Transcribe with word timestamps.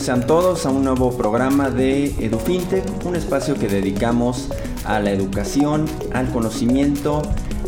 sean 0.00 0.26
todos 0.26 0.64
a 0.64 0.70
un 0.70 0.82
nuevo 0.82 1.14
programa 1.14 1.68
de 1.68 2.06
EduFintech, 2.24 2.84
un 3.04 3.16
espacio 3.16 3.54
que 3.56 3.68
dedicamos 3.68 4.48
a 4.86 4.98
la 4.98 5.10
educación, 5.10 5.84
al 6.14 6.30
conocimiento 6.30 7.20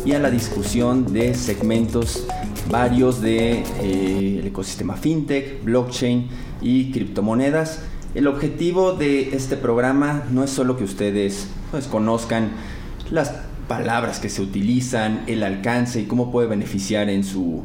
y 0.03 0.13
a 0.13 0.19
la 0.19 0.31
discusión 0.31 1.13
de 1.13 1.35
segmentos 1.35 2.25
varios 2.71 3.21
del 3.21 3.63
de, 3.63 3.63
eh, 3.81 4.47
ecosistema 4.47 4.95
fintech, 4.95 5.63
blockchain 5.63 6.27
y 6.59 6.91
criptomonedas. 6.91 7.83
El 8.15 8.25
objetivo 8.25 8.93
de 8.93 9.35
este 9.35 9.55
programa 9.55 10.23
no 10.31 10.43
es 10.43 10.49
solo 10.49 10.75
que 10.75 10.85
ustedes 10.85 11.49
pues, 11.69 11.85
conozcan 11.85 12.49
las 13.11 13.31
palabras 13.67 14.19
que 14.19 14.29
se 14.29 14.41
utilizan, 14.41 15.23
el 15.27 15.43
alcance 15.43 16.01
y 16.01 16.05
cómo 16.05 16.31
puede 16.31 16.47
beneficiar 16.47 17.11
en 17.11 17.23
su 17.23 17.61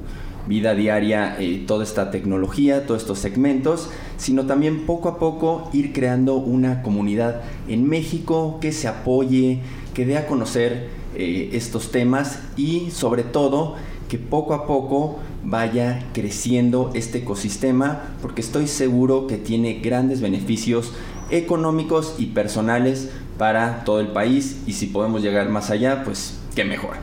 vida 0.48 0.74
diaria 0.74 1.36
eh, 1.38 1.62
toda 1.66 1.84
esta 1.84 2.10
tecnología, 2.10 2.86
todos 2.86 3.02
estos 3.02 3.18
segmentos, 3.18 3.90
sino 4.16 4.46
también 4.46 4.86
poco 4.86 5.08
a 5.08 5.18
poco 5.18 5.70
ir 5.72 5.92
creando 5.92 6.36
una 6.36 6.82
comunidad 6.82 7.42
en 7.68 7.86
México 7.88 8.58
que 8.60 8.72
se 8.72 8.88
apoye, 8.88 9.60
que 9.94 10.06
dé 10.06 10.16
a 10.16 10.26
conocer 10.26 10.88
eh, 11.14 11.50
estos 11.52 11.92
temas 11.92 12.40
y 12.56 12.90
sobre 12.90 13.22
todo 13.22 13.76
que 14.08 14.18
poco 14.18 14.54
a 14.54 14.66
poco 14.66 15.18
vaya 15.44 16.06
creciendo 16.14 16.90
este 16.94 17.18
ecosistema 17.18 18.02
porque 18.22 18.40
estoy 18.40 18.66
seguro 18.66 19.26
que 19.26 19.36
tiene 19.36 19.80
grandes 19.80 20.20
beneficios 20.20 20.92
económicos 21.30 22.14
y 22.18 22.26
personales 22.26 23.10
para 23.36 23.84
todo 23.84 24.00
el 24.00 24.08
país 24.08 24.62
y 24.66 24.72
si 24.72 24.86
podemos 24.86 25.22
llegar 25.22 25.48
más 25.50 25.70
allá, 25.70 26.02
pues 26.04 26.38
qué 26.54 26.64
mejor. 26.64 26.96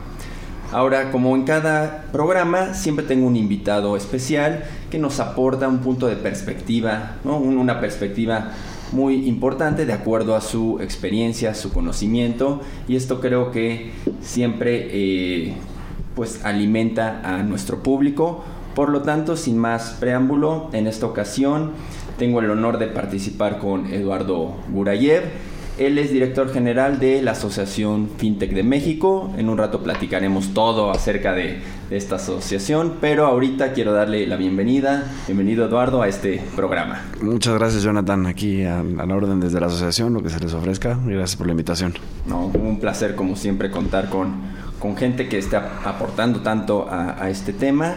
Ahora, 0.72 1.12
como 1.12 1.34
en 1.36 1.44
cada 1.44 2.04
programa, 2.12 2.74
siempre 2.74 3.04
tengo 3.04 3.26
un 3.26 3.36
invitado 3.36 3.96
especial 3.96 4.64
que 4.90 4.98
nos 4.98 5.20
aporta 5.20 5.68
un 5.68 5.78
punto 5.78 6.08
de 6.08 6.16
perspectiva, 6.16 7.16
una 7.24 7.80
perspectiva 7.80 8.52
muy 8.92 9.26
importante 9.28 9.86
de 9.86 9.92
acuerdo 9.92 10.34
a 10.36 10.40
su 10.40 10.78
experiencia, 10.80 11.54
su 11.54 11.72
conocimiento 11.72 12.60
y 12.88 12.96
esto 12.96 13.20
creo 13.20 13.50
que 13.50 13.92
siempre 14.20 14.88
eh, 14.90 15.54
pues 16.14 16.44
alimenta 16.44 17.20
a 17.24 17.42
nuestro 17.42 17.82
público. 17.82 18.44
Por 18.74 18.90
lo 18.90 19.02
tanto, 19.02 19.36
sin 19.36 19.58
más 19.58 19.96
preámbulo, 20.00 20.68
en 20.72 20.86
esta 20.86 21.06
ocasión 21.06 21.72
tengo 22.18 22.40
el 22.40 22.50
honor 22.50 22.78
de 22.78 22.88
participar 22.88 23.58
con 23.58 23.86
Eduardo 23.86 24.56
Gurayev 24.70 25.24
él 25.78 25.98
es 25.98 26.10
director 26.10 26.50
general 26.52 26.98
de 26.98 27.20
la 27.20 27.32
Asociación 27.32 28.08
FinTech 28.16 28.52
de 28.52 28.62
México. 28.62 29.30
En 29.36 29.48
un 29.48 29.58
rato 29.58 29.82
platicaremos 29.82 30.54
todo 30.54 30.90
acerca 30.90 31.32
de, 31.32 31.60
esta 31.90 32.16
asociación, 32.16 32.94
pero 33.00 33.26
ahorita 33.26 33.72
quiero 33.72 33.92
darle 33.92 34.26
la 34.26 34.36
bienvenida. 34.36 35.04
Bienvenido 35.26 35.66
Eduardo 35.66 36.02
a 36.02 36.08
este 36.08 36.42
programa. 36.56 37.02
Muchas 37.22 37.54
gracias 37.54 37.84
Jonathan, 37.84 38.26
aquí 38.26 38.64
a, 38.64 38.82
la 38.82 39.14
orden 39.14 39.38
desde 39.38 39.60
la 39.60 39.66
asociación, 39.66 40.12
lo 40.12 40.22
que 40.22 40.30
se 40.30 40.40
les 40.40 40.52
ofrezca. 40.52 40.98
Gracias 41.04 41.36
por 41.36 41.46
la 41.46 41.52
invitación. 41.52 41.94
No, 42.26 42.46
un 42.46 42.80
placer 42.80 43.14
como 43.14 43.36
siempre 43.36 43.70
contar 43.70 44.08
con, 44.08 44.34
con 44.80 44.96
gente 44.96 45.28
que 45.28 45.38
está 45.38 45.80
aportando 45.84 46.40
tanto 46.40 46.88
a, 46.88 47.22
a 47.22 47.30
este 47.30 47.52
tema. 47.52 47.96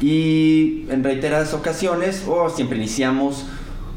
Y 0.00 0.86
en 0.90 1.04
reiteradas 1.04 1.52
ocasiones, 1.52 2.24
o 2.26 2.48
siempre 2.48 2.78
iniciamos, 2.78 3.46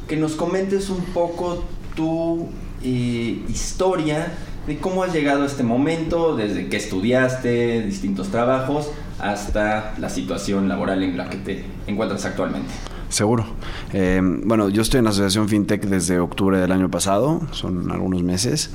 que 0.08 0.18
nos 0.18 0.34
comentes 0.34 0.90
un 0.90 1.04
poco 1.14 1.64
tu 1.96 2.50
eh, 2.84 3.44
historia 3.50 4.32
de 4.68 4.78
cómo 4.78 5.04
has 5.04 5.14
llegado 5.14 5.44
a 5.44 5.46
este 5.46 5.64
momento, 5.64 6.36
desde 6.36 6.68
que 6.68 6.78
estudiaste, 6.78 7.82
distintos 7.82 8.30
trabajos, 8.30 8.92
hasta 9.20 9.96
la 9.98 10.10
situación 10.10 10.70
laboral 10.70 11.04
en 11.04 11.18
la 11.18 11.30
que 11.30 11.38
te 11.38 11.66
encuentras 11.88 12.26
actualmente. 12.26 12.70
Seguro. 13.10 13.44
Eh, 13.92 14.22
bueno, 14.22 14.70
yo 14.70 14.84
estoy 14.84 15.00
en 15.00 15.06
la 15.06 15.10
Asociación 15.10 15.50
FinTech 15.50 15.84
desde 15.86 16.20
octubre 16.20 16.60
del 16.60 16.72
año 16.72 16.92
pasado, 16.92 17.42
son 17.52 17.92
algunos 17.92 18.22
meses. 18.22 18.70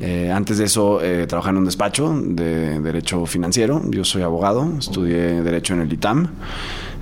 Eh, 0.00 0.32
antes 0.34 0.58
de 0.58 0.64
eso, 0.64 1.00
eh, 1.00 1.26
trabajé 1.28 1.50
en 1.50 1.58
un 1.58 1.64
despacho 1.64 2.12
de 2.20 2.80
Derecho 2.80 3.24
Financiero. 3.26 3.80
Yo 3.88 4.04
soy 4.04 4.22
abogado, 4.22 4.68
estudié 4.76 5.40
Derecho 5.42 5.74
en 5.74 5.82
el 5.82 5.92
ITAM. 5.92 6.28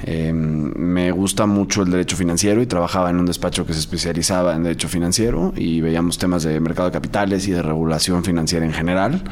Em, 0.06 0.70
me 0.76 1.10
gusta 1.12 1.46
mucho 1.46 1.82
el 1.82 1.90
derecho 1.90 2.14
financiero 2.16 2.60
y 2.60 2.66
trabajaba 2.66 3.08
en 3.08 3.16
un 3.16 3.24
despacho 3.24 3.64
que 3.64 3.72
se 3.72 3.78
especializaba 3.78 4.54
en 4.54 4.62
derecho 4.62 4.86
financiero 4.86 5.54
y 5.56 5.80
veíamos 5.80 6.18
temas 6.18 6.42
de 6.42 6.60
mercado 6.60 6.90
de 6.90 6.92
capitales 6.92 7.48
y 7.48 7.52
de 7.52 7.62
regulación 7.62 8.22
financiera 8.22 8.66
en 8.66 8.74
general. 8.74 9.22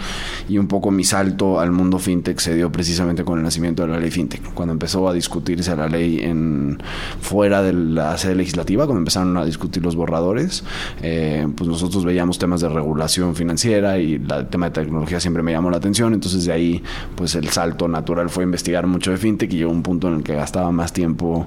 Y 0.48 0.56
un 0.56 0.68
poco 0.68 0.90
mi 0.90 1.04
salto 1.04 1.60
al 1.60 1.72
mundo 1.72 1.98
fintech 1.98 2.38
se 2.38 2.54
dio 2.54 2.72
precisamente 2.72 3.22
con 3.22 3.38
el 3.38 3.44
nacimiento 3.44 3.82
de 3.82 3.88
la 3.88 4.00
ley 4.00 4.10
fintech. 4.10 4.54
Cuando 4.54 4.72
empezó 4.72 5.08
a 5.08 5.12
discutirse 5.12 5.76
la 5.76 5.88
ley 5.88 6.20
en 6.20 6.78
fuera 7.20 7.62
de 7.62 7.74
la 7.74 8.16
sede 8.16 8.36
legislativa, 8.36 8.86
cuando 8.86 9.00
empezaron 9.00 9.36
a 9.36 9.44
discutir 9.44 9.82
los 9.82 9.94
borradores, 9.94 10.64
eh, 11.02 11.46
pues 11.54 11.68
nosotros 11.68 12.06
veíamos 12.06 12.38
temas 12.38 12.62
de 12.62 12.70
regulación 12.70 13.34
financiera 13.34 13.98
y 13.98 14.14
el 14.14 14.48
tema 14.48 14.70
de 14.70 14.82
tecnología 14.82 15.20
siempre 15.20 15.42
me 15.42 15.52
llamó 15.52 15.70
la 15.70 15.76
atención. 15.76 16.14
Entonces 16.14 16.46
de 16.46 16.52
ahí, 16.52 16.82
pues 17.14 17.34
el 17.34 17.48
salto 17.50 17.88
natural 17.88 18.30
fue 18.30 18.44
investigar 18.44 18.86
mucho 18.86 19.10
de 19.10 19.18
fintech 19.18 19.52
y 19.52 19.58
llegó 19.58 19.70
un 19.70 19.82
punto 19.82 20.08
en 20.08 20.14
el 20.14 20.22
que 20.22 20.34
gastaba 20.34 20.61
más 20.70 20.92
tiempo 20.92 21.46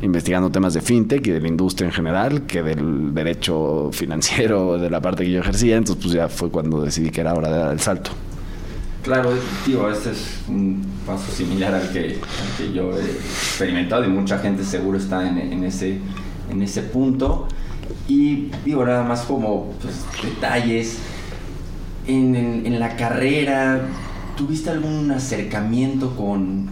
investigando 0.00 0.50
temas 0.50 0.74
de 0.74 0.80
fintech 0.80 1.26
y 1.26 1.30
de 1.30 1.40
la 1.40 1.48
industria 1.48 1.86
en 1.86 1.92
general 1.92 2.42
que 2.46 2.62
del 2.62 3.12
derecho 3.12 3.90
financiero 3.92 4.78
de 4.78 4.90
la 4.90 5.00
parte 5.00 5.24
que 5.24 5.32
yo 5.32 5.40
ejercía. 5.40 5.76
Entonces, 5.76 6.02
pues 6.02 6.14
ya 6.14 6.28
fue 6.28 6.50
cuando 6.50 6.80
decidí 6.82 7.10
que 7.10 7.20
era 7.20 7.34
hora 7.34 7.50
de 7.50 7.58
dar 7.58 7.72
el 7.72 7.80
salto. 7.80 8.10
Claro, 9.04 9.32
tío, 9.66 9.90
este 9.90 10.12
es 10.12 10.38
un 10.48 10.82
paso 11.06 11.30
similar 11.30 11.74
al 11.74 11.90
que, 11.92 12.18
que 12.56 12.72
yo 12.72 12.90
he 12.96 13.04
experimentado 13.04 14.02
y 14.02 14.08
mucha 14.08 14.38
gente 14.38 14.64
seguro 14.64 14.96
está 14.96 15.28
en, 15.28 15.62
ese, 15.62 15.98
en 16.50 16.62
ese 16.62 16.80
punto. 16.80 17.46
Y 18.08 18.50
digo, 18.64 18.82
nada 18.86 19.04
más 19.04 19.22
como 19.22 19.72
pues, 19.82 20.06
detalles. 20.22 20.98
En, 22.06 22.34
en, 22.34 22.78
la 22.78 22.96
carrera, 22.96 23.80
¿Tuviste 24.36 24.70
algún 24.70 25.10
acercamiento 25.12 26.16
con, 26.16 26.64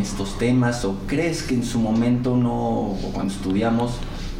estos 0.00 0.36
temas 0.36 0.84
o 0.84 0.96
crees 1.06 1.42
que 1.42 1.54
en 1.54 1.64
su 1.64 1.78
momento 1.78 2.36
no, 2.36 2.52
o 2.52 3.10
cuando 3.12 3.32
estudiamos, 3.32 3.92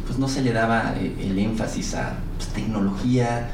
pues 0.05 0.19
no 0.19 0.27
se 0.27 0.41
le 0.41 0.51
daba 0.51 0.93
eh, 0.97 1.15
el 1.21 1.39
énfasis 1.39 1.95
a 1.95 2.17
pues, 2.37 2.49
tecnología 2.49 3.49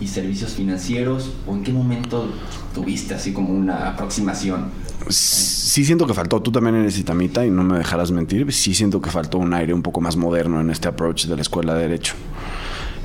y 0.00 0.06
servicios 0.06 0.52
financieros? 0.52 1.32
¿O 1.46 1.54
en 1.54 1.64
qué 1.64 1.72
momento 1.72 2.30
tuviste 2.74 3.14
así 3.14 3.32
como 3.32 3.52
una 3.52 3.88
aproximación? 3.88 4.66
Sí 5.08 5.84
siento 5.84 6.06
que 6.06 6.14
faltó, 6.14 6.40
tú 6.40 6.52
también 6.52 6.76
eres 6.76 6.98
itamita 6.98 7.44
y 7.46 7.50
no 7.50 7.64
me 7.64 7.78
dejarás 7.78 8.10
mentir, 8.10 8.52
sí 8.52 8.74
siento 8.74 9.00
que 9.00 9.10
faltó 9.10 9.38
un 9.38 9.54
aire 9.54 9.72
un 9.72 9.82
poco 9.82 10.00
más 10.00 10.16
moderno 10.16 10.60
en 10.60 10.70
este 10.70 10.88
approach 10.88 11.26
de 11.26 11.36
la 11.36 11.42
escuela 11.42 11.74
de 11.74 11.82
derecho. 11.82 12.14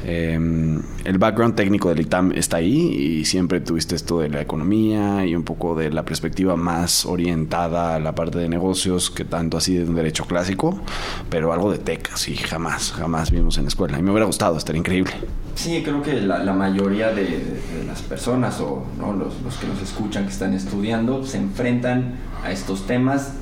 Em, 0.03 0.81
el 1.03 1.17
background 1.17 1.56
técnico 1.56 1.89
del 1.89 2.01
ITAM 2.01 2.31
está 2.34 2.57
ahí 2.57 3.22
y 3.22 3.25
siempre 3.25 3.62
tuviste 3.62 3.95
esto 3.95 4.19
de 4.19 4.29
la 4.29 4.41
economía 4.41 5.25
y 5.25 5.35
un 5.35 5.44
poco 5.44 5.75
de 5.75 5.91
la 5.91 6.03
perspectiva 6.03 6.56
más 6.56 7.06
orientada 7.06 7.95
a 7.95 8.00
la 8.00 8.16
parte 8.16 8.40
de 8.40 8.50
negocios 8.50 9.11
que 9.11 9.25
tanto 9.25 9.57
así 9.57 9.75
de 9.75 9.84
un 9.84 9.95
derecho 9.95 10.25
clásico, 10.25 10.79
pero 11.29 11.53
algo 11.53 11.72
de 11.72 11.78
tech, 11.78 12.16
sí, 12.16 12.35
jamás, 12.35 12.94
jamás 12.94 13.31
vimos 13.31 13.57
en 13.57 13.66
la 13.66 13.69
escuela. 13.69 14.00
Y 14.00 14.01
me 14.01 14.11
hubiera 14.11 14.25
gustado, 14.25 14.57
estaría 14.57 14.79
increíble. 14.79 15.13
Sí, 15.56 15.81
creo 15.84 16.01
que 16.01 16.22
la, 16.22 16.53
mayoría 16.53 17.11
de, 17.11 17.59
las 17.85 18.01
personas 18.01 18.59
o 18.59 18.85
los 19.00 19.57
que 19.57 19.67
nos 19.67 19.81
escuchan 19.81 20.25
que 20.25 20.31
están 20.31 20.53
estudiando 20.53 21.23
se 21.25 21.38
enfrentan 21.38 22.16
a 22.44 22.51
estos 22.51 22.88
temas 22.88 23.34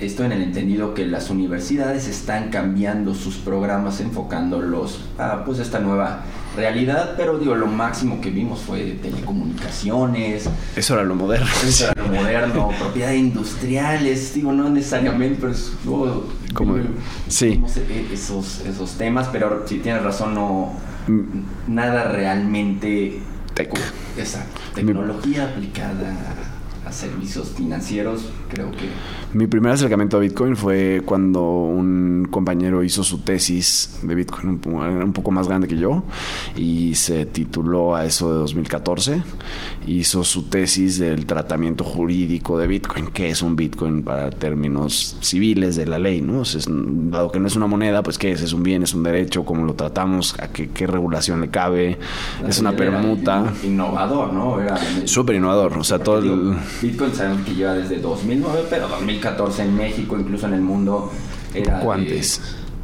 esto 0.00 0.24
en 0.24 0.32
el 0.32 0.42
entendido 0.42 0.94
que 0.94 1.06
las 1.06 1.30
universidades 1.30 2.08
están 2.08 2.50
cambiando 2.50 3.14
sus 3.14 3.36
programas 3.36 4.00
enfocándolos 4.00 5.00
a 5.18 5.44
pues 5.44 5.58
esta 5.58 5.78
nueva 5.78 6.24
realidad, 6.56 7.14
pero 7.16 7.38
digo, 7.38 7.54
lo 7.54 7.66
máximo 7.66 8.20
que 8.20 8.30
vimos 8.30 8.60
fue 8.60 8.98
telecomunicaciones. 9.02 10.48
Eso 10.76 10.94
era 10.94 11.04
lo 11.04 11.14
moderno. 11.14 11.46
Eso 11.66 11.90
era 11.90 12.02
lo 12.02 12.08
moderno, 12.08 12.70
propiedades 12.78 13.18
industriales, 13.18 14.34
digo, 14.34 14.52
no 14.52 14.68
necesariamente, 14.70 15.38
pero 15.40 15.52
es, 15.52 15.72
como, 16.52 16.76
sí. 17.28 17.60
E, 17.88 18.12
esos, 18.12 18.60
esos 18.60 18.92
temas, 18.92 19.28
pero 19.32 19.64
si 19.66 19.78
tienes 19.78 20.02
razón, 20.02 20.34
no, 20.34 20.72
mm. 21.08 21.74
nada 21.74 22.08
realmente... 22.10 23.20
Tecnología 24.74 25.44
aplicada 25.44 26.53
a 26.84 26.92
servicios 26.92 27.50
financieros, 27.50 28.28
creo 28.50 28.70
que... 28.70 28.88
Mi 29.32 29.46
primer 29.46 29.72
acercamiento 29.72 30.16
a 30.16 30.20
Bitcoin 30.20 30.54
fue 30.54 31.02
cuando 31.04 31.42
un 31.42 32.28
compañero 32.30 32.84
hizo 32.84 33.02
su 33.02 33.18
tesis 33.18 33.98
de 34.02 34.14
Bitcoin, 34.14 34.60
un, 34.64 35.12
poco 35.12 35.30
más 35.30 35.48
grande 35.48 35.66
que 35.66 35.76
yo, 35.76 36.04
y 36.56 36.94
se 36.94 37.26
tituló 37.26 37.96
a 37.96 38.04
eso 38.04 38.32
de 38.32 38.38
2014. 38.38 39.22
Hizo 39.86 40.24
su 40.24 40.44
tesis 40.44 40.98
del 40.98 41.26
tratamiento 41.26 41.84
jurídico 41.84 42.58
de 42.58 42.66
Bitcoin, 42.66 43.08
que 43.08 43.30
es 43.30 43.42
un 43.42 43.56
Bitcoin 43.56 44.02
para 44.02 44.30
términos 44.30 45.16
civiles 45.20 45.76
de 45.76 45.86
la 45.86 45.98
ley, 45.98 46.20
¿no? 46.20 46.42
dado 47.10 47.32
que 47.32 47.40
no 47.40 47.48
es 47.48 47.56
una 47.56 47.66
moneda, 47.66 48.02
pues 48.02 48.18
¿qué 48.18 48.32
es? 48.32 48.42
¿Es 48.42 48.52
un 48.52 48.62
bien? 48.62 48.82
¿Es 48.82 48.94
un 48.94 49.02
derecho? 49.02 49.44
¿Cómo 49.44 49.64
lo 49.64 49.74
tratamos? 49.74 50.36
¿A 50.38 50.48
qué, 50.48 50.86
regulación 50.86 51.40
le 51.40 51.48
cabe? 51.48 51.98
es 52.46 52.58
una 52.58 52.72
permuta. 52.72 53.52
Innovador, 53.64 54.32
¿no? 54.32 54.58
Súper 55.06 55.36
innovador, 55.36 55.76
o 55.78 55.84
sea, 55.84 55.98
todo 55.98 56.18
el 56.18 56.56
Bitcoin 56.84 57.14
sabemos 57.14 57.46
que 57.46 57.54
lleva 57.54 57.74
desde 57.74 57.98
2009, 57.98 58.66
pero 58.68 58.88
2014 58.88 59.62
en 59.62 59.76
México, 59.76 60.18
incluso 60.18 60.46
en 60.46 60.54
el 60.54 60.60
mundo, 60.60 61.10
era... 61.54 61.80
¿Cuántos? 61.80 62.40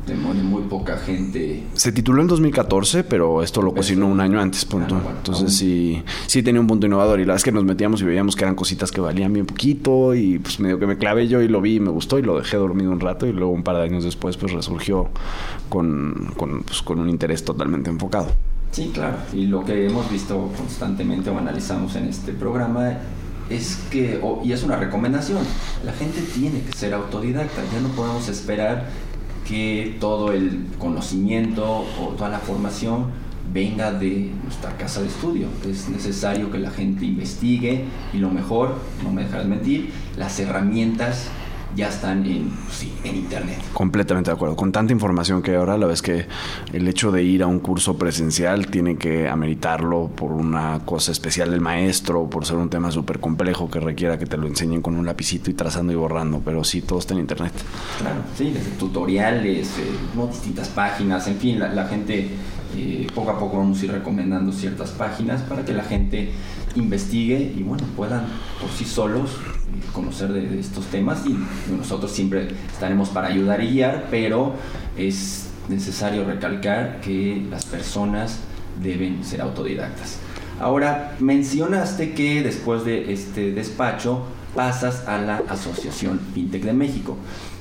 de 0.07 0.17
muy 0.17 0.63
poca 0.63 0.97
gente. 0.97 1.63
Se 1.75 1.93
tituló 1.93 2.23
en 2.23 2.29
2014, 2.29 3.05
pero 3.05 3.43
esto 3.43 3.63
lo 3.63 3.73
cocinó 3.73 4.09
un 4.09 4.21
año 4.21 4.41
antes, 4.41 4.65
punto. 4.65 4.97
Ah, 4.97 5.13
Entonces 5.17 5.57
sí, 5.57 6.03
sí 6.27 6.43
tenía 6.43 6.61
un 6.61 6.67
punto 6.67 6.87
innovador 6.87 7.21
y 7.21 7.25
la 7.25 7.35
es 7.35 7.45
que 7.45 7.53
nos 7.53 7.65
metíamos 7.65 8.03
y 8.03 8.05
veíamos 8.05 8.35
que 8.35 8.45
eran 8.45 8.55
cositas 8.55 8.91
que 8.91 9.01
valían 9.01 9.33
bien 9.33 9.47
poquito 9.47 10.15
y 10.15 10.39
pues 10.39 10.59
medio 10.59 10.79
que 10.79 10.87
me 10.87 10.97
clavé 10.97 11.29
yo 11.29 11.41
y 11.43 11.49
lo 11.49 11.61
vi 11.61 11.77
y 11.77 11.81
me 11.81 11.91
gustó 11.91 12.19
y 12.19 12.23
lo 12.23 12.39
dejé 12.39 12.57
dormido 12.57 12.91
un 12.91 13.01
rato 13.01 13.27
y 13.27 13.33
luego 13.33 13.53
un 13.53 13.63
par 13.63 13.77
de 13.77 13.83
años 13.83 14.05
después 14.05 14.37
pues 14.37 14.53
resurgió 14.53 15.09
con, 15.69 16.33
con, 16.37 16.63
pues, 16.63 16.83
con 16.83 16.99
un 16.99 17.09
interés 17.09 17.45
totalmente 17.45 17.91
enfocado. 17.91 18.29
Sí, 18.73 18.91
claro. 18.93 19.17
Y 19.33 19.47
lo 19.47 19.65
que 19.65 19.87
hemos 19.87 20.11
visto 20.11 20.51
constantemente 20.57 21.31
o 21.31 21.39
analizamos 21.39 21.95
en 21.97 22.07
este 22.07 22.33
programa 22.33 22.99
es 23.51 23.77
que, 23.91 24.21
y 24.45 24.53
es 24.53 24.63
una 24.63 24.77
recomendación, 24.77 25.41
la 25.85 25.93
gente 25.93 26.23
tiene 26.23 26.63
que 26.63 26.73
ser 26.73 26.95
autodidacta, 26.95 27.63
ya 27.73 27.81
no 27.81 27.89
podemos 27.89 28.29
esperar 28.29 28.87
que 29.47 29.97
todo 30.01 30.33
el 30.33 30.67
conocimiento 30.79 31.85
o 32.01 32.15
toda 32.17 32.31
la 32.31 32.39
formación 32.39 33.07
venga 33.53 33.93
de 33.93 34.31
nuestra 34.45 34.77
casa 34.77 35.01
de 35.01 35.09
estudio. 35.09 35.49
Es 35.69 35.89
necesario 35.89 36.51
que 36.53 36.59
la 36.59 36.71
gente 36.71 37.05
investigue 37.05 37.85
y 38.13 38.19
lo 38.19 38.31
mejor, 38.31 38.77
no 39.03 39.11
me 39.11 39.25
dejarás 39.25 39.47
mentir, 39.47 39.91
las 40.17 40.39
herramientas 40.39 41.29
ya 41.77 41.89
están 41.89 42.27
en, 42.27 42.51
sí, 42.71 42.93
en 43.05 43.17
Internet. 43.17 43.59
Completamente 43.73 44.31
de 44.31 44.35
acuerdo. 44.35 44.57
Con 44.57 44.73
tanta 44.73 44.93
información 44.93 45.43
que 45.43 45.53
hay 45.53 45.57
ahora, 45.57 45.77
la 45.79 45.87
vez 45.87 46.03
que 46.03 46.27
el 46.73 46.89
hecho 46.89 47.13
de 47.13 47.23
ir 47.23 47.43
a 47.43 47.47
un 47.47 47.61
curso 47.61 47.97
presencial 47.97 48.67
tiene 48.67 48.97
que 48.97 49.29
ameritarlo 49.29 50.09
por 50.09 50.33
una 50.33 50.81
cosa 50.85 51.13
especial 51.13 51.51
del 51.51 51.61
maestro, 51.61 52.29
por 52.29 52.45
ser 52.47 52.57
un 52.57 52.69
tema 52.69 52.91
súper 52.91 53.21
complejo 53.21 53.71
que 53.71 53.81
requiera 53.81 54.19
que 54.19 54.27
te 54.27 54.37
lo 54.37 54.47
enseñen 54.47 54.83
con 54.83 54.97
un 54.97 55.07
lapicito 55.07 55.51
y 55.51 55.55
trazando 55.55 55.93
y 55.93 55.97
borrando, 55.97 56.41
pero 56.45 56.65
sí, 56.65 56.83
todo 56.83 56.99
está 56.99 57.15
en 57.15 57.21
Internet. 57.21 57.53
Claro, 57.99 58.21
sí, 58.37 58.51
desde 58.51 58.71
tutoriales, 58.73 59.69
eh, 59.79 60.29
distintas 60.31 60.69
páginas, 60.69 61.27
en 61.29 61.37
fin, 61.37 61.59
la, 61.59 61.87
gente 61.87 62.31
eh, 62.77 63.07
poco 63.15 63.31
a 63.31 63.39
poco 63.39 63.59
vamos 63.59 63.81
a 63.81 63.85
ir 63.85 63.93
recomendando 63.93 64.53
ciertas 64.53 64.91
páginas 64.91 65.43
para 65.43 65.65
que 65.65 65.73
la 65.73 65.83
gente 65.83 66.31
investigue 66.77 67.53
y 67.57 67.63
bueno, 67.63 67.85
puedan 67.97 68.27
por 68.61 68.71
sí 68.71 68.85
solos 68.85 69.31
conocer 69.93 70.33
de, 70.33 70.59
estos 70.61 70.87
temas 70.87 71.25
y 71.27 71.37
nosotros 71.73 72.11
siempre 72.11 72.49
estaremos 72.73 73.09
para 73.11 73.29
ayudar 73.29 73.63
y 73.63 73.71
guiar, 73.71 74.07
pero 74.11 74.55
es 74.97 75.49
necesario 75.69 76.25
recalcar 76.25 77.01
que 77.01 77.45
las 77.51 77.65
personas 77.65 78.41
deben 78.83 79.25
ser 79.25 79.41
autodidactas. 79.41 80.19
Ahora, 80.61 81.17
mencionaste 81.21 82.13
que 82.13 82.43
después 82.43 82.85
de 82.85 83.13
este 83.13 83.53
despacho 83.53 84.25
pasas 84.55 85.07
a 85.09 85.19
la 85.19 85.43
Asociación 85.49 86.21
FinTech 86.35 86.65
de 86.65 86.73
México. 86.73 87.17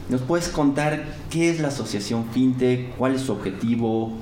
¿Nos 0.09 0.21
puedes 0.21 0.49
contar 0.49 1.03
qué 1.29 1.49
es 1.49 1.59
la 1.59 1.67
Asociación 1.69 2.25
FinTech? 2.33 2.95
¿Cuál 2.97 3.15
es 3.15 3.21
su 3.21 3.31
objetivo? 3.31 4.17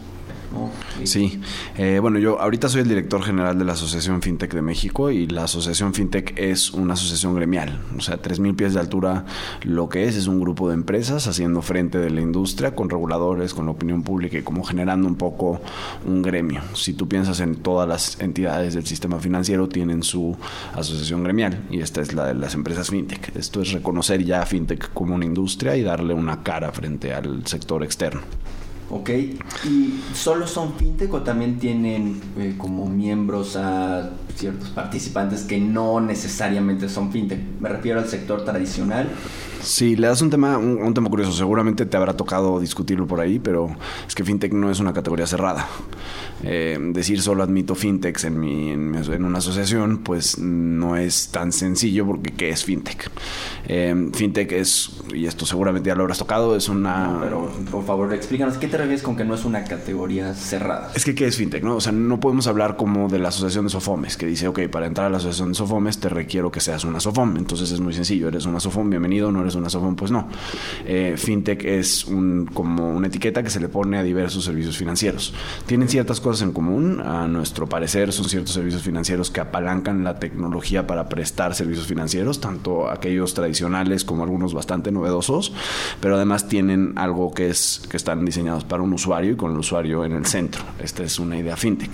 Sí, 1.04 1.40
eh, 1.78 2.00
bueno, 2.02 2.20
yo 2.20 2.42
ahorita 2.42 2.70
soy 2.70 2.82
el 2.82 2.88
director 2.88 3.22
general 3.22 3.58
de 3.60 3.66
la 3.66 3.74
Asociación 3.74 4.22
FinTech 4.22 4.54
de 4.54 4.62
México 4.62 5.12
y 5.12 5.28
la 5.28 5.44
Asociación 5.44 5.94
FinTech 5.94 6.34
es 6.38 6.72
una 6.72 6.94
asociación 6.94 7.36
gremial, 7.36 7.80
o 7.98 8.02
sea, 8.02 8.22
3.000 8.22 8.56
pies 8.56 8.74
de 8.74 8.80
altura 8.80 9.26
lo 9.64 9.90
que 9.90 10.06
es, 10.06 10.16
es 10.16 10.28
un 10.28 10.40
grupo 10.40 10.68
de 10.70 10.74
empresas 10.74 11.28
haciendo 11.28 11.62
frente 11.62 12.00
de 12.00 12.10
la 12.10 12.22
industria 12.22 12.76
con 12.76 12.90
reguladores, 12.90 13.54
con 13.54 13.66
la 13.66 13.72
opinión 13.72 14.04
pública 14.04 14.38
y 14.38 14.42
como 14.42 14.64
generando 14.64 15.08
un 15.08 15.16
poco 15.16 15.62
un 16.06 16.22
gremio. 16.22 16.62
Si 16.74 16.94
tú 16.94 17.08
piensas 17.08 17.40
en 17.40 17.56
todas 17.58 17.88
las 17.88 18.20
entidades 18.20 18.74
del 18.74 18.86
sistema 18.86 19.20
financiero 19.20 19.70
tienen 19.70 20.04
su 20.04 20.36
asociación 20.74 21.24
gremial 21.24 21.64
y 21.70 21.82
esta 21.82 22.02
es 22.02 22.14
la 22.14 22.26
de 22.26 22.34
las 22.34 22.56
empresas 22.56 22.90
FinTech. 22.90 23.36
Esto 23.36 23.62
es 23.62 23.72
reconocer 23.72 24.24
ya 24.24 24.42
a 24.42 24.46
FinTech 24.46 24.92
como 24.94 25.16
una 25.16 25.26
industria 25.26 25.76
y 25.76 25.84
darle 25.84 26.14
una 26.14 26.44
cara 26.44 26.72
frente 26.72 27.14
al 27.14 27.46
sector 27.46 27.84
externo. 27.84 28.22
¿Ok? 28.90 29.10
¿Y 29.66 30.02
solo 30.14 30.48
son 30.48 30.74
fintech 30.76 31.14
o 31.14 31.22
también 31.22 31.60
tienen 31.60 32.22
eh, 32.38 32.56
como 32.58 32.88
miembros 32.88 33.56
a 33.56 34.12
ciertos 34.38 34.70
participantes 34.70 35.44
que 35.44 35.60
no 35.60 36.00
necesariamente 36.00 36.88
son 36.90 37.12
fintech? 37.12 37.40
Me 37.60 37.70
refiero 37.70 38.00
al 38.00 38.08
sector 38.08 38.46
tradicional 38.46 39.10
Sí, 39.62 39.96
le 39.96 40.08
das 40.08 40.22
un 40.22 40.30
tema, 40.30 40.58
un, 40.58 40.94
tema 40.94 41.10
curioso. 41.10 41.32
Seguramente 41.32 41.86
te 41.86 41.98
habrá 41.98 42.16
tocado 42.16 42.60
discutirlo 42.60 43.08
por 43.08 43.20
ahí, 43.20 43.40
pero 43.40 43.76
es 44.08 44.16
que 44.16 44.24
fintech 44.24 44.54
no 44.54 44.70
es 44.70 44.80
una 44.80 44.94
categoría 44.94 45.26
cerrada. 45.28 45.68
Eh, 46.44 46.78
decir 46.94 47.20
solo 47.22 47.42
admito 47.42 47.74
fintechs 47.74 48.26
en, 48.26 48.40
mi, 48.40 48.70
en, 48.70 49.26
una 49.26 49.40
asociación, 49.40 50.00
pues 50.04 50.38
no 50.38 50.96
es 50.96 51.30
tan 51.30 51.52
sencillo 51.52 52.06
porque 52.06 52.32
¿qué 52.32 52.50
es 52.50 52.64
fintech? 52.64 53.10
Eh, 53.68 54.10
fintech 54.14 54.52
es, 54.52 54.92
y 55.14 55.26
esto 55.26 55.48
seguramente 55.48 55.88
ya 55.88 55.96
lo 55.96 56.04
habrás 56.04 56.20
tocado, 56.20 56.56
es 56.56 56.70
una... 56.70 57.20
pero 57.22 57.52
por 57.72 57.84
favor 57.86 58.14
explícanos, 58.14 58.58
¿qué 58.58 58.68
te 58.68 58.78
refieres 58.78 59.02
con 59.02 59.16
que 59.16 59.26
no 59.26 59.34
es 59.34 59.46
una 59.46 59.64
categoría 59.64 60.36
cerrada? 60.36 60.92
Es 60.94 61.04
que 61.04 61.16
¿qué 61.16 61.26
es 61.26 61.36
fintech? 61.36 61.64
No? 61.64 61.78
O 61.78 61.82
sea, 61.82 61.92
no 61.92 62.20
podemos 62.20 62.46
hablar 62.46 62.78
como 62.78 63.10
de 63.10 63.18
la 63.18 63.30
asociación 63.30 63.66
de 63.66 63.72
Sofomes, 63.72 64.16
que 64.16 64.27
dice, 64.28 64.48
ok, 64.48 64.62
para 64.70 64.88
entrar 64.88 65.08
a 65.08 65.10
la 65.10 65.18
asociación 65.18 65.50
de 65.50 65.56
Sofomes 65.56 66.00
te 66.00 66.10
requiero 66.10 66.52
que 66.52 66.60
seas 66.60 66.84
una 66.84 67.00
Sofom. 67.00 67.38
Entonces 67.38 67.72
es 67.72 67.80
muy 67.80 67.94
sencillo, 67.94 68.28
eres 68.28 68.46
una 68.46 68.60
Sofom, 68.60 68.90
bienvenido, 68.90 69.32
no 69.32 69.42
eres 69.42 69.56
una 69.56 69.70
Sofom, 69.70 69.96
pues 69.96 70.12
no. 70.12 70.28
Eh, 70.86 71.16
fintech 71.18 71.64
es 71.66 72.06
un, 72.06 72.50
como 72.54 72.92
una 72.92 73.08
etiqueta 73.08 73.44
que 73.44 73.50
se 73.50 73.60
le 73.60 73.70
pone 73.70 73.98
a 73.98 74.04
diversos 74.04 74.44
servicios 74.44 74.78
financieros. 74.78 75.34
Tienen 75.66 75.90
ciertas 75.90 76.22
cosas 76.22 76.44
en 76.44 76.52
común, 76.52 77.02
a 77.02 77.28
nuestro 77.28 77.68
parecer 77.68 78.12
son 78.12 78.26
ciertos 78.26 78.54
servicios 78.54 78.82
financieros 78.84 79.32
que 79.32 79.42
apalancan 79.42 80.04
la 80.04 80.20
tecnología 80.20 80.88
para 80.88 81.10
prestar 81.10 81.56
servicios 81.56 81.88
financieros, 81.88 82.40
tanto 82.40 82.90
aquellos 82.90 83.34
tradicionales 83.34 84.04
como 84.04 84.24
algunos 84.24 84.54
bastante 84.54 84.92
novedosos, 84.92 85.54
pero 86.00 86.16
además 86.16 86.48
tienen 86.48 86.94
algo 86.98 87.34
que 87.34 87.50
es 87.50 87.82
que 87.90 87.98
están 87.98 88.26
diseñados 88.26 88.64
para 88.64 88.84
un 88.84 88.94
usuario 88.94 89.32
y 89.32 89.36
con 89.36 89.52
el 89.52 89.58
usuario 89.58 90.06
en 90.06 90.14
el 90.14 90.26
centro. 90.26 90.64
Esta 90.80 91.04
es 91.04 91.20
una 91.20 91.38
idea 91.38 91.56
fintech. 91.56 91.92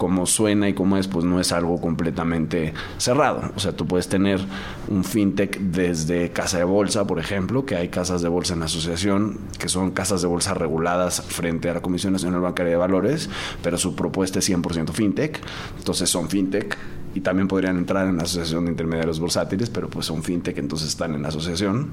Como 0.00 0.24
suena 0.24 0.66
y 0.66 0.72
como 0.72 0.96
es, 0.96 1.06
pues 1.06 1.26
no 1.26 1.40
es 1.40 1.52
algo 1.52 1.78
completamente 1.78 2.72
cerrado. 2.96 3.52
O 3.54 3.60
sea, 3.60 3.72
tú 3.72 3.86
puedes 3.86 4.08
tener 4.08 4.40
un 4.88 5.04
fintech 5.04 5.60
desde 5.60 6.30
casa 6.30 6.56
de 6.56 6.64
bolsa 6.64 7.04
por 7.10 7.18
ejemplo, 7.18 7.66
que 7.66 7.76
hay 7.76 7.88
casas 7.88 8.22
de 8.22 8.28
bolsa 8.28 8.54
en 8.54 8.60
la 8.60 8.66
asociación, 8.66 9.38
que 9.58 9.68
son 9.68 9.90
casas 9.90 10.22
de 10.22 10.28
bolsa 10.28 10.54
reguladas 10.54 11.20
frente 11.20 11.68
a 11.68 11.74
la 11.74 11.82
Comisión 11.82 12.12
Nacional 12.12 12.40
Bancaria 12.40 12.70
de 12.70 12.78
Valores, 12.78 13.28
pero 13.62 13.76
su 13.76 13.94
propuesta 13.94 14.38
es 14.38 14.48
100% 14.48 14.92
fintech, 14.92 15.40
entonces 15.76 16.08
son 16.08 16.28
fintech 16.28 16.78
y 17.14 17.20
también 17.20 17.48
podrían 17.48 17.76
entrar 17.76 18.06
en 18.06 18.16
la 18.16 18.22
Asociación 18.22 18.64
de 18.64 18.70
Intermediarios 18.70 19.20
Bursátiles, 19.20 19.68
pero 19.70 19.88
pues 19.88 20.06
son 20.06 20.22
fintech, 20.22 20.56
entonces 20.58 20.88
están 20.88 21.14
en 21.14 21.22
la 21.22 21.28
asociación. 21.28 21.88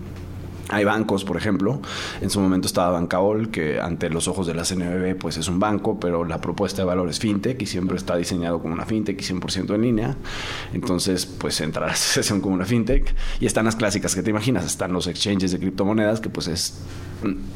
Hay 0.69 0.83
bancos, 0.83 1.23
por 1.23 1.37
ejemplo. 1.37 1.81
En 2.19 2.29
su 2.29 2.41
momento 2.41 2.67
estaba 2.67 2.91
Bancaol, 2.91 3.49
que 3.49 3.79
ante 3.79 4.09
los 4.09 4.27
ojos 4.27 4.47
de 4.47 4.53
la 4.53 4.63
CNBB 4.63 5.17
pues 5.17 5.37
es 5.37 5.47
un 5.47 5.59
banco, 5.59 5.99
pero 5.99 6.25
la 6.25 6.41
propuesta 6.41 6.81
de 6.81 6.85
valor 6.85 7.09
es 7.09 7.19
fintech 7.19 7.61
y 7.61 7.65
siempre 7.65 7.95
está 7.95 8.17
diseñado 8.17 8.59
como 8.59 8.73
una 8.73 8.85
fintech 8.85 9.19
y 9.19 9.23
100% 9.23 9.75
en 9.75 9.81
línea. 9.81 10.15
Entonces, 10.73 11.25
pues 11.25 11.59
entra 11.61 11.85
la 11.85 11.91
asociación 11.93 12.41
como 12.41 12.55
una 12.55 12.65
fintech. 12.65 13.15
Y 13.39 13.45
están 13.45 13.65
las 13.65 13.75
clásicas 13.75 14.13
que 14.13 14.23
te 14.23 14.29
imaginas. 14.29 14.65
Están 14.65 14.91
los 14.91 15.07
exchanges 15.07 15.51
de 15.51 15.59
criptomonedas, 15.59 16.19
que 16.19 16.29
pues 16.29 16.47
es 16.47 16.79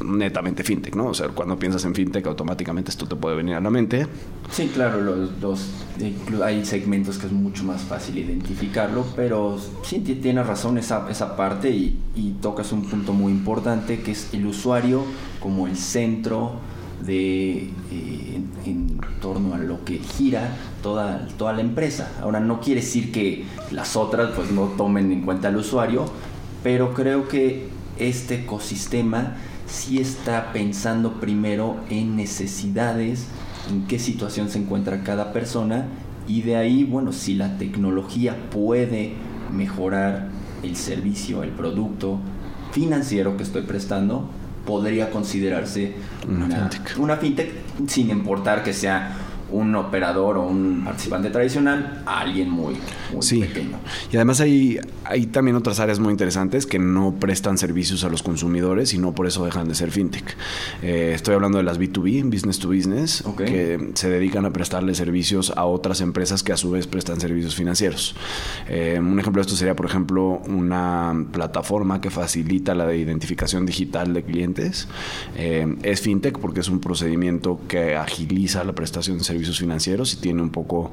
netamente 0.04 0.64
fintech, 0.64 0.96
¿no? 0.96 1.08
O 1.08 1.14
sea, 1.14 1.30
cuando 1.30 1.58
piensas 1.58 1.86
en 1.86 1.94
fintech, 1.94 2.26
automáticamente 2.26 2.92
esto 2.92 3.06
te 3.08 3.16
puede 3.16 3.36
venir 3.36 3.56
a 3.56 3.62
la 3.62 3.70
mente. 3.70 4.08
Sí, 4.52 4.72
claro, 4.74 5.02
los, 5.02 5.70
hay 6.44 6.66
segmentos 6.66 7.18
que 7.18 7.28
es 7.28 7.32
mucho 7.32 7.64
más 7.64 7.82
fácil 7.82 8.18
identificarlo, 8.18 9.06
pero 9.16 9.58
sí 9.84 10.00
tienes 10.00 10.48
razón 10.48 10.78
esa, 10.78 11.10
esa 11.10 11.36
parte 11.36 11.70
y, 11.70 12.00
y 12.16 12.32
tocas 12.42 12.72
un 12.72 12.90
punto 12.90 13.14
muy 13.14 13.32
importante 13.32 14.02
que 14.02 14.12
es 14.12 14.34
el 14.34 14.46
usuario 14.46 15.04
como 15.40 15.68
el 15.68 15.78
centro 15.78 16.60
de 17.06 17.70
eh, 17.92 18.42
en, 18.66 19.00
torno 19.22 19.54
a 19.54 19.58
lo 19.58 19.84
que 19.84 19.98
gira 20.00 20.56
toda, 20.82 21.28
toda 21.38 21.54
la 21.54 21.62
empresa. 21.62 22.12
Ahora 22.22 22.40
no 22.40 22.60
quiere 22.62 22.82
decir 22.82 23.12
que 23.12 23.46
las 23.72 23.96
otras 23.96 24.32
pues 24.36 24.52
no 24.52 24.66
tomen 24.78 25.12
en 25.12 25.22
cuenta 25.22 25.48
al 25.48 25.58
usuario, 25.58 26.06
pero 26.64 26.94
creo 26.94 27.28
que 27.28 27.70
este 27.98 28.42
ecosistema 28.42 29.38
sí 29.72 30.00
está 30.00 30.52
pensando 30.52 31.20
primero 31.20 31.78
en 31.90 32.16
necesidades, 32.16 33.26
en 33.70 33.88
qué 33.88 34.00
situación 34.00 34.50
se 34.50 34.60
encuentra 34.60 35.04
cada 35.04 35.32
persona 35.32 35.86
y 36.28 36.42
de 36.42 36.58
ahí, 36.58 36.84
bueno, 36.84 37.14
si 37.14 37.34
la 37.36 37.58
tecnología 37.58 38.36
puede 38.52 39.14
mejorar 39.52 40.28
el 40.62 40.76
servicio, 40.76 41.42
el 41.44 41.50
producto 41.50 42.20
financiero 42.72 43.38
que 43.38 43.44
estoy 43.44 43.64
prestando, 43.64 44.30
podría 44.66 45.10
considerarse 45.10 45.96
una, 46.28 46.70
fintech. 46.70 47.00
una 47.00 47.18
fintech 47.18 47.52
sin 47.88 48.10
importar 48.10 48.64
que 48.64 48.74
sea 48.74 49.16
un 49.52 49.76
operador 49.76 50.38
o 50.38 50.44
un 50.44 50.84
participante 50.86 51.30
tradicional 51.30 52.04
a 52.06 52.22
alguien 52.22 52.50
muy, 52.50 52.76
sí. 53.20 53.42
pequeño. 53.42 53.80
Y 54.12 54.16
además 54.16 54.42
hay, 54.42 54.80
hay 55.06 55.28
también 55.28 55.56
otras 55.56 55.80
áreas 55.80 56.00
muy 56.00 56.12
interesantes 56.12 56.66
que 56.66 56.80
no 56.80 57.16
prestan 57.20 57.58
servicios 57.58 58.04
a 58.04 58.10
los 58.10 58.24
consumidores 58.24 58.94
y 58.94 58.98
no 58.98 59.14
por 59.14 59.28
eso 59.28 59.46
dejan 59.46 59.68
de 59.68 59.76
ser 59.76 59.92
fintech. 59.92 60.36
Eh, 60.82 61.12
estoy 61.16 61.36
hablando 61.36 61.58
de 61.58 61.64
las 61.64 61.80
B2B, 61.80 62.30
business 62.30 62.60
to 62.60 62.70
business, 62.70 63.24
que 63.38 63.92
se 63.94 64.10
dedican 64.10 64.46
a 64.46 64.54
prestarle 64.54 64.96
servicios 64.96 65.54
a 65.56 65.66
otras 65.66 66.02
empresas 66.02 66.44
que 66.44 66.54
a 66.54 66.58
su 66.58 66.72
vez 66.72 66.88
prestan 66.88 67.20
servicios 67.20 67.56
financieros. 67.56 68.16
Eh, 68.68 68.98
un 69.00 69.20
ejemplo 69.20 69.42
de 69.42 69.48
esto 69.48 69.56
sería, 69.56 69.76
por 69.76 69.86
ejemplo, 69.86 70.42
una 70.48 71.26
plataforma 71.32 72.02
que 72.02 72.10
facilita 72.10 72.74
la 72.76 72.94
identificación 72.94 73.66
digital 73.66 74.14
de 74.14 74.24
clientes. 74.24 74.88
Eh, 75.36 75.76
es 75.84 76.02
fintech 76.02 76.40
porque 76.40 76.62
es 76.62 76.70
un 76.70 76.80
procedimiento 76.80 77.60
que 77.68 77.96
agiliza 77.96 78.64
la 78.64 78.74
prestación 78.74 79.18
de 79.18 79.24
servicios 79.24 79.41
servicios 79.42 79.60
financieros 79.60 80.14
y 80.14 80.18
tiene 80.18 80.42
un 80.42 80.52
poco 80.52 80.92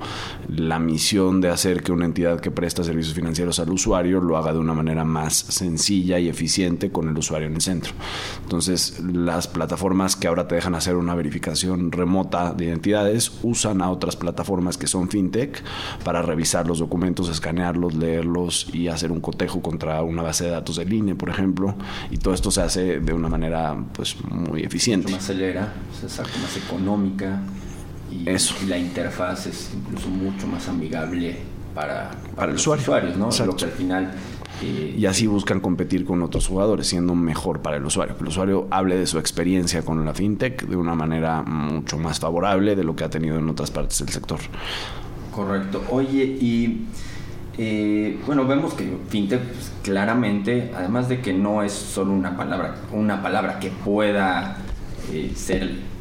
la 0.48 0.78
misión 0.78 1.40
de 1.42 1.50
hacer 1.50 1.82
que 1.82 1.92
una 1.92 2.06
entidad 2.06 2.40
que 2.40 2.50
presta 2.50 2.82
servicios 2.82 3.14
financieros 3.14 3.60
al 3.60 3.70
usuario 3.70 4.20
lo 4.20 4.38
haga 4.38 4.52
de 4.52 4.58
una 4.58 4.72
manera 4.72 5.04
más 5.04 5.34
sencilla 5.34 6.18
y 6.18 6.28
eficiente 6.28 6.90
con 6.90 7.08
el 7.08 7.18
usuario 7.18 7.46
en 7.46 7.54
el 7.54 7.60
centro. 7.60 7.92
Entonces, 8.42 9.00
las 9.00 9.48
plataformas 9.48 10.16
que 10.16 10.28
ahora 10.28 10.48
te 10.48 10.54
dejan 10.54 10.74
hacer 10.74 10.96
una 10.96 11.14
verificación 11.14 11.92
remota 11.92 12.54
de 12.54 12.64
identidades 12.64 13.32
usan 13.42 13.82
a 13.82 13.90
otras 13.90 14.16
plataformas 14.16 14.78
que 14.78 14.86
son 14.86 15.10
fintech 15.10 15.62
para 16.02 16.22
revisar 16.22 16.66
los 16.66 16.78
documentos, 16.78 17.28
escanearlos, 17.28 17.94
leerlos 17.94 18.68
y 18.72 18.88
hacer 18.88 19.12
un 19.12 19.20
cotejo 19.20 19.60
contra 19.60 20.02
una 20.02 20.22
base 20.22 20.44
de 20.44 20.50
datos 20.50 20.76
de 20.76 20.86
línea, 20.86 21.14
por 21.14 21.28
ejemplo. 21.28 21.74
Y 22.10 22.16
todo 22.16 22.32
esto 22.32 22.50
se 22.50 22.62
hace 22.62 23.00
de 23.00 23.12
una 23.12 23.28
manera 23.28 23.76
pues 23.92 24.16
muy 24.30 24.62
eficiente. 24.62 25.12
Más 25.12 25.24
acelera, 25.24 25.74
más 26.02 26.56
económica 26.56 27.42
y, 28.10 28.28
Eso. 28.28 28.54
la 28.66 28.78
interfaz 28.78 29.46
es 29.46 29.70
incluso 29.74 30.08
mucho 30.08 30.46
más 30.46 30.68
amigable 30.68 31.36
para, 31.74 32.10
para, 32.34 32.52
los 32.52 32.60
usuario. 32.60 32.82
usuarios, 32.82 33.16
¿no? 33.16 33.46
Lo 33.46 33.56
que 33.56 33.64
al 33.64 33.70
final 33.70 34.12
eh, 34.62 34.94
y 34.96 35.06
así 35.06 35.26
buscan 35.26 35.60
competir 35.60 36.04
con 36.04 36.22
otros 36.22 36.48
jugadores, 36.48 36.88
siendo 36.88 37.14
mejor 37.14 37.60
para 37.60 37.76
el 37.76 37.84
usuario. 37.84 38.16
Que 38.16 38.22
el 38.22 38.28
usuario 38.28 38.66
hable 38.70 38.96
de 38.96 39.06
su 39.06 39.18
experiencia 39.18 39.82
con 39.82 40.04
la 40.04 40.14
fintech 40.14 40.66
de 40.66 40.76
una 40.76 40.94
manera 40.94 41.42
mucho 41.42 41.98
más 41.98 42.18
favorable 42.18 42.74
de 42.74 42.84
lo 42.84 42.96
que 42.96 43.04
ha 43.04 43.10
tenido 43.10 43.38
en 43.38 43.48
otras 43.48 43.70
partes 43.70 43.98
del 43.98 44.08
sector. 44.08 44.40
Correcto. 45.32 45.84
Oye, 45.90 46.24
y 46.24 46.86
eh, 47.56 48.18
bueno, 48.26 48.46
vemos 48.46 48.74
que 48.74 48.98
fintech 49.08 49.42
pues, 49.42 49.72
claramente, 49.82 50.72
además 50.76 51.08
de 51.08 51.20
que 51.20 51.32
no 51.32 51.62
es 51.62 51.72
solo 51.72 52.12
una 52.12 52.36
palabra, 52.36 52.76
una 52.92 53.22
palabra 53.22 53.60
que 53.60 53.70
pueda 53.70 54.56
eh, 55.12 55.32
ser 55.36 55.97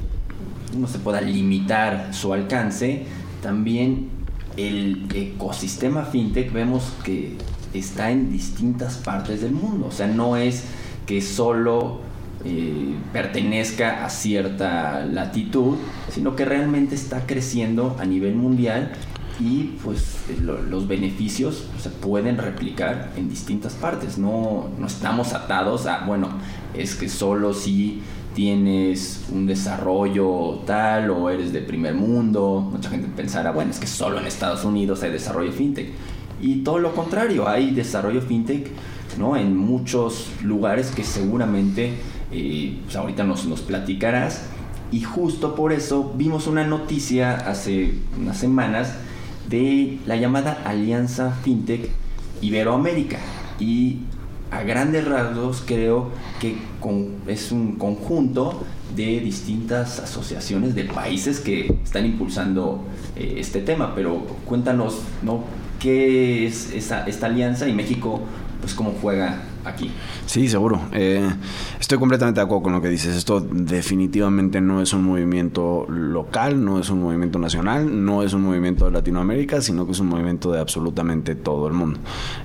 no 0.76 0.88
se 0.88 1.00
pueda 1.00 1.22
limitar 1.22 2.14
su 2.14 2.34
alcance, 2.34 3.06
también 3.42 4.10
el 4.58 5.08
ecosistema 5.14 6.04
fintech 6.04 6.52
vemos 6.52 6.92
que 7.04 7.38
está 7.74 8.12
en 8.12 8.32
distintas 8.32 8.98
partes 8.98 9.42
del 9.42 9.52
mundo. 9.52 9.88
O 9.88 9.92
sea, 9.92 10.08
no 10.08 10.36
es 10.36 10.64
que 11.06 11.22
solo 11.22 12.02
eh, 12.44 12.96
pertenezca 13.14 14.06
a 14.06 14.10
cierta 14.10 15.06
latitud, 15.06 15.78
sino 16.12 16.36
que 16.36 16.46
realmente 16.46 16.96
está 16.96 17.26
creciendo 17.26 17.96
a 18.00 18.06
nivel 18.06 18.36
mundial 18.36 18.92
y 19.40 19.76
pues 19.84 20.16
los 20.40 20.88
beneficios 20.88 21.66
se 21.80 21.90
pueden 21.90 22.38
replicar 22.38 23.12
en 23.16 23.30
distintas 23.30 23.74
partes. 23.74 24.18
No, 24.18 24.70
no 24.80 24.88
estamos 24.88 25.34
atados 25.34 25.86
a, 25.86 26.06
bueno, 26.06 26.30
es 26.74 26.96
que 26.96 27.10
solo 27.10 27.54
si 27.54 28.02
tienes 28.38 29.25
un 29.32 29.48
desarrollo 29.48 30.60
tal 30.67 31.10
o 31.10 31.32
eres 31.32 31.51
de 31.51 31.60
primer 31.60 31.96
mundo. 31.96 32.70
Mucha 32.72 32.91
gente 32.91 33.08
pensará, 33.15 33.50
bueno, 33.50 33.72
es 33.72 33.79
que 33.79 33.88
solo 33.88 34.20
en 34.20 34.27
Estados 34.27 34.63
Unidos 34.63 35.01
hay 35.01 35.10
desarrollo 35.10 35.51
fintech. 35.51 35.89
Y 36.39 36.58
todo 36.58 36.77
lo 36.77 36.94
contrario, 36.94 37.50
hay 37.50 37.72
desarrollo 37.72 38.22
fintech 38.22 38.67
¿no? 39.17 39.36
en 39.38 39.58
muchos 39.58 40.29
lugares 40.44 40.91
que 40.91 41.03
seguramente 41.03 41.94
eh, 42.32 42.77
pues 42.84 42.96
ahorita 42.96 43.24
nos, 43.24 43.48
nos 43.48 43.62
platicarás. 43.62 44.44
Y 44.91 45.01
justo 45.01 45.56
por 45.56 45.74
eso 45.74 46.13
vimos 46.15 46.46
una 46.46 46.63
noticia 46.63 47.38
hace 47.38 47.96
unas 48.20 48.38
semanas 48.38 48.94
de 49.50 49.98
la 50.06 50.15
llamada 50.15 50.62
Alianza 50.63 51.32
Fintech 51.44 51.89
Iberoamérica. 52.44 53.17
Y 53.60 54.01
a 54.51 54.63
grandes 54.63 55.06
rasgos 55.06 55.63
creo 55.66 56.10
que 56.39 56.58
es 57.27 57.51
un 57.51 57.75
conjunto 57.75 58.63
de 58.96 59.20
distintas 59.20 60.00
asociaciones 60.00 60.74
de 60.75 60.86
países 60.86 61.39
que 61.39 61.77
están 61.84 62.06
impulsando 62.06 62.84
eh, 63.16 63.36
este 63.38 63.62
tema, 63.62 63.94
pero 63.94 64.25
cuéntanos, 64.46 65.01
¿no? 65.22 65.44
¿Qué 65.80 66.48
es 66.48 66.72
esta 66.74 67.25
alianza 67.25 67.68
y 67.68 67.74
México, 67.74 68.22
pues 68.62 68.74
cómo 68.74 68.94
juega 69.01 69.44
aquí. 69.66 69.92
Sí, 70.26 70.48
seguro. 70.48 70.82
Eh, 70.92 71.30
estoy 71.80 71.98
completamente 71.98 72.40
de 72.40 72.46
acuerdo 72.46 72.64
con 72.64 72.74
lo 72.74 72.82
que 72.82 72.90
dices. 72.90 73.16
Esto 73.16 73.40
definitivamente 73.40 74.62
no 74.62 74.82
es 74.82 74.94
un 74.94 75.04
movimiento 75.04 75.86
local, 75.90 76.64
no 76.64 76.80
es 76.80 76.90
un 76.90 77.02
movimiento 77.02 77.40
nacional, 77.40 78.06
no 78.06 78.24
es 78.24 78.34
un 78.34 78.44
movimiento 78.44 78.86
de 78.86 78.92
Latinoamérica, 78.92 79.62
sino 79.62 79.86
que 79.86 79.92
es 79.92 80.00
un 80.00 80.08
movimiento 80.08 80.52
de 80.52 80.60
absolutamente 80.60 81.36
todo 81.36 81.68
el 81.68 81.74
mundo. 81.74 82.00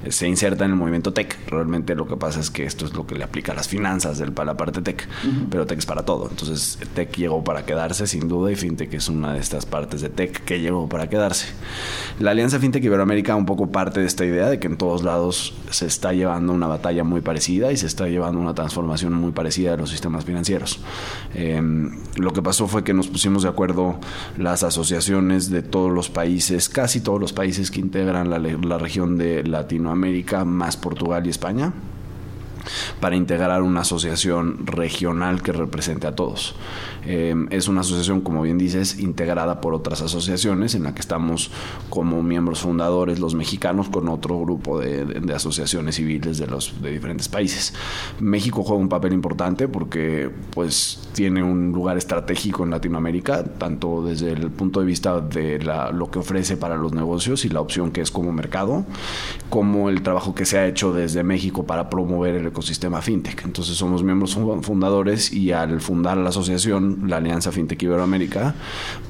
Eh, 0.04 0.12
se 0.12 0.28
inserta 0.28 0.64
en 0.64 0.72
el 0.72 0.76
movimiento 0.76 1.12
tech. 1.12 1.38
Realmente 1.48 1.94
lo 1.94 2.06
que 2.06 2.16
pasa 2.16 2.40
es 2.40 2.50
que 2.50 2.64
esto 2.64 2.84
es 2.84 2.94
lo 2.94 3.06
que 3.06 3.14
le 3.14 3.24
aplica 3.24 3.52
a 3.52 3.54
las 3.54 3.68
finanzas 3.68 4.18
del, 4.18 4.32
para 4.32 4.52
la 4.52 4.56
parte 4.56 4.82
tech, 4.82 5.08
pero 5.50 5.66
tech 5.66 5.78
es 5.78 5.86
para 5.86 6.04
todo. 6.04 6.28
Entonces, 6.30 6.78
tech 6.94 7.14
llegó 7.16 7.44
para 7.44 7.64
quedarse, 7.64 8.06
sin 8.06 8.28
duda, 8.28 8.50
y 8.50 8.56
fintech 8.56 8.92
es 8.94 9.08
una 9.08 9.32
de 9.34 9.40
estas 9.40 9.66
partes 9.66 10.00
de 10.00 10.08
tech 10.08 10.44
que 10.44 10.60
llegó 10.60 10.88
para 10.88 11.08
quedarse. 11.08 11.48
La 12.18 12.30
Alianza 12.32 12.58
Fintech 12.58 12.84
Iberoamérica 12.84 13.36
un 13.36 13.46
poco 13.46 13.70
parte 13.70 14.00
de 14.00 14.06
esta 14.06 14.24
idea 14.24 14.48
de 14.48 14.58
que 14.58 14.66
en 14.66 14.76
todos 14.76 15.02
lados 15.02 15.54
se 15.70 15.86
está 15.86 16.12
llevando 16.12 16.52
una 16.52 16.66
batalla 16.66 17.04
muy 17.04 17.11
parecida 17.20 17.72
y 17.72 17.76
se 17.76 17.86
está 17.86 18.08
llevando 18.08 18.40
una 18.40 18.54
transformación 18.54 19.12
muy 19.14 19.32
parecida 19.32 19.72
de 19.72 19.76
los 19.76 19.90
sistemas 19.90 20.24
financieros. 20.24 20.80
Em, 21.34 21.98
lo 22.16 22.32
que 22.32 22.42
pasó 22.42 22.66
fue 22.66 22.84
que 22.84 22.94
nos 22.94 23.08
pusimos 23.08 23.42
de 23.42 23.48
acuerdo 23.48 23.98
las 24.38 24.62
asociaciones 24.62 25.50
de 25.50 25.62
todos 25.62 25.92
los 25.92 26.10
países, 26.10 26.68
casi 26.68 27.00
todos 27.00 27.20
los 27.20 27.32
países 27.32 27.70
que 27.70 27.80
integran 27.80 28.30
la, 28.30 28.38
la 28.38 28.78
región 28.78 29.18
de 29.18 29.44
Latinoamérica, 29.44 30.44
más 30.44 30.76
Portugal 30.76 31.26
y 31.26 31.30
España 31.30 31.72
para 33.00 33.16
integrar 33.16 33.62
una 33.62 33.80
asociación 33.80 34.66
regional 34.66 35.42
que 35.42 35.52
represente 35.52 36.06
a 36.06 36.14
todos. 36.14 36.54
Eh, 37.04 37.34
es 37.50 37.68
una 37.68 37.80
asociación, 37.80 38.20
como 38.20 38.42
bien 38.42 38.58
dices, 38.58 38.98
integrada 38.98 39.60
por 39.60 39.74
otras 39.74 40.02
asociaciones 40.02 40.74
en 40.74 40.84
la 40.84 40.94
que 40.94 41.00
estamos 41.00 41.50
como 41.90 42.22
miembros 42.22 42.60
fundadores 42.60 43.18
los 43.18 43.34
mexicanos 43.34 43.88
con 43.88 44.08
otro 44.08 44.38
grupo 44.40 44.78
de, 44.78 45.22
asociaciones 45.34 45.96
civiles 45.96 46.38
de 46.38 46.46
los 46.46 46.80
de 46.82 46.90
diferentes 46.90 47.28
países. 47.28 47.74
México 48.20 48.62
juega 48.62 48.80
un 48.80 48.88
papel 48.88 49.12
importante 49.12 49.68
porque 49.68 50.30
pues 50.50 51.08
tiene 51.12 51.42
un 51.42 51.72
lugar 51.72 51.96
estratégico 51.96 52.64
en 52.64 52.70
Latinoamérica, 52.70 53.44
tanto 53.44 54.02
desde 54.04 54.32
el 54.32 54.50
punto 54.50 54.80
de 54.80 54.86
vista 54.86 55.20
de 55.20 55.58
lo 55.92 56.10
que 56.10 56.18
ofrece 56.18 56.56
para 56.56 56.76
los 56.76 56.92
negocios 56.92 57.44
y 57.44 57.48
la 57.48 57.60
opción 57.60 57.90
que 57.90 58.00
es 58.00 58.10
como 58.10 58.32
mercado, 58.32 58.84
como 59.52 59.90
el 59.90 60.00
trabajo 60.00 60.34
que 60.34 60.46
se 60.46 60.56
ha 60.56 60.66
hecho 60.66 60.94
desde 60.94 61.22
México 61.22 61.66
para 61.66 61.90
promover 61.90 62.36
el 62.36 62.46
ecosistema 62.46 63.02
fintech. 63.02 63.44
Entonces 63.44 63.76
somos 63.76 64.02
miembros 64.02 64.34
fundadores 64.62 65.30
y 65.30 65.52
al 65.52 65.82
fundar 65.82 66.16
la 66.16 66.30
asociación, 66.30 67.02
la 67.06 67.18
Alianza 67.18 67.52
Fintech 67.52 67.82
Iberoamérica, 67.82 68.54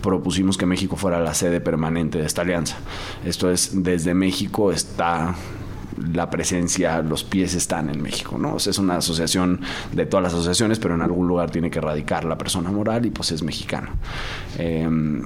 propusimos 0.02 0.56
que 0.56 0.66
México 0.66 0.96
fuera 0.96 1.20
la 1.20 1.32
sede 1.34 1.61
permanente 1.61 2.18
de 2.18 2.26
esta 2.26 2.42
alianza. 2.42 2.78
Esto 3.25 3.52
es, 3.52 3.84
desde 3.84 4.14
México 4.14 4.72
está 4.72 5.37
la 6.12 6.28
presencia, 6.28 7.00
los 7.02 7.22
pies 7.22 7.54
están 7.54 7.88
en 7.88 8.02
México, 8.02 8.37
¿no? 8.37 8.56
es 8.56 8.78
una 8.80 8.96
asociación 8.96 9.61
de 9.92 10.06
todas 10.06 10.25
las 10.25 10.34
asociaciones, 10.34 10.80
pero 10.80 10.96
en 10.96 11.02
algún 11.02 11.28
lugar 11.28 11.52
tiene 11.52 11.70
que 11.70 11.80
radicar 11.80 12.25
la 12.25 12.37
persona 12.37 12.72
moral 12.72 13.06
y 13.06 13.11
pues 13.11 13.30
es 13.30 13.44
mexicano. 13.44 13.90
Em, 14.58 15.22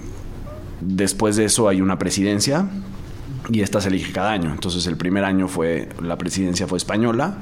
después 0.83 1.37
de 1.37 1.47
eso 1.47 1.71
hay 1.71 1.81
una 1.81 1.99
presidencia 1.99 2.69
y 3.49 3.61
esta 3.61 3.81
se 3.81 3.89
elige 3.89 4.13
cada 4.13 4.33
año. 4.33 4.51
Entonces 4.51 4.87
el 4.87 4.97
primer 4.97 5.25
año 5.25 5.49
fue 5.49 5.89
la 6.01 6.19
presidencia 6.19 6.67
fue 6.67 6.79
española 6.79 7.39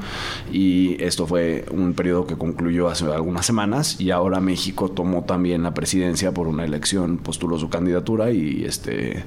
y 0.52 1.02
esto 1.02 1.26
fue 1.26 1.64
un 1.70 1.94
periodo 1.94 2.26
que 2.26 2.36
concluyó 2.36 2.88
hace 2.88 3.04
algunas 3.06 3.46
semanas 3.46 4.00
y 4.00 4.10
ahora 4.10 4.40
México 4.40 4.90
tomó 4.90 5.24
también 5.24 5.62
la 5.62 5.72
presidencia 5.72 6.32
por 6.32 6.46
una 6.46 6.64
elección, 6.64 7.18
postuló 7.18 7.58
su 7.58 7.70
candidatura 7.70 8.30
y 8.30 8.64
este 8.64 9.24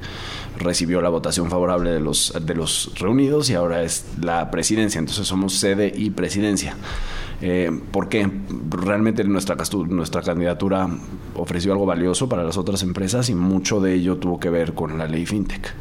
recibió 0.58 1.02
la 1.02 1.10
votación 1.10 1.50
favorable 1.50 1.92
de 1.92 2.00
los 2.00 2.34
de 2.42 2.56
los 2.56 2.92
reunidos 3.00 3.50
y 3.50 3.56
ahora 3.56 3.84
es 3.84 4.06
la 4.22 4.52
presidencia. 4.52 5.00
Entonces 5.00 5.28
somos 5.28 5.54
sede 5.54 5.92
y 5.96 6.12
presidencia. 6.12 6.76
Eh, 7.40 7.72
¿Por 7.92 8.10
qué? 8.10 8.28
Realmente 8.70 9.24
nuestra, 9.24 9.56
nuestra 9.88 10.22
candidatura 10.24 10.90
ofreció 11.36 11.72
algo 11.72 11.86
valioso 11.86 12.28
para 12.28 12.44
las 12.44 12.58
otras 12.58 12.82
empresas 12.82 13.30
y 13.30 13.36
mucho 13.36 13.80
de 13.80 13.94
ello 13.94 14.18
tuvo 14.18 14.40
que 14.40 14.50
ver 14.50 14.74
con 14.74 14.98
la 14.98 15.06
ley 15.08 15.26
FinTech. 15.26 15.74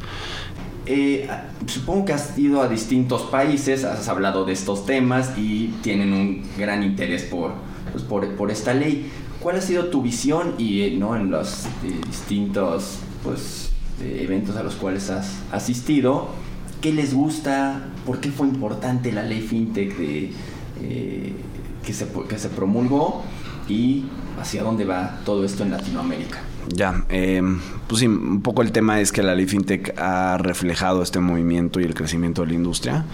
Eh, 0.86 1.28
supongo 1.66 2.06
que 2.06 2.12
has 2.12 2.38
ido 2.38 2.62
a 2.62 2.68
distintos 2.68 3.22
países, 3.22 3.84
has 3.84 4.08
hablado 4.08 4.44
de 4.44 4.52
estos 4.52 4.86
temas 4.86 5.36
y 5.36 5.74
tienen 5.82 6.12
un 6.12 6.44
gran 6.56 6.82
interés 6.82 7.24
por, 7.24 7.52
pues, 7.92 8.04
por, 8.04 8.50
esta 8.50 8.72
ley. 8.72 9.10
¿Cuál 9.40 9.56
ha 9.56 9.60
sido 9.60 9.86
tu 9.86 10.02
visión 10.02 10.54
y, 10.58 10.96
¿no? 10.98 11.16
en 11.16 11.30
los 11.30 11.66
eh, 11.84 12.00
distintos 12.06 12.98
pues, 13.22 13.70
eventos 14.00 14.56
a 14.56 14.62
los 14.62 14.74
cuales 14.74 15.10
has 15.10 15.36
asistido. 15.52 16.28
¿Qué 16.80 16.92
les 16.92 17.14
gusta? 17.14 17.86
¿Por 18.04 18.20
qué 18.20 18.30
fue 18.30 18.46
importante 18.46 19.12
la 19.12 19.22
ley 19.22 19.40
FinTech 19.40 19.96
de, 19.96 20.32
eh, 20.82 21.32
que, 21.84 21.92
se, 21.92 22.06
que 22.28 22.38
se 22.38 22.48
promulgó? 22.48 23.22
¿Y 23.68 24.04
hacia 24.40 24.62
dónde 24.62 24.84
va 24.84 25.18
todo 25.24 25.44
esto 25.44 25.62
en 25.64 25.70
Latinoamérica? 25.72 26.38
Ya, 26.68 27.04
eh, 27.08 27.42
pues 27.86 28.00
sí, 28.00 28.06
un 28.06 28.42
poco 28.42 28.62
el 28.62 28.72
tema 28.72 29.00
es 29.00 29.12
que 29.12 29.22
la 29.22 29.34
ley 29.34 29.46
FinTech 29.46 29.94
ha 29.98 30.36
reflejado 30.38 31.02
este 31.02 31.20
movimiento 31.20 31.80
y 31.80 31.84
el 31.84 31.94
crecimiento 31.94 32.42
de 32.42 32.48
la 32.48 32.54
industria. 32.54 33.04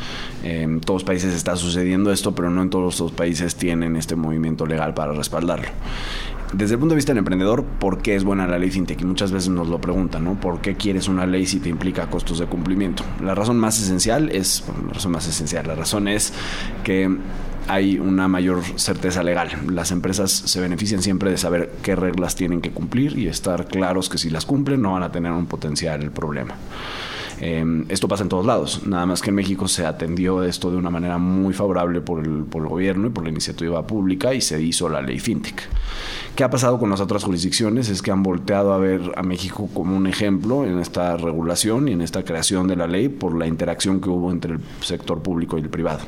en 0.42 0.80
todos 0.80 1.02
los 1.02 1.04
países 1.04 1.34
está 1.34 1.56
sucediendo 1.56 2.12
esto, 2.12 2.34
pero 2.34 2.50
no 2.50 2.62
en 2.62 2.70
todos 2.70 2.98
los 2.98 3.12
países 3.12 3.56
tienen 3.56 3.96
este 3.96 4.16
movimiento 4.16 4.66
legal 4.66 4.94
para 4.94 5.12
respaldarlo. 5.12 5.68
Desde 6.52 6.74
el 6.74 6.80
punto 6.80 6.92
de 6.92 6.96
vista 6.96 7.12
del 7.12 7.18
emprendedor, 7.18 7.64
¿por 7.64 8.02
qué 8.02 8.14
es 8.14 8.24
buena 8.24 8.46
la 8.46 8.58
ley 8.58 8.70
FinTech? 8.70 9.00
Y 9.00 9.04
muchas 9.04 9.32
veces 9.32 9.48
nos 9.48 9.68
lo 9.68 9.80
preguntan, 9.80 10.24
¿no? 10.24 10.34
¿Por 10.34 10.60
qué 10.60 10.74
quieres 10.74 11.08
una 11.08 11.24
ley 11.24 11.46
si 11.46 11.60
te 11.60 11.70
implica 11.70 12.10
costos 12.10 12.38
de 12.40 12.46
cumplimiento? 12.46 13.04
La 13.22 13.34
razón 13.34 13.58
más 13.58 13.80
esencial 13.80 14.28
es, 14.30 14.62
bueno, 14.66 14.88
la 14.88 14.92
razón 14.92 15.12
más 15.12 15.26
esencial, 15.26 15.66
la 15.66 15.74
razón 15.74 16.08
es 16.08 16.34
que 16.84 17.16
hay 17.68 17.98
una 17.98 18.28
mayor 18.28 18.62
certeza 18.76 19.22
legal. 19.22 19.50
Las 19.68 19.90
empresas 19.90 20.30
se 20.30 20.60
benefician 20.60 21.02
siempre 21.02 21.30
de 21.30 21.38
saber 21.38 21.72
qué 21.82 21.96
reglas 21.96 22.34
tienen 22.34 22.60
que 22.60 22.70
cumplir 22.70 23.18
y 23.18 23.28
estar 23.28 23.66
claros 23.66 24.08
que 24.08 24.18
si 24.18 24.30
las 24.30 24.46
cumplen 24.46 24.82
no 24.82 24.92
van 24.92 25.02
a 25.02 25.12
tener 25.12 25.32
un 25.32 25.46
potencial 25.46 26.10
problema. 26.10 26.54
Eh, 27.44 27.84
esto 27.88 28.06
pasa 28.06 28.22
en 28.22 28.28
todos 28.28 28.46
lados, 28.46 28.86
nada 28.86 29.04
más 29.04 29.20
que 29.20 29.30
en 29.30 29.34
México 29.34 29.66
se 29.66 29.84
atendió 29.84 30.44
esto 30.44 30.70
de 30.70 30.76
una 30.76 30.90
manera 30.90 31.18
muy 31.18 31.52
favorable 31.52 32.00
por 32.00 32.24
el, 32.24 32.44
por 32.44 32.62
el 32.62 32.68
gobierno 32.68 33.08
y 33.08 33.10
por 33.10 33.24
la 33.24 33.30
iniciativa 33.30 33.84
pública 33.84 34.32
y 34.32 34.40
se 34.40 34.62
hizo 34.62 34.88
la 34.88 35.02
ley 35.02 35.18
FinTech. 35.18 35.60
¿Qué 36.36 36.44
ha 36.44 36.50
pasado 36.50 36.78
con 36.78 36.88
las 36.88 37.00
otras 37.00 37.24
jurisdicciones? 37.24 37.88
Es 37.88 38.00
que 38.00 38.12
han 38.12 38.22
volteado 38.22 38.72
a 38.72 38.78
ver 38.78 39.12
a 39.16 39.24
México 39.24 39.68
como 39.74 39.96
un 39.96 40.06
ejemplo 40.06 40.64
en 40.64 40.78
esta 40.78 41.16
regulación 41.16 41.88
y 41.88 41.92
en 41.92 42.00
esta 42.00 42.24
creación 42.24 42.68
de 42.68 42.76
la 42.76 42.86
ley 42.86 43.08
por 43.08 43.36
la 43.36 43.48
interacción 43.48 44.00
que 44.00 44.08
hubo 44.08 44.30
entre 44.30 44.52
el 44.52 44.60
sector 44.80 45.20
público 45.20 45.58
y 45.58 45.62
el 45.62 45.68
privado 45.68 46.02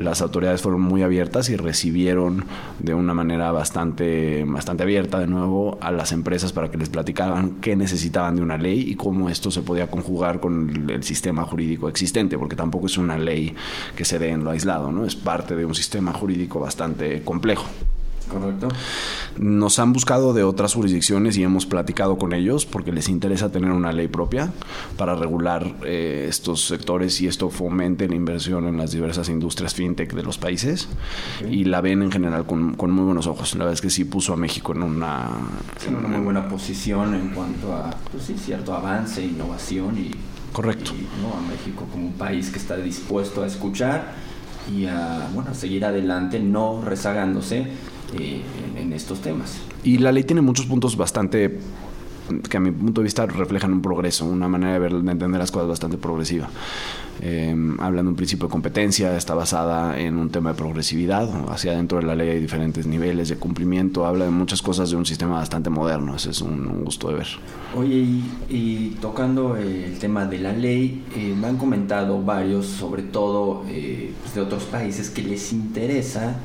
las 0.00 0.22
autoridades 0.22 0.62
fueron 0.62 0.80
muy 0.80 1.02
abiertas 1.02 1.50
y 1.50 1.56
recibieron 1.56 2.44
de 2.78 2.94
una 2.94 3.12
manera 3.12 3.52
bastante, 3.52 4.44
bastante 4.44 4.82
abierta 4.82 5.18
de 5.18 5.26
nuevo 5.26 5.78
a 5.82 5.90
las 5.90 6.12
empresas 6.12 6.52
para 6.52 6.70
que 6.70 6.78
les 6.78 6.88
platicaran 6.88 7.60
qué 7.60 7.76
necesitaban 7.76 8.36
de 8.36 8.42
una 8.42 8.56
ley 8.56 8.80
y 8.80 8.94
cómo 8.94 9.28
esto 9.28 9.50
se 9.50 9.60
podía 9.60 9.88
conjugar 9.88 10.40
con 10.40 10.88
el, 10.88 11.00
sistema 11.04 11.44
jurídico 11.44 11.88
existente, 11.88 12.38
porque 12.38 12.56
tampoco 12.56 12.86
es 12.86 12.96
una 12.96 13.18
ley 13.18 13.54
que 13.96 14.04
se 14.04 14.18
dé 14.18 14.30
en 14.30 14.44
lo 14.44 14.50
aislado, 14.50 14.90
¿no? 14.92 15.04
Es 15.04 15.16
parte 15.16 15.54
de 15.56 15.64
un 15.64 15.74
sistema 15.74 16.12
jurídico 16.12 16.60
bastante 16.60 17.22
complejo. 17.22 17.66
Correcto. 18.30 18.68
Nos 19.38 19.78
han 19.78 19.92
buscado 19.92 20.32
de 20.32 20.44
otras 20.44 20.74
jurisdicciones 20.74 21.36
y 21.36 21.42
hemos 21.42 21.66
platicado 21.66 22.18
con 22.18 22.32
ellos 22.32 22.66
porque 22.66 22.92
les 22.92 23.08
interesa 23.08 23.50
tener 23.50 23.70
una 23.70 23.92
ley 23.92 24.08
propia 24.08 24.52
para 24.96 25.14
regular 25.14 25.74
eh, 25.84 26.26
estos 26.28 26.64
sectores 26.64 27.20
y 27.20 27.26
esto 27.26 27.50
fomente 27.50 28.08
la 28.08 28.14
inversión 28.14 28.66
en 28.66 28.76
las 28.76 28.92
diversas 28.92 29.28
industrias 29.28 29.74
fintech 29.74 30.12
de 30.14 30.22
los 30.22 30.38
países 30.38 30.88
y 31.48 31.64
la 31.64 31.80
ven 31.80 32.02
en 32.02 32.12
general 32.12 32.46
con, 32.46 32.76
muy 32.90 33.04
buenos 33.04 33.26
ojos. 33.26 33.54
La 33.54 33.64
verdad 33.64 33.74
es 33.74 33.80
que 33.80 33.90
sí 33.90 34.04
puso 34.04 34.32
a 34.32 34.36
México 34.36 34.72
en 34.72 34.82
una... 34.82 35.28
En 35.86 35.96
una 35.96 36.08
muy 36.08 36.20
buena 36.20 36.48
posición 36.48 37.14
en 37.14 37.30
cuanto 37.30 37.72
a 37.74 37.90
pues 38.10 38.24
sí, 38.24 38.36
cierto 38.38 38.74
avance, 38.74 39.24
innovación 39.24 39.98
y... 39.98 40.10
Correcto. 40.52 40.90
¿no? 41.22 41.38
a 41.38 41.40
México 41.48 41.86
como 41.92 42.06
un 42.06 42.14
país 42.14 42.50
que 42.50 42.58
está 42.58 42.76
dispuesto 42.76 43.44
a 43.44 43.46
escuchar 43.46 44.14
y 44.74 44.86
a, 44.86 45.28
bueno, 45.32 45.50
a 45.50 45.54
seguir 45.54 45.84
adelante, 45.84 46.40
no 46.40 46.82
rezagándose 46.84 47.68
eh, 48.18 48.42
en, 48.76 48.92
estos 48.92 49.20
temas. 49.20 49.60
Y 49.84 49.98
la 49.98 50.12
ley 50.12 50.24
tiene 50.24 50.42
muchos 50.42 50.66
puntos 50.66 50.96
bastante 50.96 51.58
que 52.48 52.56
a 52.56 52.60
mi 52.60 52.70
punto 52.70 53.00
de 53.00 53.04
vista 53.04 53.26
reflejan 53.26 53.72
un 53.72 53.82
progreso, 53.82 54.24
una 54.24 54.48
manera 54.48 54.74
de, 54.74 54.78
ver, 54.78 54.92
de 54.92 55.10
entender 55.10 55.40
las 55.40 55.50
cosas 55.50 55.68
bastante 55.68 55.98
progresiva. 55.98 56.48
Eh, 57.22 57.54
hablan 57.78 58.06
de 58.06 58.10
un 58.10 58.16
principio 58.16 58.46
de 58.46 58.52
competencia, 58.52 59.16
está 59.16 59.34
basada 59.34 59.98
en 59.98 60.16
un 60.16 60.30
tema 60.30 60.50
de 60.50 60.56
progresividad, 60.56 61.28
hacia 61.50 61.72
dentro 61.72 61.98
de 61.98 62.04
la 62.04 62.14
ley 62.14 62.30
hay 62.30 62.40
diferentes 62.40 62.86
niveles 62.86 63.28
de 63.28 63.36
cumplimiento, 63.36 64.06
habla 64.06 64.24
de 64.24 64.30
muchas 64.30 64.62
cosas 64.62 64.90
de 64.90 64.96
un 64.96 65.04
sistema 65.04 65.34
bastante 65.34 65.68
moderno, 65.68 66.16
ese 66.16 66.30
es 66.30 66.40
un, 66.40 66.84
gusto 66.84 67.08
de 67.08 67.14
ver. 67.16 67.26
Oye, 67.76 68.22
y, 68.48 68.96
tocando 69.00 69.56
el 69.56 69.98
tema 69.98 70.24
de 70.24 70.38
la 70.38 70.52
ley, 70.52 71.04
eh, 71.14 71.34
me 71.38 71.48
han 71.48 71.56
comentado 71.56 72.22
varios, 72.22 72.66
sobre 72.66 73.02
todo 73.02 73.64
eh, 73.68 74.12
pues, 74.22 74.34
de 74.34 74.40
otros 74.40 74.64
países, 74.64 75.10
que 75.10 75.22
les 75.22 75.52
interesa 75.52 76.36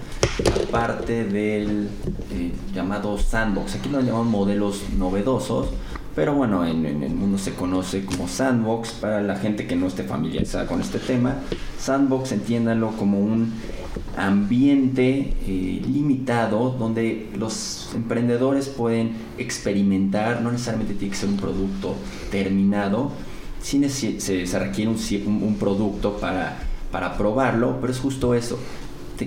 la 0.44 0.72
parte 0.72 1.24
del 1.24 1.88
eh, 2.32 2.52
llamado 2.74 3.18
sandbox. 3.18 3.76
Aquí 3.76 3.90
lo 3.90 4.02
llaman 4.02 4.28
modelos 4.28 4.84
novedosos, 4.98 5.70
pero 6.16 6.34
bueno, 6.34 6.66
en, 6.66 6.86
el 6.86 7.14
mundo 7.14 7.38
se 7.38 7.54
conoce 7.54 8.06
como 8.06 8.28
sandbox. 8.28 8.94
Para 8.94 9.22
la 9.22 9.36
gente 9.36 9.68
que 9.68 9.76
no 9.76 9.88
esté 9.88 10.04
familiarizada 10.04 10.66
con 10.66 10.80
este 10.80 11.00
tema. 11.00 11.36
Sandbox, 11.78 12.32
entiéndalo 12.32 12.92
como 12.92 13.20
un 13.20 13.54
ambiente 14.18 15.34
eh, 15.46 15.82
limitado 15.86 16.70
donde 16.72 17.30
los 17.38 17.90
emprendedores 17.94 18.70
pueden 18.70 19.12
experimentar, 19.38 20.42
no 20.42 20.52
necesariamente 20.52 20.94
tiene 20.94 21.12
que 21.12 21.20
ser 21.20 21.30
un 21.30 21.38
producto 21.38 21.96
terminado, 22.32 23.12
sí 23.62 23.84
se, 23.90 24.46
requiere 24.58 24.90
un, 24.92 25.44
un, 25.44 25.56
producto 25.56 26.18
para, 26.18 26.58
para 26.92 27.18
probarlo, 27.18 27.78
pero 27.82 27.92
es 27.92 28.00
justo 28.00 28.34
eso, 28.34 28.58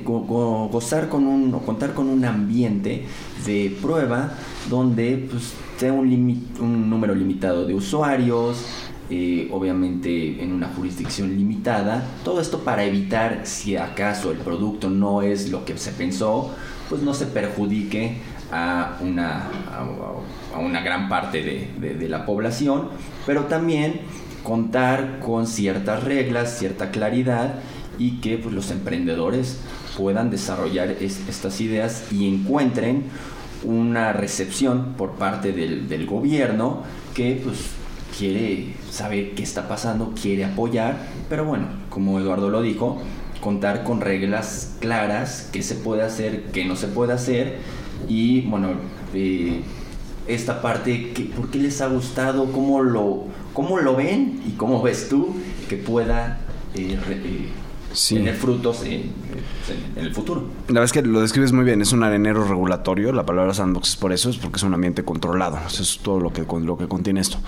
gozar 0.05 1.09
con 1.09 1.27
un, 1.27 1.55
o 1.55 1.61
contar 1.61 1.95
con 1.95 2.09
un 2.09 2.25
ambiente 2.25 3.05
de 3.47 3.77
prueba 3.81 4.33
donde 4.69 5.29
pues, 5.31 5.55
sea 5.79 5.93
un, 5.93 6.09
un 6.61 6.91
número 6.91 7.15
limitado 7.15 7.67
de 7.67 7.75
usuarios, 7.75 8.67
eh, 9.11 9.49
obviamente 9.53 10.43
en 10.43 10.53
una 10.53 10.69
jurisdicción 10.69 11.35
limitada. 11.35 12.05
Todo 12.25 12.43
esto 12.43 12.61
para 12.61 12.85
evitar 12.85 13.41
si 13.45 13.77
acaso 13.77 14.31
el 14.31 14.39
producto 14.39 14.91
no 14.91 15.23
es 15.23 15.51
lo 15.51 15.65
que 15.65 15.79
se 15.79 15.93
pensó, 15.93 16.55
pues 16.91 17.03
no 17.03 17.15
se 17.15 17.27
perjudique 17.27 18.19
a 18.53 18.99
una, 19.01 19.49
a, 20.55 20.59
una 20.59 20.83
gran 20.83 21.09
parte 21.09 21.43
de, 21.43 21.95
de, 21.95 22.09
la 22.09 22.27
población, 22.27 22.89
pero 23.27 23.45
también 23.45 24.01
contar 24.43 25.21
con 25.21 25.47
ciertas 25.47 26.05
reglas, 26.05 26.59
cierta 26.59 26.91
claridad 26.91 27.61
y 27.99 28.21
que 28.21 28.39
pues, 28.39 28.55
los 28.55 28.71
emprendedores 28.71 29.59
puedan 29.97 30.31
desarrollar 30.31 30.91
estas 31.01 31.61
ideas 31.61 32.05
y 32.13 32.29
encuentren 32.29 33.05
una 33.65 34.13
recepción 34.13 34.95
por 34.97 35.13
parte 35.13 35.53
del, 35.53 36.07
gobierno 36.07 36.85
que 37.15 37.41
pues 37.43 37.59
quiere 38.17 38.75
saber 38.91 39.35
qué 39.35 39.43
está 39.43 39.69
pasando, 39.69 40.15
quiere 40.21 40.45
apoyar, 40.45 40.97
pero 41.29 41.45
bueno, 41.45 41.67
como 41.91 42.21
Eduardo 42.21 42.51
lo 42.51 42.63
dijo, 42.63 43.03
contar 43.41 43.85
con 43.85 44.01
reglas 44.01 44.77
claras, 44.81 45.49
qué 45.53 45.63
se 45.63 45.75
puede 45.75 46.03
hacer, 46.03 46.45
qué 46.53 46.65
no 46.65 46.77
se 46.77 46.87
puede 46.87 47.13
hacer 47.13 47.59
y 48.09 48.43
bueno, 48.43 48.69
eh, 49.15 49.63
esta 50.29 50.61
parte, 50.61 51.13
que, 51.13 51.25
¿por 51.25 51.51
qué 51.51 51.59
les 51.59 51.81
ha 51.81 51.89
gustado? 51.89 52.53
¿Cómo 52.53 52.83
lo, 52.83 53.25
cómo 53.55 53.79
lo 53.79 53.97
ven? 53.97 54.43
¿Y 54.47 54.53
cómo 54.53 54.83
ves 54.83 55.09
tú 55.09 55.35
que 55.69 55.77
pueda 55.77 56.39
eh, 56.75 56.99
eh, 57.09 57.49
tener 58.09 58.35
frutos 58.35 58.83
en, 58.83 59.13
el 59.97 60.15
futuro. 60.15 60.45
La 60.69 60.81
verdad 60.81 60.85
es 60.85 60.93
que 60.93 61.03
lo 61.03 61.21
describes 61.21 61.53
muy 61.53 61.65
bien, 61.65 61.81
es 61.83 61.93
un 61.93 62.03
arenero 62.03 62.45
regulatorio, 62.45 63.13
la 63.13 63.27
palabra 63.27 63.55
sandbox 63.55 63.91
es 63.91 63.97
por 63.97 64.13
eso, 64.13 64.31
es 64.31 64.37
porque 64.37 64.57
es 64.57 64.63
un 64.63 64.75
ambiente 64.75 65.05
controlado, 65.05 65.59
eso 65.67 65.83
es 65.83 65.99
todo 65.99 66.21
lo 66.21 66.33
que, 66.33 66.45
lo 66.61 66.77
que 66.77 66.89
contiene 66.89 67.21
esto. 67.21 67.39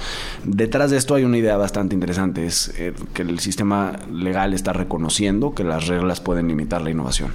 Detrás 0.45 0.91
de 0.91 0.97
esto 0.97 1.15
hay 1.15 1.25
una 1.25 1.39
idea 1.39 1.57
bastante 1.57 1.95
interesante, 1.95 2.47
es 2.47 2.73
eh, 2.79 2.93
que 3.15 3.23
el 3.23 3.39
sistema 3.41 3.99
legal 4.13 4.55
está 4.55 4.73
reconociendo 4.73 5.55
que 5.55 5.65
las 5.65 5.87
reglas 5.87 6.21
pueden 6.21 6.49
limitar 6.49 6.83
la 6.83 6.91
innovación. 6.91 7.33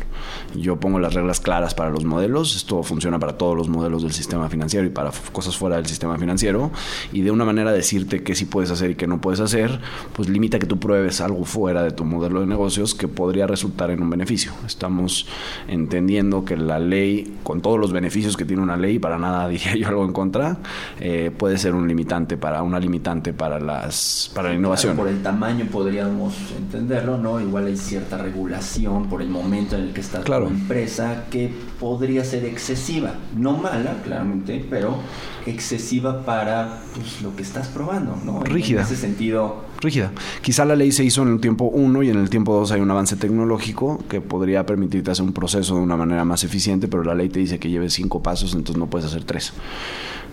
Yo 0.55 0.79
pongo 0.79 0.99
las 0.99 1.13
reglas 1.13 1.39
claras 1.39 1.73
para 1.73 1.89
los 1.89 2.05
modelos, 2.05 2.55
esto 2.55 2.83
funciona 2.83 3.19
para 3.19 3.37
todos 3.37 3.55
los 3.55 3.69
modelos 3.69 4.03
del 4.03 4.11
sistema 4.11 4.49
financiero 4.49 4.85
y 4.85 4.89
para 4.89 5.11
cosas 5.31 5.57
fuera 5.57 5.77
del 5.77 5.85
sistema 5.85 6.17
financiero, 6.17 6.71
y 7.11 7.21
de 7.21 7.31
una 7.31 7.45
manera 7.45 7.71
decirte 7.71 8.23
qué 8.23 8.35
sí 8.35 8.45
puedes 8.45 8.71
hacer 8.71 8.91
y 8.91 8.95
qué 8.95 9.07
no 9.07 9.21
puedes 9.21 9.39
hacer, 9.39 9.79
pues 10.13 10.29
limita 10.29 10.59
que 10.59 10.65
tú 10.65 10.79
pruebes 10.79 11.21
algo 11.21 11.45
fuera 11.45 11.83
de 11.83 11.91
tu 11.91 12.05
modelo 12.05 12.39
de 12.39 12.45
negocios 12.45 12.95
que 12.95 13.07
podría 13.07 13.47
resultar 13.47 13.89
en 13.91 14.01
un 14.01 14.09
beneficio. 14.09 14.44
Estamos 14.65 15.27
entendiendo 15.67 16.45
que 16.45 16.57
la 16.57 16.79
ley, 16.79 17.37
con 17.43 17.61
todos 17.61 17.79
los 17.79 17.91
beneficios 17.91 18.37
que 18.37 18.45
tiene 18.45 18.61
una 18.61 18.77
ley, 18.77 18.99
para 18.99 19.17
nada 19.17 19.47
diría 19.49 19.75
yo 19.75 19.87
algo 19.87 20.05
en 20.05 20.13
contra, 20.13 20.57
eh, 20.99 21.31
puede 21.35 21.57
ser 21.57 21.75
un 21.75 21.87
limitante 21.87 22.37
para 22.37 22.63
una 22.63 22.79
limitante 22.79 23.33
para 23.33 23.59
las 23.59 24.31
para 24.33 24.49
la 24.49 24.55
innovación. 24.55 24.95
por 24.95 25.07
el 25.07 25.21
tamaño 25.21 25.65
podríamos 25.71 26.35
entenderlo, 26.57 27.17
¿no? 27.17 27.39
Igual 27.39 27.67
hay 27.67 27.77
cierta 27.77 28.17
regulación 28.17 29.07
por 29.07 29.21
el 29.21 29.29
momento 29.29 29.75
en 29.75 29.83
el 29.83 29.93
que 29.93 30.01
está 30.01 30.21
la 30.27 30.47
empresa 30.47 31.25
que 31.29 31.51
podría 31.79 32.23
ser 32.23 32.45
excesiva, 32.45 33.13
no 33.35 33.53
mala, 33.57 34.01
claramente, 34.03 34.65
pero 34.69 34.97
excesiva 35.45 36.25
para 36.25 36.79
pues, 36.93 37.21
lo 37.21 37.35
que 37.35 37.43
estás 37.43 37.67
probando, 37.67 38.17
¿no? 38.23 38.41
Rígida. 38.43 38.81
En 38.81 38.85
ese 38.85 38.95
sentido. 38.95 39.74
Rígida. 39.81 40.11
Quizá 40.41 40.65
la 40.65 40.75
ley 40.75 40.91
se 40.91 41.03
hizo 41.03 41.21
en 41.23 41.33
el 41.33 41.39
tiempo 41.39 41.65
1 41.65 42.03
y 42.03 42.09
en 42.09 42.17
el 42.17 42.29
tiempo 42.29 42.53
2 42.53 42.71
hay 42.71 42.81
un 42.81 42.91
avance 42.91 43.15
tecnológico 43.15 44.03
que 44.09 44.21
podría 44.21 44.65
permitirte 44.65 45.11
hacer 45.11 45.25
un 45.25 45.33
proceso 45.33 45.75
de 45.75 45.81
una 45.81 45.97
manera 45.97 46.25
más 46.25 46.43
eficiente, 46.43 46.87
pero 46.87 47.03
la 47.03 47.15
ley 47.15 47.29
te 47.29 47.39
dice 47.39 47.59
que 47.59 47.69
lleves 47.69 47.93
cinco 47.93 48.21
pasos, 48.21 48.53
entonces 48.53 48.77
no 48.77 48.87
puedes 48.87 49.07
hacer 49.07 49.23
tres. 49.23 49.53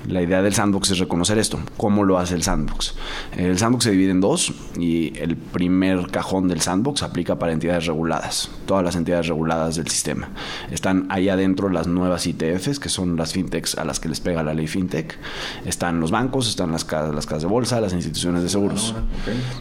La 0.09 0.21
idea 0.21 0.43
del 0.43 0.53
sandbox 0.53 0.91
es 0.91 0.99
reconocer 0.99 1.39
esto. 1.39 1.61
¿Cómo 1.77 2.05
lo 2.05 2.19
hace 2.19 2.35
el 2.35 2.43
sandbox? 2.43 2.95
El 3.37 3.59
sandbox 3.59 3.85
se 3.85 3.93
divide 3.93 4.11
en 4.11 4.21
dos 4.21 4.53
y 4.79 5.17
el 5.19 5.37
primer 5.37 6.09
cajón 6.09 6.49
del 6.49 6.61
sandbox 6.61 7.03
aplica 7.03 7.39
para 7.39 7.53
entidades 7.53 7.87
reguladas, 7.87 8.51
todas 8.67 8.85
las 8.85 8.97
entidades 8.97 9.29
reguladas 9.29 9.77
del 9.77 9.89
sistema. 9.89 10.31
Están 10.71 11.07
ahí 11.09 11.29
adentro 11.29 11.69
las 11.69 11.87
nuevas 11.87 12.27
ITFs, 12.27 12.81
que 12.81 12.89
son 12.89 13.17
las 13.17 13.33
fintechs 13.33 13.77
a 13.77 13.85
las 13.85 14.01
que 14.01 14.09
les 14.09 14.21
pega 14.21 14.43
la 14.43 14.55
ley 14.55 14.67
fintech. 14.67 15.17
Están 15.65 16.01
los 16.01 16.11
bancos, 16.11 16.49
están 16.49 16.73
las 16.73 16.85
casas, 16.85 17.15
las 17.15 17.27
casas 17.27 17.43
de 17.43 17.49
bolsa, 17.49 17.81
las 17.81 17.93
instituciones 17.93 18.43
de 18.43 18.49
seguros. 18.49 18.95
Ah, 18.97 19.03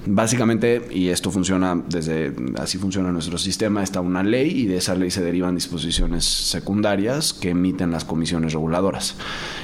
Básicamente, 0.06 0.88
y 0.92 1.10
esto 1.10 1.30
funciona 1.30 1.82
desde, 1.88 2.34
así 2.58 2.78
funciona 2.78 3.12
nuestro 3.12 3.38
sistema, 3.38 3.84
está 3.84 4.02
una 4.02 4.24
ley 4.24 4.62
y 4.62 4.66
de 4.66 4.78
esa 4.78 4.96
ley 4.96 5.12
se 5.12 5.22
derivan 5.22 5.56
disposiciones 5.56 6.26
secundarias 6.26 7.34
que 7.34 7.52
emiten 7.52 7.92
las 7.92 8.06
comisiones 8.06 8.54
reguladoras. 8.54 9.16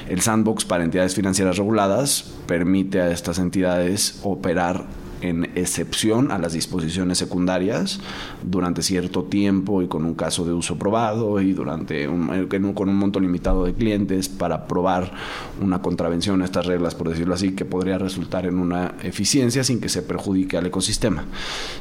El 0.08 0.20
sandbox 0.20 0.64
para 0.68 0.84
entidades 0.84 1.14
financieras 1.14 1.56
reguladas 1.56 2.24
permite 2.46 3.00
a 3.00 3.10
estas 3.10 3.38
entidades 3.38 4.20
operar 4.22 4.86
en 5.20 5.50
excepción 5.56 6.30
a 6.30 6.38
las 6.38 6.52
disposiciones 6.52 7.18
secundarias 7.18 8.00
durante 8.42 8.82
cierto 8.82 9.24
tiempo 9.24 9.82
y 9.82 9.88
con 9.88 10.04
un 10.04 10.14
caso 10.14 10.44
de 10.44 10.52
uso 10.52 10.78
probado 10.78 11.40
y 11.40 11.52
durante 11.52 12.06
con 12.06 12.88
un 12.88 12.96
monto 12.96 13.20
limitado 13.20 13.64
de 13.64 13.74
clientes 13.74 14.28
para 14.28 14.66
probar 14.66 15.12
una 15.60 15.82
contravención 15.82 16.42
a 16.42 16.44
estas 16.44 16.66
reglas, 16.66 16.94
por 16.94 17.08
decirlo 17.08 17.34
así, 17.34 17.52
que 17.52 17.64
podría 17.64 17.98
resultar 17.98 18.46
en 18.46 18.58
una 18.58 18.94
eficiencia 19.02 19.64
sin 19.64 19.80
que 19.80 19.88
se 19.88 20.02
perjudique 20.02 20.56
al 20.56 20.66
ecosistema. 20.66 21.24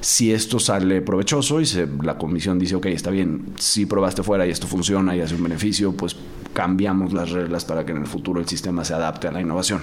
Si 0.02 0.32
esto 0.32 0.60
sale 0.60 1.02
provechoso 1.02 1.62
y 1.62 1.66
la 2.02 2.18
comisión 2.18 2.60
dice, 2.60 2.76
ok, 2.76 2.88
está 2.88 3.12
bien, 3.12 3.54
si 3.58 3.86
probaste 3.86 4.24
fuera 4.24 4.48
y 4.48 4.50
esto 4.50 4.68
funciona 4.68 5.16
y 5.16 5.22
hace 5.22 5.36
un 5.36 5.44
beneficio, 5.44 5.92
pues 5.92 6.16
cambiamos 6.58 7.14
las 7.14 7.30
reglas 7.30 7.66
para 7.66 7.86
que 7.86 7.92
en 7.92 8.00
el 8.00 8.08
futuro 8.08 8.40
el 8.40 8.48
sistema 8.48 8.84
se 8.84 8.96
adapte 8.96 9.28
a 9.28 9.32
la 9.32 9.40
innovación. 9.40 9.80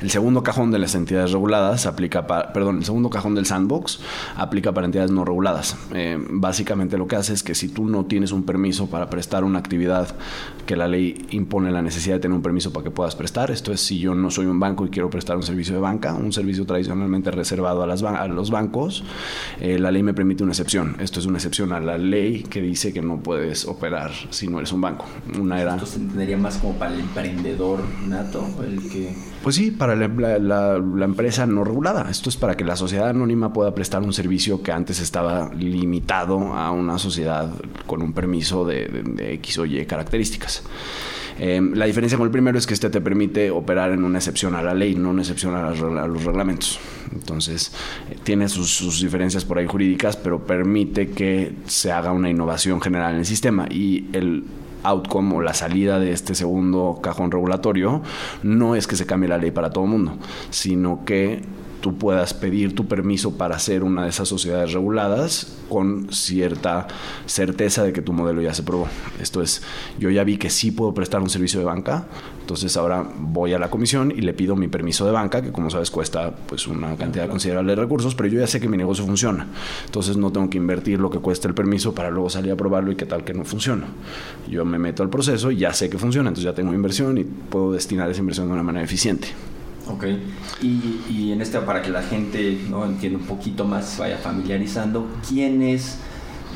El 0.00 0.10
segundo 0.10 0.42
cajón 0.42 0.70
de 0.70 0.78
las 0.78 0.94
entidades 0.94 1.32
reguladas 1.32 1.86
aplica 1.86 2.26
para, 2.26 2.52
perdón, 2.52 2.78
el 2.78 2.84
segundo 2.84 3.10
cajón 3.10 3.34
del 3.34 3.46
sandbox 3.46 4.00
aplica 4.36 4.72
para 4.72 4.86
entidades 4.86 5.10
no 5.10 5.24
reguladas. 5.24 5.76
Eh, 5.94 6.18
básicamente 6.30 6.98
lo 6.98 7.06
que 7.06 7.16
hace 7.16 7.32
es 7.32 7.42
que 7.42 7.54
si 7.54 7.68
tú 7.68 7.86
no 7.86 8.06
tienes 8.06 8.32
un 8.32 8.44
permiso 8.44 8.88
para 8.88 9.08
prestar 9.10 9.44
una 9.44 9.58
actividad 9.58 10.14
que 10.66 10.76
la 10.76 10.88
ley 10.88 11.26
impone 11.30 11.70
la 11.70 11.82
necesidad 11.82 12.16
de 12.16 12.20
tener 12.20 12.36
un 12.36 12.42
permiso 12.42 12.72
para 12.72 12.84
que 12.84 12.90
puedas 12.90 13.16
prestar, 13.16 13.50
esto 13.50 13.72
es 13.72 13.80
si 13.80 13.98
yo 13.98 14.14
no 14.14 14.30
soy 14.30 14.46
un 14.46 14.58
banco 14.58 14.86
y 14.86 14.90
quiero 14.90 15.10
prestar 15.10 15.36
un 15.36 15.42
servicio 15.42 15.74
de 15.74 15.80
banca, 15.80 16.14
un 16.14 16.32
servicio 16.32 16.64
tradicionalmente 16.66 17.30
reservado 17.30 17.82
a, 17.82 17.86
las 17.86 18.02
a 18.02 18.26
los 18.28 18.50
bancos, 18.50 19.04
eh, 19.60 19.78
la 19.78 19.90
ley 19.90 20.02
me 20.02 20.14
permite 20.14 20.42
una 20.42 20.52
excepción. 20.52 20.96
Esto 21.00 21.20
es 21.20 21.26
una 21.26 21.38
excepción 21.38 21.72
a 21.72 21.80
la 21.80 21.98
ley 21.98 22.42
que 22.42 22.60
dice 22.60 22.92
que 22.92 23.02
no 23.02 23.18
puedes 23.18 23.64
operar 23.66 24.10
si 24.30 24.48
no 24.48 24.58
eres 24.58 24.72
un 24.72 24.80
banco. 24.80 25.06
Una 25.38 25.60
era... 25.60 25.74
Esto 25.74 25.86
se 25.86 25.98
entendería 25.98 26.36
más 26.36 26.58
como 26.58 26.74
para 26.74 26.92
el 26.94 27.00
emprendedor 27.00 27.80
nato, 28.06 28.46
el 28.64 28.88
que 28.88 29.11
pues 29.42 29.56
sí, 29.56 29.70
para 29.70 29.96
la, 29.96 31.04
empresa 31.04 31.46
no 31.46 31.64
regulada. 31.64 32.08
Esto 32.10 32.28
es 32.28 32.36
para 32.36 32.56
que 32.56 32.64
la 32.64 32.76
sociedad 32.76 33.08
anónima 33.08 33.52
pueda 33.52 33.74
prestar 33.74 34.02
un 34.02 34.12
servicio 34.12 34.62
que 34.62 34.72
antes 34.72 35.00
estaba 35.00 35.52
limitado 35.54 36.38
a 36.54 36.70
una 36.70 36.98
sociedad 36.98 37.50
con 37.86 38.02
un 38.02 38.12
permiso 38.12 38.64
de, 38.64 39.34
X 39.34 39.58
o 39.58 39.66
Y 39.66 39.84
características. 39.86 40.62
Em, 41.38 41.72
la 41.74 41.86
diferencia 41.86 42.18
con 42.18 42.26
el 42.26 42.30
primero 42.30 42.58
es 42.58 42.66
que 42.66 42.74
este 42.74 42.90
te 42.90 43.00
permite 43.00 43.50
operar 43.50 43.90
en 43.92 44.04
una 44.04 44.18
excepción 44.18 44.54
a 44.54 44.62
la 44.62 44.74
ley, 44.74 44.94
no 44.94 45.10
una 45.10 45.22
excepción 45.22 45.54
a, 45.54 45.70
los 45.70 46.24
reglamentos. 46.24 46.78
Entonces, 47.12 47.72
eh, 48.10 48.18
tiene 48.22 48.48
sus, 48.48 48.70
sus, 48.70 49.00
diferencias 49.00 49.44
por 49.44 49.58
ahí 49.58 49.66
jurídicas, 49.66 50.16
pero 50.16 50.44
permite 50.44 51.10
que 51.10 51.54
se 51.66 51.90
haga 51.90 52.12
una 52.12 52.28
innovación 52.28 52.80
general 52.80 53.14
en 53.14 53.20
el 53.20 53.26
sistema. 53.26 53.66
Y 53.70 54.08
el 54.12 54.44
outcome 54.82 55.36
o 55.36 55.40
la 55.40 55.54
salida 55.54 55.98
de 55.98 56.12
este 56.12 56.34
segundo 56.34 56.98
cajón 57.02 57.30
regulatorio 57.30 58.02
no 58.42 58.76
es 58.76 58.86
que 58.86 58.96
se 58.96 59.06
cambie 59.06 59.28
la 59.28 59.38
ley 59.38 59.50
para 59.50 59.70
todo 59.70 59.84
el 59.84 59.90
mundo, 59.90 60.16
sino 60.50 61.04
que 61.04 61.42
tú 61.82 61.98
puedas 61.98 62.32
pedir 62.32 62.74
tu 62.74 62.86
permiso 62.86 63.36
para 63.36 63.58
ser 63.58 63.82
una 63.82 64.04
de 64.04 64.08
esas 64.08 64.28
sociedades 64.28 64.72
reguladas 64.72 65.58
con 65.68 66.10
cierta 66.12 66.86
certeza 67.26 67.82
de 67.82 67.92
que 67.92 68.00
tu 68.00 68.12
modelo 68.12 68.40
ya 68.40 68.54
se 68.54 68.62
probó. 68.62 68.86
Esto 69.20 69.42
es, 69.42 69.62
yo 69.98 70.08
ya 70.08 70.24
vi 70.24 70.38
que 70.38 70.48
sí 70.48 70.70
puedo 70.70 70.94
prestar 70.94 71.20
un 71.20 71.28
servicio 71.28 71.58
de 71.58 71.66
banca, 71.66 72.06
entonces 72.40 72.76
ahora 72.76 73.06
voy 73.18 73.52
a 73.52 73.58
la 73.58 73.68
comisión 73.68 74.12
y 74.12 74.20
le 74.20 74.32
pido 74.32 74.54
mi 74.54 74.68
permiso 74.68 75.04
de 75.04 75.12
banca, 75.12 75.42
que 75.42 75.50
como 75.50 75.70
sabes 75.70 75.90
cuesta 75.90 76.34
pues 76.46 76.66
una 76.68 76.96
cantidad 76.96 77.28
considerable 77.28 77.74
de 77.74 77.82
recursos, 77.82 78.14
pero 78.14 78.28
yo 78.28 78.40
ya 78.40 78.46
sé 78.46 78.60
que 78.60 78.68
mi 78.68 78.76
negocio 78.76 79.04
funciona. 79.04 79.48
Entonces 79.84 80.16
no 80.16 80.30
tengo 80.30 80.48
que 80.48 80.58
invertir 80.58 81.00
lo 81.00 81.10
que 81.10 81.18
cuesta 81.18 81.48
el 81.48 81.54
permiso 81.54 81.94
para 81.94 82.10
luego 82.10 82.30
salir 82.30 82.52
a 82.52 82.56
probarlo 82.56 82.92
y 82.92 82.96
qué 82.96 83.06
tal 83.06 83.24
que 83.24 83.34
no 83.34 83.44
funciona. 83.44 83.86
Yo 84.48 84.64
me 84.64 84.78
meto 84.78 85.02
al 85.02 85.10
proceso 85.10 85.50
y 85.50 85.56
ya 85.56 85.72
sé 85.72 85.90
que 85.90 85.98
funciona, 85.98 86.28
entonces 86.28 86.44
ya 86.44 86.54
tengo 86.54 86.72
inversión 86.72 87.18
y 87.18 87.24
puedo 87.24 87.72
destinar 87.72 88.08
esa 88.08 88.20
inversión 88.20 88.46
de 88.46 88.52
una 88.52 88.62
manera 88.62 88.84
eficiente. 88.84 89.28
Ok, 89.88 90.04
y, 90.62 91.00
y, 91.10 91.32
en 91.32 91.42
este, 91.42 91.58
para 91.58 91.82
que 91.82 91.90
la 91.90 92.02
gente 92.02 92.58
¿no? 92.70 92.84
entienda 92.84 93.18
un 93.18 93.26
poquito 93.26 93.64
más, 93.64 93.98
vaya 93.98 94.16
familiarizando, 94.16 95.08
¿quiénes 95.28 95.98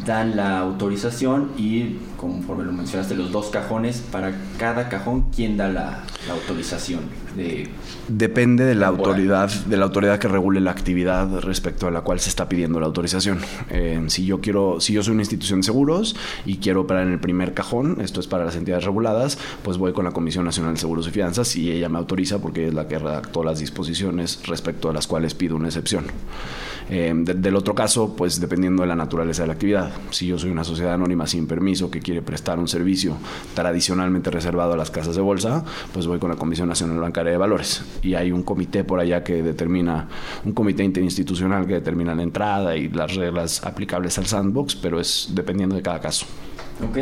dan 0.07 0.37
la 0.37 0.61
autorización 0.61 1.51
y, 1.59 1.97
conforme 2.17 2.65
lo 2.65 2.73
mencionaste, 2.73 3.15
los 3.15 3.33
dos 3.33 3.49
cajones, 3.49 4.03
para 4.13 4.33
cada 4.57 4.89
cajón, 4.89 5.27
¿quién 5.35 5.57
da 5.57 5.69
la, 5.69 6.05
autorización? 6.31 7.01
De, 7.37 7.69
Depende 8.09 8.65
de 8.65 8.75
la 8.75 8.87
autoridad, 8.87 9.51
de 9.51 9.77
la 9.77 9.85
autoridad 9.85 10.19
que 10.19 10.29
regule 10.29 10.61
la 10.61 10.71
actividad 10.71 11.41
respecto 11.41 11.87
a 11.87 11.91
la 11.91 12.01
cual 12.03 12.21
se 12.21 12.31
está 12.31 12.49
pidiendo 12.49 12.81
la 12.81 12.87
autorización. 12.87 13.41
Eh, 13.71 14.03
si 14.07 14.25
yo 14.25 14.41
quiero, 14.41 14.81
si 14.81 14.93
yo 14.93 15.03
soy 15.03 15.13
una 15.13 15.23
institución 15.23 15.61
de 15.61 15.65
seguros 15.65 16.17
y 16.47 16.59
quiero 16.59 16.83
operar 16.83 17.07
en 17.07 17.13
el 17.13 17.21
primer 17.21 17.53
cajón, 17.53 17.99
esto 18.01 18.21
es 18.21 18.29
para 18.29 18.45
las 18.45 18.57
entidades 18.57 18.85
reguladas, 18.85 19.39
pues 19.63 19.77
voy 19.77 19.93
con 19.93 20.05
la 20.05 20.13
Comisión 20.13 20.45
Nacional 20.45 20.75
de 20.75 20.81
Seguros 20.81 21.09
y 21.09 21.11
Fianzas 21.11 21.57
y 21.57 21.71
ella 21.71 21.89
me 21.89 21.99
autoriza 21.99 22.39
porque 22.39 22.69
es 22.69 22.75
la 22.75 22.87
que 22.87 22.99
redactó 22.99 23.43
las 23.43 23.59
disposiciones 23.59 24.41
respecto 24.47 24.89
a 24.89 24.93
las 24.93 25.07
cuales 25.07 25.35
pido 25.35 25.57
una 25.57 25.67
excepción. 25.67 26.05
Eh, 26.89 27.13
del 27.15 27.57
otro 27.57 27.75
caso, 27.75 28.15
pues 28.15 28.41
dependiendo 28.41 28.83
de 28.83 28.89
la 28.89 28.95
naturaleza 28.95 29.43
de 29.43 29.49
la 29.49 29.55
actividad. 29.55 29.91
Si 30.11 30.27
yo 30.27 30.39
soy 30.39 30.51
una 30.51 30.65
sociedad 30.65 30.95
anónima 30.95 31.27
sin 31.27 31.47
permiso 31.47 31.91
que 31.91 32.01
quiere 32.01 32.23
prestar 32.23 32.59
un 32.59 32.69
servicio 32.69 33.17
tradicionalmente 33.55 34.31
reservado 34.31 34.75
a 34.75 34.77
las 34.77 34.91
casas 34.91 35.17
de 35.17 35.23
bolsa, 35.23 35.65
pues 35.93 36.07
voy 36.07 36.19
con 36.19 36.31
la 36.31 36.37
Comisión 36.37 36.69
Nacional 36.69 36.99
Bancaria 37.01 37.33
de 37.33 37.39
Valores. 37.39 37.85
Y 38.03 38.15
hay 38.15 38.31
un 38.31 38.43
comité 38.43 38.85
por 38.85 39.01
allá 39.01 39.25
que 39.25 39.43
determina, 39.43 40.09
un 40.45 40.53
comité 40.53 40.85
interinstitucional 40.85 41.67
que 41.67 41.75
determina 41.75 42.15
la 42.15 42.23
entrada 42.23 42.77
y 42.77 42.89
las 42.89 43.15
reglas 43.15 43.65
aplicables 43.65 44.19
al 44.19 44.27
sandbox, 44.27 44.77
pero 44.77 45.01
es 45.01 45.31
dependiendo 45.33 45.75
de 45.75 45.83
cada 45.83 46.01
caso. 46.01 46.27
Ok, 46.87 46.99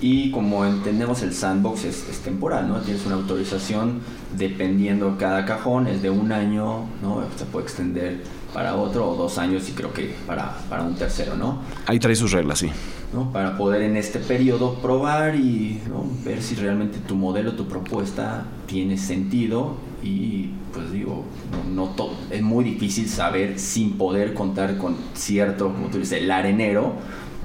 y 0.00 0.32
como 0.32 0.66
entendemos 0.66 1.22
el 1.22 1.32
sandbox 1.32 1.84
es, 1.84 2.08
es, 2.08 2.18
temporal, 2.20 2.68
¿no? 2.68 2.80
Tienes 2.80 3.06
una 3.06 3.14
autorización 3.14 4.00
dependiendo 4.36 5.16
cada 5.16 5.44
cajón, 5.44 5.86
es 5.86 6.02
de 6.02 6.10
un 6.10 6.32
año, 6.32 6.86
¿no? 7.00 7.22
Se 7.36 7.44
puede 7.44 7.66
extender 7.66 8.20
para 8.52 8.76
otro 8.76 9.10
o 9.10 9.16
dos 9.16 9.38
años 9.38 9.68
y 9.68 9.72
creo 9.72 9.92
que 9.92 10.14
para, 10.26 10.58
para 10.68 10.82
un 10.82 10.94
tercero, 10.94 11.36
¿no? 11.36 11.60
Ahí 11.86 11.98
trae 11.98 12.14
sus 12.14 12.32
reglas, 12.32 12.58
sí. 12.58 12.70
¿no? 13.12 13.30
Para 13.32 13.56
poder 13.56 13.82
en 13.82 13.96
este 13.96 14.18
periodo 14.18 14.74
probar 14.74 15.36
y 15.36 15.80
ver 16.24 16.42
si 16.42 16.54
realmente 16.54 16.98
tu 16.98 17.14
modelo, 17.14 17.52
tu 17.52 17.66
propuesta 17.66 18.44
tiene 18.66 18.96
sentido 18.96 19.76
y 20.02 20.50
pues 20.72 20.90
digo, 20.92 21.24
no, 21.72 21.88
todo, 21.90 22.14
es 22.30 22.42
muy 22.42 22.64
difícil 22.64 23.08
saber 23.08 23.58
sin 23.58 23.92
poder 23.92 24.34
contar 24.34 24.78
con 24.78 24.96
cierto, 25.14 25.72
como 25.72 25.88
tú 25.88 25.98
dices, 25.98 26.22
el 26.22 26.30
arenero 26.30 26.94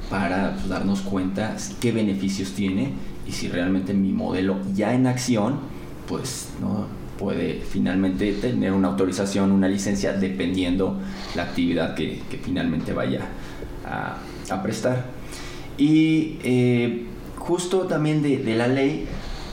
para 0.10 0.54
pues, 0.54 0.70
darnos 0.70 1.02
cuenta 1.02 1.56
qué 1.82 1.92
beneficios 1.92 2.54
tiene 2.54 2.94
y 3.28 3.34
si 3.34 3.50
realmente 3.50 3.94
mi 3.94 4.14
modelo 4.14 4.56
ya 4.74 4.94
en 4.94 5.08
acción, 5.08 5.60
pues 6.08 6.50
no 6.62 6.86
puede 7.18 7.62
finalmente 7.62 8.32
tener 8.34 8.74
una 8.74 8.90
autorización, 8.90 9.52
una 9.52 9.68
licencia, 9.68 10.14
dependiendo 10.14 10.98
la 11.36 11.44
actividad 11.44 11.96
que, 11.96 12.22
finalmente 12.44 12.94
vaya 12.94 13.22
a, 13.86 14.18
prestar. 14.64 15.06
Y 15.78 16.38
eh, 16.44 17.06
justo 17.36 17.82
también 17.82 18.22
de, 18.22 18.56
la 18.56 18.68
ley, 18.68 19.08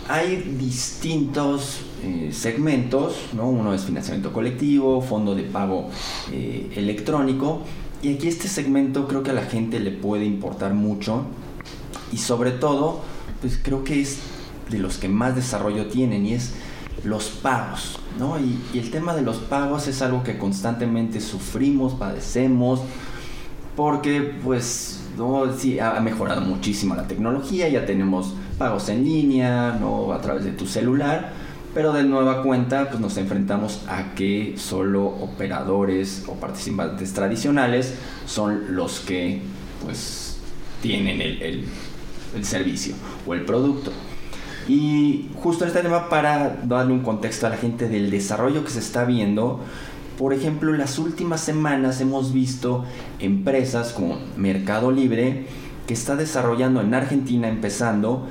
hay 0.08 0.56
distintos 0.58 1.80
eh, 2.02 2.30
segmentos, 2.32 3.16
¿no? 3.32 3.48
uno 3.48 3.74
es 3.74 3.84
financiamiento 3.84 4.32
colectivo, 4.32 5.00
fondo 5.00 5.34
de 5.34 5.44
pago 5.44 5.90
eh, 6.32 6.70
electrónico, 6.76 7.62
y 8.02 8.14
aquí 8.14 8.28
este 8.28 8.48
segmento 8.48 9.08
creo 9.08 9.22
que 9.22 9.30
a 9.30 9.34
la 9.34 9.46
gente 9.46 9.80
le 9.80 9.90
puede 9.90 10.24
importar 10.24 10.74
mucho, 10.74 11.24
y 12.12 12.18
sobre 12.18 12.50
todo, 12.52 13.00
pues 13.40 13.58
creo 13.62 13.82
que 13.82 14.00
es 14.00 14.18
de 14.70 14.78
los 14.78 14.98
que 14.98 15.08
más 15.08 15.34
desarrollo 15.34 15.86
tienen, 15.86 16.26
y 16.26 16.34
es 16.34 16.52
los 17.02 17.28
pagos, 17.28 17.98
¿no? 18.18 18.38
Y, 18.38 18.78
el 18.78 18.90
tema 18.90 19.14
de 19.14 19.22
los 19.22 19.36
pagos 19.36 19.88
es 19.88 20.02
algo 20.02 20.22
que 20.22 20.38
constantemente 20.38 21.20
sufrimos, 21.20 21.94
padecemos, 21.94 22.80
porque 23.76 24.34
pues, 24.42 25.02
¿no? 25.16 25.52
Sí, 25.56 25.78
ha 25.80 26.00
mejorado 26.00 26.40
muchísimo 26.40 26.94
la 26.94 27.06
tecnología, 27.06 27.68
ya 27.68 27.84
tenemos 27.84 28.34
pagos 28.58 28.88
en 28.88 29.04
línea, 29.04 29.76
¿no? 29.80 30.12
A 30.12 30.20
través 30.20 30.44
de 30.44 30.52
tu 30.52 30.66
celular, 30.66 31.32
pero 31.74 31.92
de 31.92 32.04
nueva 32.04 32.42
cuenta 32.42 32.88
pues 32.88 33.00
nos 33.00 33.16
enfrentamos 33.16 33.82
a 33.88 34.14
que 34.14 34.54
solo 34.56 35.06
operadores 35.06 36.24
o 36.28 36.34
participantes 36.34 37.12
tradicionales 37.12 37.94
son 38.26 38.76
los 38.76 39.00
que 39.00 39.40
pues 39.84 40.38
tienen 40.80 41.20
el, 41.20 41.64
el 42.34 42.44
servicio 42.44 42.94
o 43.26 43.34
el 43.34 43.44
producto. 43.44 43.90
Y 44.68 45.28
justo 45.42 45.64
este 45.64 45.80
tema 45.80 46.08
para 46.08 46.56
darle 46.64 46.92
un 46.92 47.00
contexto 47.00 47.46
a 47.46 47.50
la 47.50 47.56
gente 47.56 47.88
del 47.88 48.10
desarrollo 48.10 48.64
que 48.64 48.70
se 48.70 48.78
está 48.78 49.04
viendo. 49.04 49.60
Por 50.18 50.32
ejemplo, 50.32 50.72
en 50.72 50.78
las 50.78 50.98
últimas 50.98 51.40
semanas 51.40 52.00
hemos 52.00 52.32
visto 52.32 52.84
empresas 53.18 53.92
como 53.92 54.18
Mercado 54.36 54.90
Libre 54.90 55.46
que 55.86 55.94
está 55.94 56.16
desarrollando 56.16 56.80
en 56.80 56.94
Argentina, 56.94 57.48
empezando, 57.48 58.26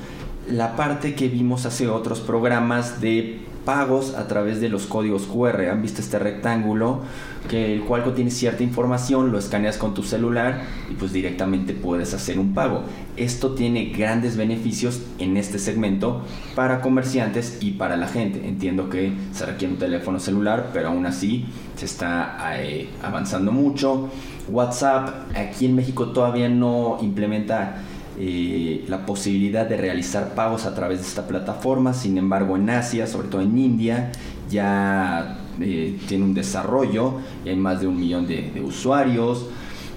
la 0.50 0.76
parte 0.76 1.13
que 1.13 1.30
vimos 1.30 1.65
hace 1.65 1.88
otros 1.88 2.19
programas 2.19 3.00
de 3.00 3.41
pagos 3.65 4.15
a 4.15 4.28
través 4.28 4.60
de 4.62 4.69
los 4.69 4.86
códigos 4.86 5.23
QR. 5.23 5.69
Han 5.69 5.82
visto 5.82 6.02
este 6.02 6.19
rectángulo 6.19 7.02
que 7.49 7.73
el 7.73 7.82
cual 7.82 8.04
contiene 8.04 8.32
cierta 8.32 8.63
información, 8.63 9.32
lo 9.32 9.38
escaneas 9.38 9.78
con 9.78 9.93
tu 9.93 10.04
celular 10.04 10.62
y 10.89 10.93
pues 10.93 11.12
directamente 11.12 11.73
puedes 11.73 12.13
hacer 12.13 12.39
un 12.39 12.54
pago. 12.54 12.84
Esto 13.17 13.52
tiene 13.52 13.86
grandes 13.86 14.38
beneficios 14.38 15.02
en 15.19 15.38
este 15.38 15.60
segmento 15.60 16.21
para 16.56 16.82
comerciantes 16.82 17.58
y 17.60 17.71
para 17.71 17.97
la 17.97 18.08
gente. 18.08 18.47
Entiendo 18.47 18.89
que 18.89 19.13
se 19.34 19.45
requiere 19.45 19.73
un 19.73 19.80
teléfono 19.80 20.19
celular, 20.19 20.69
pero 20.73 20.89
aún 20.89 21.06
así 21.06 21.45
se 21.76 21.86
está 21.86 22.38
eh, 22.58 22.89
avanzando 23.02 23.52
mucho. 23.52 24.10
WhatsApp 24.49 25.10
aquí 25.36 25.65
en 25.65 25.76
México 25.76 26.08
todavía 26.12 26.49
no 26.49 26.97
implementa 27.02 27.78
la 28.17 29.06
posibilidad 29.06 29.65
de 29.65 29.76
realizar 29.78 30.36
pagos 30.36 30.65
a 30.65 30.76
través 30.76 30.99
de 30.99 31.08
esta 31.08 31.28
plataforma. 31.28 31.93
Sin 31.93 32.17
embargo, 32.17 32.56
en 32.56 32.69
Asia, 32.69 33.08
sobre 33.08 33.28
todo 33.28 33.41
en 33.41 33.58
India, 33.58 34.12
ya 34.49 35.39
eh, 35.60 35.97
tiene 36.08 36.23
un 36.23 36.34
desarrollo 36.34 37.15
hay 37.45 37.56
más 37.56 37.82
de 37.82 37.88
un 37.88 37.99
millón 37.99 38.28
de, 38.28 38.62
usuarios. 38.63 39.47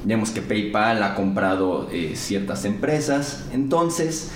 Vemos 0.04 0.30
que 0.30 0.40
PayPal 0.40 1.02
ha 1.02 1.14
comprado 1.14 1.88
eh, 1.90 2.12
ciertas 2.14 2.64
empresas. 2.64 3.46
Entonces, 3.52 4.30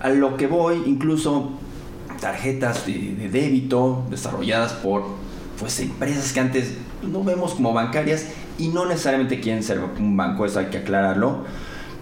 a 0.00 0.08
lo 0.08 0.36
que 0.36 0.46
voy, 0.46 0.82
incluso 0.86 1.50
tarjetas 2.20 2.86
de, 2.86 3.14
de, 3.14 3.28
débito 3.28 4.04
desarrolladas 4.10 4.72
por 4.74 5.04
pues, 5.58 5.80
empresas 5.80 6.32
que 6.32 6.40
antes 6.40 6.74
no 7.02 7.24
vemos 7.24 7.54
como 7.54 7.72
bancarias 7.72 8.28
y 8.58 8.68
no 8.68 8.86
necesariamente 8.86 9.40
quieren 9.40 9.62
ser 9.62 9.80
un 9.80 10.16
banco, 10.16 10.46
eso 10.46 10.60
hay 10.60 10.66
que 10.66 10.78
aclararlo 10.78 11.44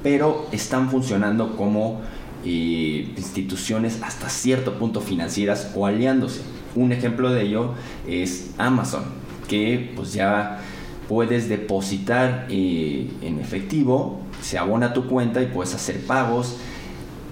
pero 0.02 0.46
están 0.52 0.90
funcionando 0.90 1.56
como 1.56 2.00
eh, 2.44 3.12
instituciones 3.16 4.00
hasta 4.02 4.28
cierto 4.28 4.78
punto 4.78 5.00
financieras 5.00 5.72
o 5.74 5.86
aliándose. 5.86 6.40
Un 6.74 6.92
ejemplo 6.92 7.30
de 7.32 7.42
ello 7.42 7.74
es 8.08 8.52
Amazon, 8.56 9.04
que 9.48 9.92
pues 9.96 10.12
ya 10.12 10.60
puedes 11.08 11.48
depositar 11.48 12.46
eh, 12.48 13.10
en 13.20 13.40
efectivo, 13.40 14.20
se 14.40 14.58
abona 14.58 14.92
tu 14.92 15.06
cuenta 15.06 15.42
y 15.42 15.46
puedes 15.46 15.74
hacer 15.74 16.00
pagos. 16.06 16.56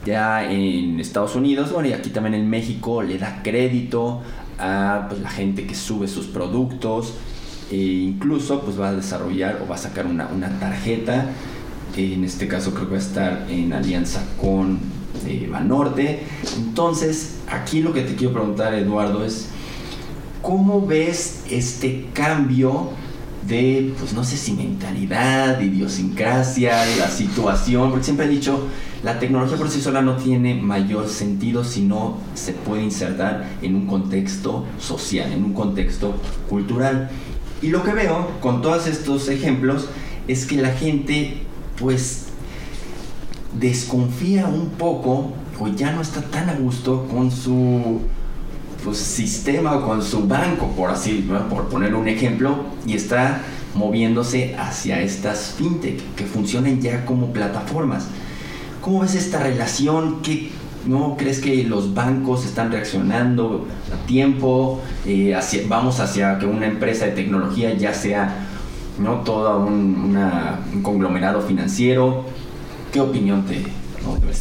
Ya 0.04 0.50
en 0.50 1.00
Estados 1.00 1.36
Unidos, 1.36 1.72
bueno, 1.72 1.88
y 1.88 1.92
aquí 1.92 2.10
también 2.10 2.34
en 2.34 2.48
México 2.48 3.02
le 3.02 3.18
da 3.18 3.42
crédito 3.42 4.20
a 4.58 5.06
pues, 5.08 5.20
la 5.20 5.30
gente 5.30 5.66
que 5.66 5.74
sube 5.74 6.08
sus 6.08 6.26
productos 6.26 7.14
e 7.70 7.76
incluso 7.76 8.60
pues 8.62 8.80
va 8.80 8.88
a 8.88 8.94
desarrollar 8.94 9.60
o 9.62 9.68
va 9.68 9.74
a 9.74 9.78
sacar 9.78 10.06
una, 10.06 10.28
una 10.28 10.58
tarjeta 10.58 11.26
en 11.98 12.24
este 12.24 12.46
caso 12.46 12.72
creo 12.72 12.86
que 12.86 12.92
va 12.92 12.98
a 12.98 13.02
estar 13.02 13.46
en 13.50 13.72
alianza 13.72 14.22
con 14.40 14.78
eh, 15.26 15.48
Banorte. 15.50 16.20
Entonces, 16.56 17.36
aquí 17.50 17.80
lo 17.80 17.92
que 17.92 18.02
te 18.02 18.14
quiero 18.14 18.32
preguntar, 18.34 18.74
Eduardo, 18.74 19.24
es 19.24 19.48
¿cómo 20.42 20.86
ves 20.86 21.42
este 21.50 22.06
cambio 22.12 22.90
de, 23.46 23.92
pues 23.98 24.12
no 24.12 24.22
sé 24.24 24.36
si 24.36 24.52
mentalidad, 24.52 25.60
idiosincrasia, 25.60 26.86
la 26.98 27.08
situación? 27.08 27.90
Porque 27.90 28.04
siempre 28.04 28.26
he 28.26 28.28
dicho, 28.28 28.68
la 29.02 29.18
tecnología 29.18 29.56
por 29.56 29.68
sí 29.68 29.80
sola 29.80 30.00
no 30.00 30.16
tiene 30.16 30.54
mayor 30.54 31.08
sentido 31.08 31.64
si 31.64 31.82
no 31.82 32.18
se 32.34 32.52
puede 32.52 32.82
insertar 32.82 33.44
en 33.62 33.74
un 33.74 33.86
contexto 33.86 34.64
social, 34.78 35.32
en 35.32 35.44
un 35.44 35.52
contexto 35.52 36.14
cultural. 36.48 37.10
Y 37.60 37.68
lo 37.68 37.82
que 37.82 37.92
veo 37.92 38.28
con 38.40 38.62
todos 38.62 38.86
estos 38.86 39.28
ejemplos 39.28 39.88
es 40.28 40.46
que 40.46 40.56
la 40.56 40.70
gente 40.70 41.47
pues 41.80 42.26
desconfía 43.58 44.46
un 44.46 44.70
poco 44.70 45.32
o 45.60 45.68
ya 45.68 45.92
no 45.92 46.00
está 46.00 46.20
tan 46.22 46.48
a 46.48 46.54
gusto 46.54 47.06
con 47.10 47.30
su 47.30 48.00
pues, 48.84 48.98
sistema 48.98 49.76
o 49.76 49.86
con 49.86 50.02
su 50.02 50.26
banco, 50.26 50.68
por 50.76 50.90
así, 50.90 51.28
por 51.50 51.68
poner 51.68 51.94
un 51.94 52.08
ejemplo, 52.08 52.64
y 52.86 52.94
está 52.94 53.42
moviéndose 53.74 54.56
hacia 54.56 55.00
estas 55.00 55.54
fintech 55.56 56.00
que 56.14 56.24
funcionan 56.24 56.80
ya 56.80 57.04
como 57.04 57.32
plataformas. 57.32 58.06
¿Cómo 58.80 59.00
ves 59.00 59.14
esta 59.14 59.42
relación? 59.42 60.22
¿Qué, 60.22 60.50
¿No 60.86 61.16
crees 61.18 61.40
que 61.40 61.64
los 61.64 61.92
bancos 61.92 62.46
están 62.46 62.70
reaccionando 62.70 63.66
a 63.92 64.06
tiempo? 64.06 64.80
Eh, 65.04 65.36
vamos 65.68 66.00
hacia 66.00 66.38
que 66.38 66.46
una 66.46 66.66
empresa 66.66 67.06
de 67.06 67.12
tecnología 67.12 67.74
ya 67.74 67.92
sea 67.92 68.47
¿no? 68.98 69.20
Todo 69.20 69.60
un, 69.60 70.16
conglomerado 70.82 71.40
financiero. 71.40 72.24
¿Qué 72.92 73.00
opinión 73.00 73.44
te, 73.44 73.64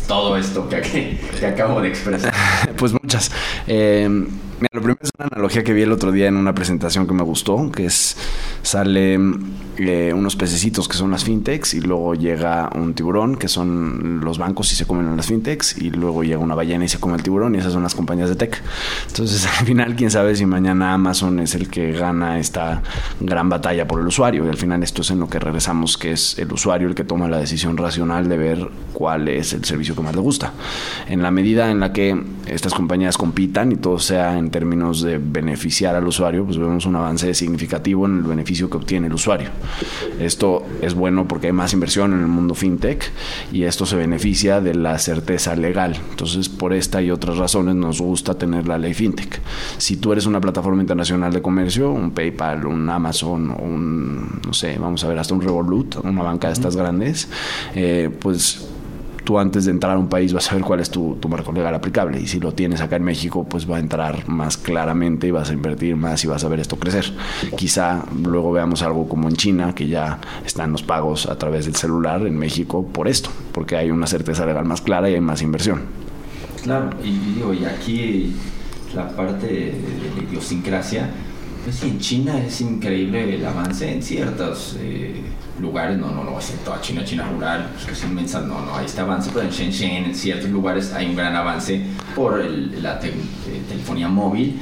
todo 0.07 0.37
esto 0.37 0.69
que, 0.69 1.19
que, 1.39 1.45
acabo 1.45 1.81
de 1.81 1.89
expresar? 1.89 2.33
Pues 2.77 2.93
muchas. 3.07 3.31
Eh, 3.67 4.09
lo 4.59 4.81
primero 4.81 4.99
es 5.01 5.11
una 5.17 5.29
analogía 5.31 5.63
que 5.63 5.71
vi 5.71 5.83
el 5.83 5.91
otro 5.91 6.11
día 6.11 6.27
en 6.27 6.35
una 6.35 6.53
presentación 6.53 7.07
que 7.07 7.13
me 7.13 7.23
gustó, 7.23 7.71
que 7.71 7.85
es 7.85 8.17
sale 8.63 9.17
eh, 9.77 10.13
unos 10.13 10.35
pececitos 10.35 10.87
que 10.87 10.97
son 10.97 11.11
las 11.11 11.23
fintechs 11.23 11.75
y 11.75 11.81
luego 11.81 12.15
llega 12.15 12.69
un 12.75 12.95
tiburón 12.95 13.35
que 13.35 13.47
son 13.47 14.19
los 14.21 14.39
bancos 14.39 14.71
y 14.73 14.75
se 14.75 14.85
comen 14.85 15.15
las 15.15 15.27
fintechs 15.27 15.77
y 15.77 15.91
luego 15.91 16.23
llega 16.23 16.39
una 16.39 16.55
ballena 16.55 16.85
y 16.85 16.89
se 16.89 16.99
come 16.99 17.15
el 17.15 17.23
tiburón 17.23 17.53
y 17.55 17.59
esas 17.59 17.73
son 17.73 17.83
las 17.83 17.93
compañías 17.93 18.29
de 18.29 18.35
tech. 18.35 18.61
Entonces 19.07 19.45
al 19.59 19.65
final 19.65 19.95
quién 19.95 20.09
sabe 20.09 20.35
si 20.35 20.45
mañana 20.45 20.93
Amazon 20.93 21.39
es 21.39 21.53
el 21.53 21.69
que 21.69 21.91
gana 21.91 22.39
esta 22.39 22.81
gran 23.19 23.49
batalla 23.49 23.87
por 23.87 24.01
el 24.01 24.07
usuario 24.07 24.45
y 24.45 24.49
al 24.49 24.57
final 24.57 24.81
esto 24.81 25.01
es 25.03 25.11
en 25.11 25.19
lo 25.19 25.29
que 25.29 25.39
regresamos 25.39 25.97
que 25.97 26.13
es 26.13 26.37
el 26.39 26.51
usuario 26.51 26.87
el 26.87 26.95
que 26.95 27.03
toma 27.03 27.29
la 27.29 27.37
decisión 27.37 27.77
racional 27.77 28.27
de 28.27 28.37
ver 28.37 28.69
cuál 28.91 29.27
es 29.27 29.53
el 29.53 29.63
servicio 29.63 29.95
que 29.95 30.01
más 30.01 30.15
le 30.15 30.21
gusta. 30.21 30.53
En 31.07 31.21
la 31.21 31.29
medida 31.29 31.69
en 31.69 31.79
la 31.79 31.93
que 31.93 32.19
estas 32.47 32.73
compañías 32.73 32.96
compitan 33.17 33.71
y 33.71 33.75
todo 33.75 33.99
sea 33.99 34.37
en 34.37 34.49
términos 34.49 35.01
de 35.01 35.17
beneficiar 35.19 35.95
al 35.95 36.07
usuario, 36.07 36.45
pues 36.45 36.57
vemos 36.57 36.85
un 36.85 36.95
avance 36.95 37.33
significativo 37.33 38.05
en 38.05 38.17
el 38.17 38.23
beneficio 38.23 38.69
que 38.69 38.77
obtiene 38.77 39.07
el 39.07 39.13
usuario. 39.13 39.49
Esto 40.19 40.65
es 40.81 40.93
bueno 40.93 41.27
porque 41.27 41.47
hay 41.47 41.53
más 41.53 41.73
inversión 41.73 42.13
en 42.13 42.21
el 42.21 42.27
mundo 42.27 42.55
fintech 42.55 43.11
y 43.51 43.63
esto 43.63 43.85
se 43.85 43.95
beneficia 43.95 44.61
de 44.61 44.75
la 44.75 44.97
certeza 44.97 45.55
legal. 45.55 45.95
Entonces, 46.09 46.49
por 46.49 46.73
esta 46.73 47.01
y 47.01 47.11
otras 47.11 47.37
razones 47.37 47.75
nos 47.75 48.01
gusta 48.01 48.33
tener 48.33 48.67
la 48.67 48.77
ley 48.77 48.93
fintech. 48.93 49.39
Si 49.77 49.97
tú 49.97 50.11
eres 50.11 50.25
una 50.25 50.41
plataforma 50.41 50.81
internacional 50.81 51.31
de 51.33 51.41
comercio, 51.41 51.91
un 51.91 52.11
PayPal, 52.11 52.65
un 52.65 52.89
Amazon, 52.89 53.51
un, 53.51 54.41
no 54.45 54.53
sé, 54.53 54.77
vamos 54.79 55.03
a 55.03 55.07
ver, 55.07 55.19
hasta 55.19 55.33
un 55.33 55.41
Revolut, 55.41 55.97
una 56.03 56.23
banca 56.23 56.47
de 56.47 56.53
estas 56.53 56.75
grandes, 56.75 57.29
eh, 57.75 58.09
pues 58.19 58.67
tú 59.27 59.37
antes 59.37 59.65
de 59.65 59.71
entrar 59.71 59.97
a 59.97 59.99
un 59.99 60.07
país 60.07 60.31
vas 60.31 60.49
a 60.49 60.55
ver 60.55 60.63
cuál 60.63 60.79
es 60.79 60.89
tu, 60.89 61.17
marco 61.27 61.51
legal 61.51 61.75
aplicable. 61.75 62.17
Y 62.21 62.27
si 62.27 62.39
lo 62.39 62.53
tienes 62.53 62.79
acá 62.79 62.95
en 62.95 63.03
México, 63.03 63.43
pues 63.43 63.69
va 63.69 63.75
a 63.75 63.79
entrar 63.81 64.25
más 64.29 64.55
claramente 64.55 65.27
y 65.27 65.31
vas 65.31 65.49
a 65.49 65.53
invertir 65.53 65.97
más 65.97 66.23
y 66.23 66.27
vas 66.27 66.45
a 66.45 66.47
ver 66.47 66.61
esto 66.61 66.77
crecer. 66.77 67.11
Quizá 67.57 68.05
luego 68.23 68.53
veamos 68.53 68.83
algo 68.83 69.09
como 69.09 69.27
en 69.27 69.35
China, 69.35 69.75
que 69.75 69.85
ya 69.85 70.21
están 70.45 70.71
los 70.71 70.81
pagos 70.81 71.25
a 71.25 71.37
través 71.37 71.65
del 71.65 71.75
celular 71.75 72.25
en 72.25 72.37
México 72.37 72.87
por 72.87 73.09
esto, 73.09 73.29
porque 73.51 73.75
hay 73.75 73.91
una 73.91 74.07
certeza 74.07 74.45
legal 74.45 74.63
más 74.63 74.79
clara 74.79 75.09
y 75.09 75.15
hay 75.15 75.19
más 75.19 75.41
inversión. 75.41 75.81
Claro, 76.63 76.91
y 77.03 77.11
digo, 77.33 77.53
y 77.53 77.65
aquí 77.65 78.33
la 78.95 79.09
parte 79.09 79.45
de 79.45 79.73
la 80.15 80.23
idiosincrasia 80.23 81.09
pues 81.67 81.79
sí, 81.79 81.89
en 81.89 81.99
China 81.99 82.39
es 82.39 82.61
increíble 82.61 83.35
el 83.35 83.45
avance 83.45 83.91
en 83.91 84.01
ciertos 84.01 84.77
eh, 84.79 85.21
lugares, 85.59 85.97
no, 85.97 86.11
no, 86.11 86.23
no, 86.23 86.39
es 86.39 86.53
toda 86.63 86.79
China, 86.79 87.03
China 87.03 87.29
rural, 87.29 87.71
pues 87.73 87.87
que 87.87 87.91
es 87.91 88.03
inmensa, 88.05 88.39
no, 88.39 88.65
no, 88.65 88.77
hay 88.77 88.85
este 88.85 89.01
avance, 89.01 89.31
pero 89.33 89.45
en 89.45 89.51
Shenzhen, 89.51 90.05
en 90.05 90.15
ciertos 90.15 90.49
lugares 90.49 90.93
hay 90.93 91.07
un 91.07 91.17
gran 91.17 91.35
avance 91.35 91.81
por 92.15 92.41
la 92.41 93.01
eh, 93.03 93.11
telefonía 93.67 94.07
móvil, 94.07 94.57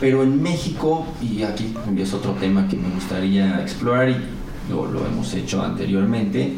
pero 0.00 0.22
en 0.22 0.42
México, 0.42 1.06
y 1.20 1.42
aquí 1.42 1.74
es 1.98 2.14
otro 2.14 2.32
tema 2.32 2.66
que 2.66 2.78
me 2.78 2.88
gustaría 2.94 3.60
explorar 3.60 4.08
y 4.08 4.16
lo, 4.70 4.86
lo 4.86 5.06
hemos 5.06 5.34
hecho 5.34 5.62
anteriormente, 5.62 6.54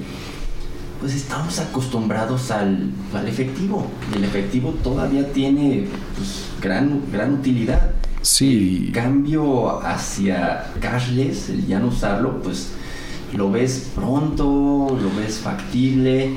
pues 1.00 1.16
estamos 1.16 1.58
acostumbrados 1.58 2.52
al, 2.52 2.92
al 3.12 3.26
efectivo, 3.26 3.90
y 4.14 4.18
el 4.18 4.22
efectivo 4.22 4.70
todavía 4.84 5.32
tiene 5.32 5.88
pues, 6.16 6.44
gran, 6.60 7.02
gran 7.10 7.34
utilidad 7.34 7.90
Sí. 8.22 8.84
El 8.86 8.92
cambio 8.92 9.80
hacia 9.84 10.66
cashless, 10.80 11.50
el 11.50 11.66
ya 11.66 11.78
no 11.78 11.88
usarlo, 11.88 12.42
pues 12.42 12.72
¿Lo 13.36 13.50
ves 13.50 13.92
pronto? 13.94 14.98
¿Lo 15.00 15.20
ves 15.20 15.38
factible? 15.38 16.30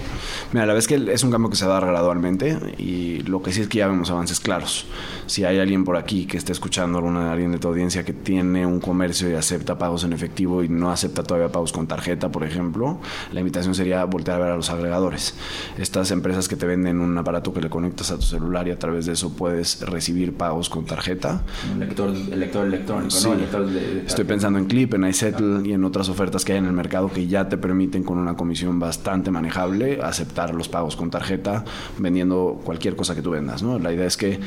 Mira, 0.51 0.65
la 0.67 0.73
vez 0.73 0.87
que 0.87 0.95
es 1.11 1.23
un 1.23 1.31
cambio 1.31 1.49
que 1.49 1.55
se 1.55 1.65
va 1.65 1.77
a 1.77 1.79
dar 1.79 1.89
gradualmente 1.89 2.57
y 2.77 3.21
lo 3.23 3.41
que 3.41 3.51
sí 3.51 3.61
es 3.61 3.67
que 3.67 3.79
ya 3.79 3.87
vemos 3.87 4.11
avances 4.11 4.39
claros. 4.39 4.85
Si 5.25 5.43
hay 5.43 5.57
alguien 5.57 5.83
por 5.85 5.97
aquí 5.97 6.25
que 6.27 6.37
esté 6.37 6.51
escuchando, 6.51 6.99
alguna, 6.99 7.31
alguien 7.31 7.51
de 7.51 7.57
tu 7.57 7.67
audiencia 7.69 8.05
que 8.05 8.13
tiene 8.13 8.65
un 8.67 8.79
comercio 8.79 9.29
y 9.29 9.33
acepta 9.33 9.77
pagos 9.79 10.03
en 10.03 10.13
efectivo 10.13 10.63
y 10.63 10.69
no 10.69 10.91
acepta 10.91 11.23
todavía 11.23 11.51
pagos 11.51 11.71
con 11.71 11.87
tarjeta, 11.87 12.31
por 12.31 12.43
ejemplo, 12.43 12.99
la 13.31 13.39
invitación 13.39 13.73
sería 13.73 14.03
voltear 14.05 14.39
a 14.39 14.43
ver 14.43 14.51
a 14.53 14.55
los 14.55 14.69
agregadores. 14.69 15.33
Estas 15.79 16.11
empresas 16.11 16.47
que 16.47 16.55
te 16.55 16.67
venden 16.67 16.99
un 16.99 17.17
aparato 17.17 17.53
que 17.53 17.61
le 17.61 17.69
conectas 17.71 18.11
a 18.11 18.15
tu 18.17 18.21
celular 18.23 18.67
y 18.67 18.71
a 18.71 18.77
través 18.77 19.07
de 19.07 19.13
eso 19.13 19.33
puedes 19.33 19.81
recibir 19.81 20.33
pagos 20.35 20.69
con 20.69 20.85
tarjeta. 20.85 21.41
Un 21.73 21.79
lector, 21.79 22.09
lector 22.11 22.67
electrónico, 22.67 23.09
Sí. 23.11 23.27
¿no? 23.29 23.35
Lector 23.35 23.65
de- 23.65 23.73
de 23.95 24.05
Estoy 24.05 24.25
pensando 24.25 24.59
en 24.59 24.65
Clip, 24.65 24.93
en 24.93 25.05
iSettle 25.05 25.67
y 25.67 25.73
en 25.73 25.83
otras 25.85 26.09
ofertas 26.09 26.45
que 26.45 26.51
hay 26.53 26.59
en 26.59 26.65
el 26.65 26.73
mercado 26.73 26.82
que 26.89 27.27
ya 27.27 27.49
te 27.49 27.57
permiten 27.57 28.03
con 28.03 28.17
una 28.17 28.35
comisión 28.35 28.79
bastante 28.79 29.31
manejable 29.31 30.01
aceptar 30.01 30.53
los 30.53 30.69
pagos 30.69 30.95
con 30.95 31.09
tarjeta 31.09 31.63
vendiendo 31.97 32.61
cualquier 32.63 32.95
cosa 32.95 33.15
que 33.15 33.21
tú 33.21 33.31
vendas. 33.31 33.63
¿no? 33.63 33.79
La 33.79 33.91
idea 33.91 34.05
es 34.05 34.17
que 34.17 34.39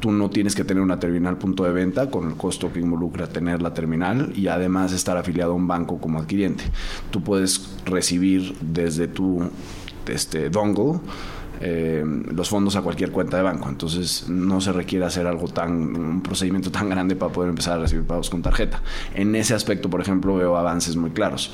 tú 0.00 0.12
no 0.12 0.30
tienes 0.30 0.54
que 0.54 0.64
tener 0.64 0.82
una 0.82 0.98
terminal 0.98 1.36
punto 1.36 1.64
de 1.64 1.72
venta 1.72 2.10
con 2.10 2.28
el 2.28 2.36
costo 2.36 2.72
que 2.72 2.80
involucra 2.80 3.26
tener 3.26 3.62
la 3.62 3.74
terminal 3.74 4.32
y 4.34 4.46
además 4.46 4.92
estar 4.92 5.16
afiliado 5.16 5.52
a 5.52 5.54
un 5.54 5.66
banco 5.66 5.98
como 5.98 6.18
adquiriente. 6.18 6.64
Tú 7.10 7.22
puedes 7.22 7.76
recibir 7.84 8.56
desde 8.60 9.08
tu 9.08 9.50
este, 10.06 10.50
dongle 10.50 11.00
eh, 11.60 12.04
los 12.32 12.48
fondos 12.48 12.76
a 12.76 12.82
cualquier 12.82 13.10
cuenta 13.10 13.36
de 13.36 13.42
banco. 13.42 13.68
Entonces 13.68 14.28
no 14.28 14.60
se 14.60 14.72
requiere 14.72 15.04
hacer 15.04 15.26
algo 15.26 15.48
tan, 15.48 15.72
un 15.96 16.22
procedimiento 16.22 16.70
tan 16.70 16.88
grande 16.88 17.16
para 17.16 17.32
poder 17.32 17.50
empezar 17.50 17.78
a 17.78 17.82
recibir 17.82 18.06
pagos 18.06 18.30
con 18.30 18.42
tarjeta. 18.42 18.82
En 19.14 19.34
ese 19.34 19.54
aspecto, 19.54 19.90
por 19.90 20.00
ejemplo, 20.00 20.36
veo 20.36 20.56
avances 20.56 20.96
muy 20.96 21.10
claros. 21.10 21.52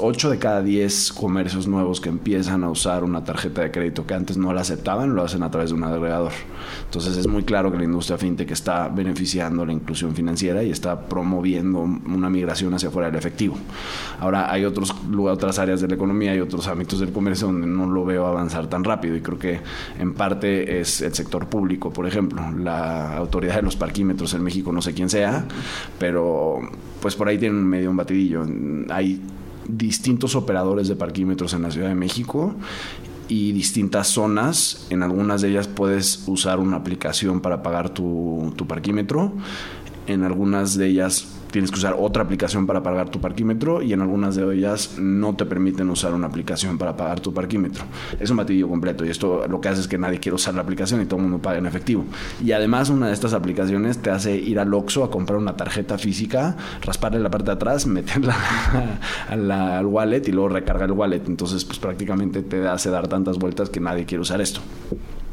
8 0.00 0.30
de 0.30 0.38
cada 0.38 0.62
10 0.62 1.12
comercios 1.12 1.66
nuevos 1.66 2.00
que 2.00 2.08
empiezan 2.08 2.64
a 2.64 2.70
usar 2.70 3.04
una 3.04 3.24
tarjeta 3.24 3.62
de 3.62 3.70
crédito 3.70 4.06
que 4.06 4.14
antes 4.14 4.36
no 4.36 4.52
la 4.52 4.62
aceptaban, 4.62 5.14
lo 5.14 5.22
hacen 5.22 5.42
a 5.42 5.50
través 5.50 5.70
de 5.70 5.76
un 5.76 5.84
agregador. 5.84 6.32
Entonces 6.84 7.16
es 7.16 7.26
muy 7.26 7.44
claro 7.44 7.70
que 7.70 7.78
la 7.78 7.84
industria 7.84 8.18
fintech 8.18 8.50
está 8.50 8.88
beneficiando 8.88 9.64
la 9.64 9.72
inclusión 9.72 10.14
financiera 10.14 10.62
y 10.62 10.70
está 10.70 11.08
promoviendo 11.08 11.80
una 11.80 12.28
migración 12.28 12.74
hacia 12.74 12.90
fuera 12.90 13.08
del 13.08 13.16
efectivo. 13.18 13.56
Ahora 14.20 14.50
hay 14.50 14.64
otros, 14.64 14.94
otras 15.18 15.58
áreas 15.58 15.80
de 15.80 15.88
la 15.88 15.94
economía 15.94 16.34
y 16.34 16.40
otros 16.40 16.66
ámbitos 16.68 17.00
del 17.00 17.12
comercio 17.12 17.46
donde 17.46 17.66
no 17.66 17.86
lo 17.86 18.04
veo 18.04 18.26
avanzar 18.26 18.68
tan 18.68 18.84
rápido 18.84 19.16
y 19.16 19.20
creo 19.20 19.38
que 19.38 19.60
en 19.98 20.14
parte 20.14 20.80
es 20.80 21.00
el 21.02 21.14
sector 21.14 21.46
público, 21.46 21.92
por 21.92 22.06
ejemplo, 22.06 22.42
la 22.58 23.16
autoridad 23.16 23.56
de 23.56 23.62
los 23.62 23.76
parquímetros 23.76 24.34
en 24.34 24.42
México, 24.42 24.72
no 24.72 24.82
sé 24.82 24.94
quién 24.94 25.08
sea, 25.08 25.44
pero 25.98 26.60
pues 27.00 27.14
por 27.14 27.28
ahí 27.28 27.38
tienen 27.38 27.64
medio 27.64 27.90
un 27.90 27.96
batidillo. 27.96 28.44
Hay 28.90 29.20
distintos 29.68 30.34
operadores 30.34 30.88
de 30.88 30.96
parquímetros 30.96 31.54
en 31.54 31.62
la 31.62 31.70
Ciudad 31.70 31.88
de 31.88 31.94
México 31.94 32.54
y 33.28 33.52
distintas 33.52 34.08
zonas. 34.08 34.86
En 34.90 35.02
algunas 35.02 35.42
de 35.42 35.50
ellas 35.50 35.68
puedes 35.68 36.24
usar 36.26 36.58
una 36.58 36.76
aplicación 36.76 37.40
para 37.40 37.62
pagar 37.62 37.90
tu, 37.90 38.54
parquímetro. 38.68 39.32
En 40.06 40.22
algunas 40.22 40.76
de 40.76 40.86
ellas 40.86 41.26
tienes 41.50 41.70
que 41.70 41.78
usar 41.78 41.96
otra 41.98 42.22
aplicación 42.22 42.66
para 42.66 42.82
pagar 42.82 43.08
tu 43.08 43.20
parquímetro 43.20 43.82
y 43.82 43.92
en 43.92 44.00
algunas 44.00 44.36
de 44.36 44.54
ellas 44.54 44.96
no 44.98 45.34
te 45.34 45.46
permiten 45.46 45.88
usar 45.90 46.14
una 46.14 46.26
aplicación 46.26 46.78
para 46.78 46.96
pagar 46.96 47.20
tu 47.20 47.32
parquímetro. 47.32 47.84
Es 48.20 48.30
un 48.30 48.36
batidillo 48.36 48.68
completo 48.68 49.04
y 49.04 49.10
esto 49.10 49.46
lo 49.48 49.60
que 49.60 49.68
hace 49.68 49.80
es 49.80 49.88
que 49.88 49.98
nadie 49.98 50.18
quiere 50.18 50.34
usar 50.34 50.54
la 50.54 50.62
aplicación 50.62 51.00
y 51.02 51.06
todo 51.06 51.16
el 51.16 51.22
mundo 51.22 51.38
paga 51.38 51.58
en 51.58 51.66
efectivo. 51.66 52.04
Y 52.44 52.52
además 52.52 52.90
una 52.90 53.08
de 53.08 53.12
estas 53.12 53.32
aplicaciones 53.32 53.98
te 53.98 54.10
hace 54.10 54.36
ir 54.36 54.58
al 54.58 54.72
Oxxo 54.72 55.04
a 55.04 55.10
comprar 55.10 55.38
una 55.38 55.56
tarjeta 55.56 55.98
física, 55.98 56.56
rasparle 56.82 57.20
la 57.20 57.30
parte 57.30 57.46
de 57.46 57.52
atrás, 57.52 57.86
meterla 57.86 58.36
al 59.28 59.86
wallet 59.86 60.22
y 60.26 60.32
luego 60.32 60.48
recargar 60.50 60.88
el 60.88 60.96
wallet. 60.96 61.22
Entonces 61.26 61.64
pues 61.64 61.78
prácticamente 61.78 62.42
te 62.42 62.66
hace 62.68 62.90
dar 62.90 63.08
tantas 63.08 63.38
vueltas 63.38 63.70
que 63.70 63.80
nadie 63.80 64.04
quiere 64.04 64.22
usar 64.22 64.40
esto. 64.40 64.60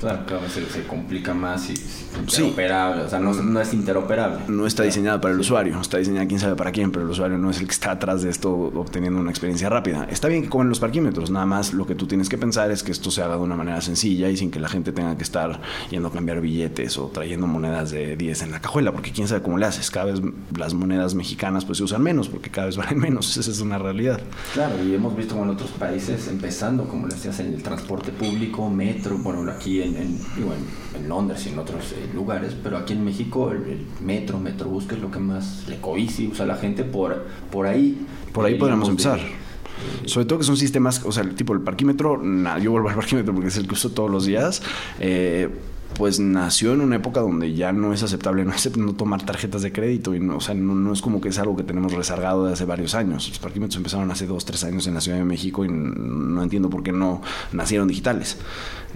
Claro, 0.04 0.26
claro, 0.26 0.50
se, 0.50 0.66
se 0.70 0.84
complica 0.84 1.34
más 1.34 1.70
y 1.70 1.74
es 1.74 2.04
Sí. 2.28 2.54
O 2.54 3.10
sea, 3.10 3.20
no, 3.20 3.34
no 3.34 3.60
es 3.60 3.74
interoperable. 3.74 4.39
no 4.48 4.66
está 4.66 4.84
diseñada 4.84 5.20
para 5.20 5.34
el 5.34 5.39
usuario, 5.39 5.80
está 5.80 5.98
diseñada 5.98 6.28
quién 6.28 6.39
sabe 6.39 6.56
para 6.56 6.72
quién, 6.72 6.92
pero 6.92 7.06
el 7.06 7.12
usuario 7.12 7.38
no 7.38 7.50
es 7.50 7.60
el 7.60 7.66
que 7.66 7.74
está 7.74 7.92
atrás 7.92 8.22
de 8.22 8.30
esto 8.30 8.52
obteniendo 8.52 9.20
una 9.20 9.30
experiencia 9.30 9.70
rápida. 9.70 10.08
Está 10.10 10.28
bien 10.28 10.44
que 10.44 10.50
comen 10.50 10.70
los 10.70 10.80
parquímetros, 10.80 11.32
nada 11.32 11.46
más 11.46 11.74
lo 11.74 11.86
que 11.86 11.96
tú 11.96 12.08
tienes 12.08 12.30
que 12.30 12.38
pensar 12.38 12.72
es 12.72 12.84
que 12.84 12.92
esto 12.92 13.12
se 13.12 13.22
haga 13.22 13.36
de 13.36 13.42
una 13.42 13.56
manera 13.56 13.82
sencilla 13.82 14.30
y 14.30 14.38
sin 14.38 14.52
que 14.52 14.60
la 14.60 14.70
gente 14.70 14.92
tenga 14.92 15.18
que 15.18 15.24
estar 15.24 15.62
yendo 15.89 16.10
a 16.10 16.12
cambiar 16.12 16.39
billetes 16.42 16.98
o 16.98 17.08
trayendo 17.08 17.48
monedas 17.48 17.92
de 17.92 18.16
10 18.16 18.44
en 18.44 18.52
la 18.52 18.62
cajuela, 18.62 18.92
porque 18.92 19.12
quién 19.12 19.28
sabe 19.28 19.42
cómo 19.42 19.58
le 19.58 19.66
haces. 19.66 19.92
Cada 19.92 20.06
vez 20.06 20.22
las 20.56 20.74
monedas 20.74 21.16
mexicanas 21.16 21.66
pues 21.66 21.80
se 21.80 21.84
usan 21.84 22.02
menos, 22.02 22.30
porque 22.30 22.50
cada 22.50 22.68
vez 22.68 22.78
valen 22.84 23.00
menos, 23.00 23.36
esa 23.38 23.52
es 23.52 23.60
una 23.60 23.78
realidad. 23.78 24.22
Claro, 24.54 24.76
y 24.84 24.94
hemos 24.94 25.16
visto 25.16 25.42
en 25.42 25.50
otros 25.50 25.72
países, 25.72 26.28
empezando, 26.28 26.86
como 26.86 27.08
le 27.08 27.16
decías, 27.16 27.39
en 27.39 27.54
el 27.54 27.63
transporte 27.63 28.12
público, 28.12 28.70
metro, 28.70 29.18
bueno, 29.18 29.50
aquí 29.52 29.82
en, 29.82 29.92
en, 29.95 30.17
digo, 30.36 30.53
en, 30.53 31.01
en 31.03 31.10
Londres 31.10 31.45
y 31.45 31.49
en 31.49 31.60
otros 31.60 31.91
eh, 31.93 32.10
lugares, 32.13 32.56
pero 32.62 32.77
aquí 32.77 32.93
en 32.93 33.03
México 33.06 33.51
el, 33.51 33.58
el 33.63 33.86
metro, 34.01 34.39
metrobús, 34.39 34.86
que 34.86 34.95
es 34.95 35.01
lo 35.01 35.10
que 35.12 35.19
más 35.19 35.65
le 35.67 35.77
coici 35.79 36.27
usa 36.27 36.45
la 36.45 36.56
gente, 36.56 36.84
por, 36.84 37.25
por 37.51 37.65
ahí. 37.67 38.06
Por 38.34 38.45
ahí 38.45 38.56
podríamos 38.56 38.88
deberíamos 38.88 38.89
empezar. 38.89 39.19
de- 40.03 40.10
Sobre 40.10 40.25
todo 40.25 40.39
que 40.39 40.45
son 40.45 40.58
sistemas, 40.58 41.01
o 41.06 41.12
sea, 41.12 41.23
el 41.23 41.36
tipo 41.36 41.53
el 41.53 41.62
parquímetro, 41.62 42.17
na- 42.21 42.60
yo 42.60 42.71
vuelvo 42.71 42.89
al 42.89 42.95
parquímetro 42.95 43.34
porque 43.34 43.49
es 43.49 43.58
el 43.58 43.67
que 43.67 43.73
uso 43.73 43.91
todos 43.91 44.10
los 44.10 44.25
días. 44.25 44.62
eh, 44.99 45.49
pues 45.95 46.19
nació 46.19 46.73
en 46.73 46.82
una 46.82 46.95
época 46.95 47.21
donde 47.21 47.53
ya 47.53 47.71
no 47.71 47.93
es 47.93 48.03
aceptable 48.03 48.45
no, 48.45 48.53
no 48.77 48.93
tomar 48.93 49.25
tarjetas 49.25 49.62
de 49.62 49.71
crédito 49.71 50.15
y 50.15 50.19
no, 50.19 50.38
o 50.38 50.41
sea, 50.41 50.56
no, 50.56 50.91
es 50.91 51.01
como 51.01 51.21
que 51.21 51.29
es 51.29 51.38
algo 51.39 51.56
que 51.56 51.63
tenemos 51.63 51.93
rezagado 51.93 52.45
de 52.45 52.53
hace 52.53 52.65
varios 52.65 52.95
años. 52.95 53.29
Los 53.29 53.39
parquímetros 53.39 53.77
empezaron 53.77 54.10
hace 54.12 54.25
dos, 54.25 54.45
tres 54.45 54.63
años 54.63 54.88
en 54.88 54.95
la 54.95 55.01
Ciudad 55.01 55.17
de 55.17 55.25
México 55.25 55.65
y 55.65 55.69
no 55.69 56.41
entiendo 56.41 56.69
por 56.69 56.84
qué 56.84 56.91
no 56.91 57.21
nacieron 57.51 57.88
digitales. 57.88 58.38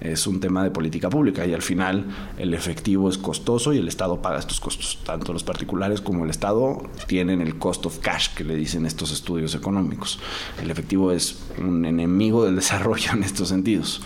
Es 0.00 0.26
un 0.26 0.38
tema 0.38 0.62
de 0.62 0.70
política 0.70 1.10
pública 1.10 1.44
y 1.44 1.54
al 1.54 1.62
final 1.62 2.06
el 2.36 2.54
efectivo 2.54 3.08
es 3.08 3.18
costoso 3.18 3.72
y 3.72 3.78
el 3.78 3.88
Estado 3.88 4.22
paga 4.22 4.38
estos 4.38 4.60
costos. 4.60 4.98
Tanto 5.04 5.32
los 5.32 5.42
particulares 5.42 6.00
como 6.00 6.24
el 6.24 6.30
Estado 6.30 6.82
tienen 7.06 7.40
el 7.40 7.58
cost 7.58 7.86
of 7.86 7.98
cash 7.98 8.34
que 8.34 8.44
le 8.44 8.54
dicen 8.54 8.86
estos 8.86 9.10
estudios 9.10 9.54
económicos. 9.54 10.20
El 10.62 10.70
efectivo 10.70 11.10
es 11.10 11.38
un 11.58 11.84
enemigo 11.84 12.44
del 12.44 12.56
desarrollo 12.56 13.12
en 13.12 13.24
estos 13.24 13.48
sentidos. 13.48 14.00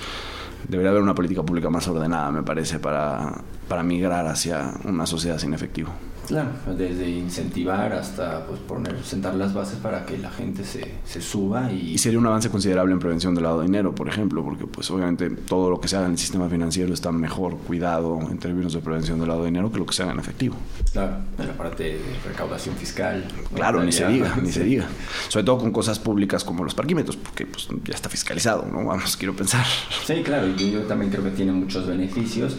Debería 0.69 0.91
haber 0.91 1.03
una 1.03 1.15
política 1.15 1.43
pública 1.43 1.71
más 1.71 1.87
ordenada, 1.89 2.31
me 2.31 2.43
parece, 2.43 2.79
para, 2.79 3.33
para 3.69 3.83
migrar 3.83 4.27
hacia 4.27 4.75
una 4.85 5.07
sociedad 5.07 5.39
sin 5.39 5.55
efectivo. 5.55 5.93
Claro, 6.27 6.51
desde 6.77 7.09
incentivar 7.11 7.93
hasta 7.93 8.47
pues 8.47 8.61
poner, 8.61 9.03
sentar 9.05 9.35
las 9.35 9.53
bases 9.55 9.79
para 9.79 10.07
que 10.07 10.19
la 10.19 10.31
gente 10.31 10.65
se, 10.65 10.95
se 11.05 11.21
suba 11.21 11.73
y, 11.73 11.93
Y 11.93 11.99
sería 11.99 12.19
un 12.19 12.27
avance 12.27 12.49
considerable 12.49 12.93
en 12.93 12.99
prevención 12.99 13.35
del 13.35 13.45
lavado 13.45 13.61
de 13.63 13.67
dinero, 13.67 13.95
por 13.95 14.09
ejemplo, 14.09 14.45
porque 14.45 14.67
pues 14.67 14.91
obviamente 14.91 15.31
todo 15.31 15.71
lo 15.71 15.81
que 15.81 15.89
se 15.89 15.97
haga 15.97 16.07
en 16.07 16.13
el 16.13 16.19
sistema 16.19 16.49
financiero 16.49 16.95
está 16.95 17.13
mejor 17.13 17.57
cuidado 17.59 18.21
en 18.31 18.39
términos 18.39 18.73
de 18.73 18.81
prevención 18.81 19.19
del 19.19 19.29
lavado 19.29 19.45
de 19.45 19.51
dinero 19.51 19.73
que 19.73 19.79
lo 19.79 19.87
que 19.87 19.95
se 19.95 20.03
haga 20.03 20.13
en 20.13 20.21
efectivo. 20.21 20.57
claro, 20.93 21.17
en 21.39 21.47
la 21.47 21.55
parte 21.55 21.85
de 21.85 22.01
recaudación 22.27 22.77
fiscal. 22.77 23.25
¿no? 23.51 23.57
Claro, 23.57 23.83
ni 23.83 23.93
se 23.93 24.07
diga, 24.07 24.37
ni 24.37 24.47
sí. 24.49 24.53
se 24.55 24.65
diga. 24.65 24.87
Sobre 25.29 25.45
todo 25.45 25.59
con 25.59 25.73
cosas 25.73 25.99
públicas 25.99 26.45
como 26.45 26.65
los 26.65 26.75
parquímetros, 26.75 27.17
porque 27.17 27.47
pues 27.47 27.69
ya 27.85 27.95
está 27.95 28.09
fiscalizado, 28.09 28.67
¿no? 28.71 28.85
Vamos, 28.85 29.17
quiero 29.17 29.35
pensar. 29.35 29.67
Sí, 30.07 30.23
claro, 30.23 30.49
y 30.49 30.71
yo 30.71 30.81
también 30.83 31.11
creo 31.11 31.25
que 31.25 31.31
tiene 31.31 31.53
muchos 31.53 31.87
beneficios. 31.87 32.57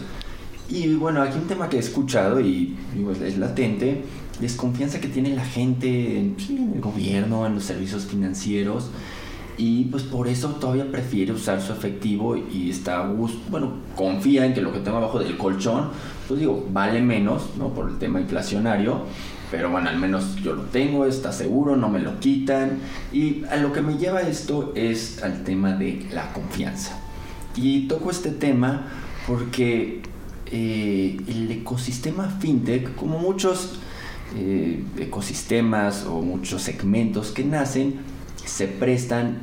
Y 0.68 0.94
bueno, 0.94 1.22
aquí 1.22 1.38
un 1.38 1.46
tema 1.46 1.68
que 1.68 1.76
he 1.76 1.80
escuchado 1.80 2.40
y 2.40 2.76
digo, 2.94 3.12
es, 3.12 3.20
es 3.20 3.38
latente, 3.38 4.02
desconfianza 4.40 5.00
que 5.00 5.08
tiene 5.08 5.34
la 5.34 5.44
gente 5.44 6.18
en, 6.18 6.36
sí, 6.38 6.56
en 6.56 6.72
el 6.74 6.80
gobierno, 6.80 7.46
en 7.46 7.54
los 7.54 7.64
servicios 7.64 8.06
financieros, 8.06 8.90
y 9.56 9.84
pues 9.84 10.02
por 10.02 10.26
eso 10.26 10.48
todavía 10.56 10.90
prefiere 10.90 11.32
usar 11.32 11.60
su 11.62 11.72
efectivo 11.72 12.36
y 12.36 12.70
está 12.70 13.06
bueno, 13.06 13.74
confía 13.94 14.46
en 14.46 14.54
que 14.54 14.60
lo 14.60 14.72
que 14.72 14.80
tengo 14.80 14.96
abajo 14.96 15.20
del 15.20 15.36
colchón, 15.36 15.90
pues 16.26 16.40
digo, 16.40 16.66
vale 16.72 17.00
menos, 17.00 17.50
¿no? 17.56 17.68
Por 17.68 17.88
el 17.88 17.98
tema 17.98 18.20
inflacionario, 18.20 19.02
pero 19.52 19.70
bueno, 19.70 19.88
al 19.88 19.98
menos 19.98 20.34
yo 20.42 20.54
lo 20.54 20.62
tengo, 20.62 21.06
está 21.06 21.30
seguro, 21.30 21.76
no 21.76 21.88
me 21.88 22.00
lo 22.00 22.18
quitan. 22.18 22.80
Y 23.12 23.44
a 23.44 23.56
lo 23.56 23.72
que 23.72 23.82
me 23.82 23.96
lleva 23.96 24.22
esto 24.22 24.72
es 24.74 25.22
al 25.22 25.44
tema 25.44 25.74
de 25.74 26.04
la 26.12 26.32
confianza. 26.32 26.98
Y 27.54 27.86
toco 27.86 28.10
este 28.10 28.30
tema 28.30 28.88
porque 29.28 30.02
eh, 30.46 31.16
el 31.26 31.50
ecosistema 31.50 32.28
fintech, 32.28 32.94
como 32.94 33.18
muchos 33.18 33.78
eh, 34.36 34.82
ecosistemas 34.98 36.04
o 36.06 36.20
muchos 36.20 36.62
segmentos 36.62 37.30
que 37.30 37.44
nacen, 37.44 37.94
se 38.44 38.66
prestan 38.66 39.38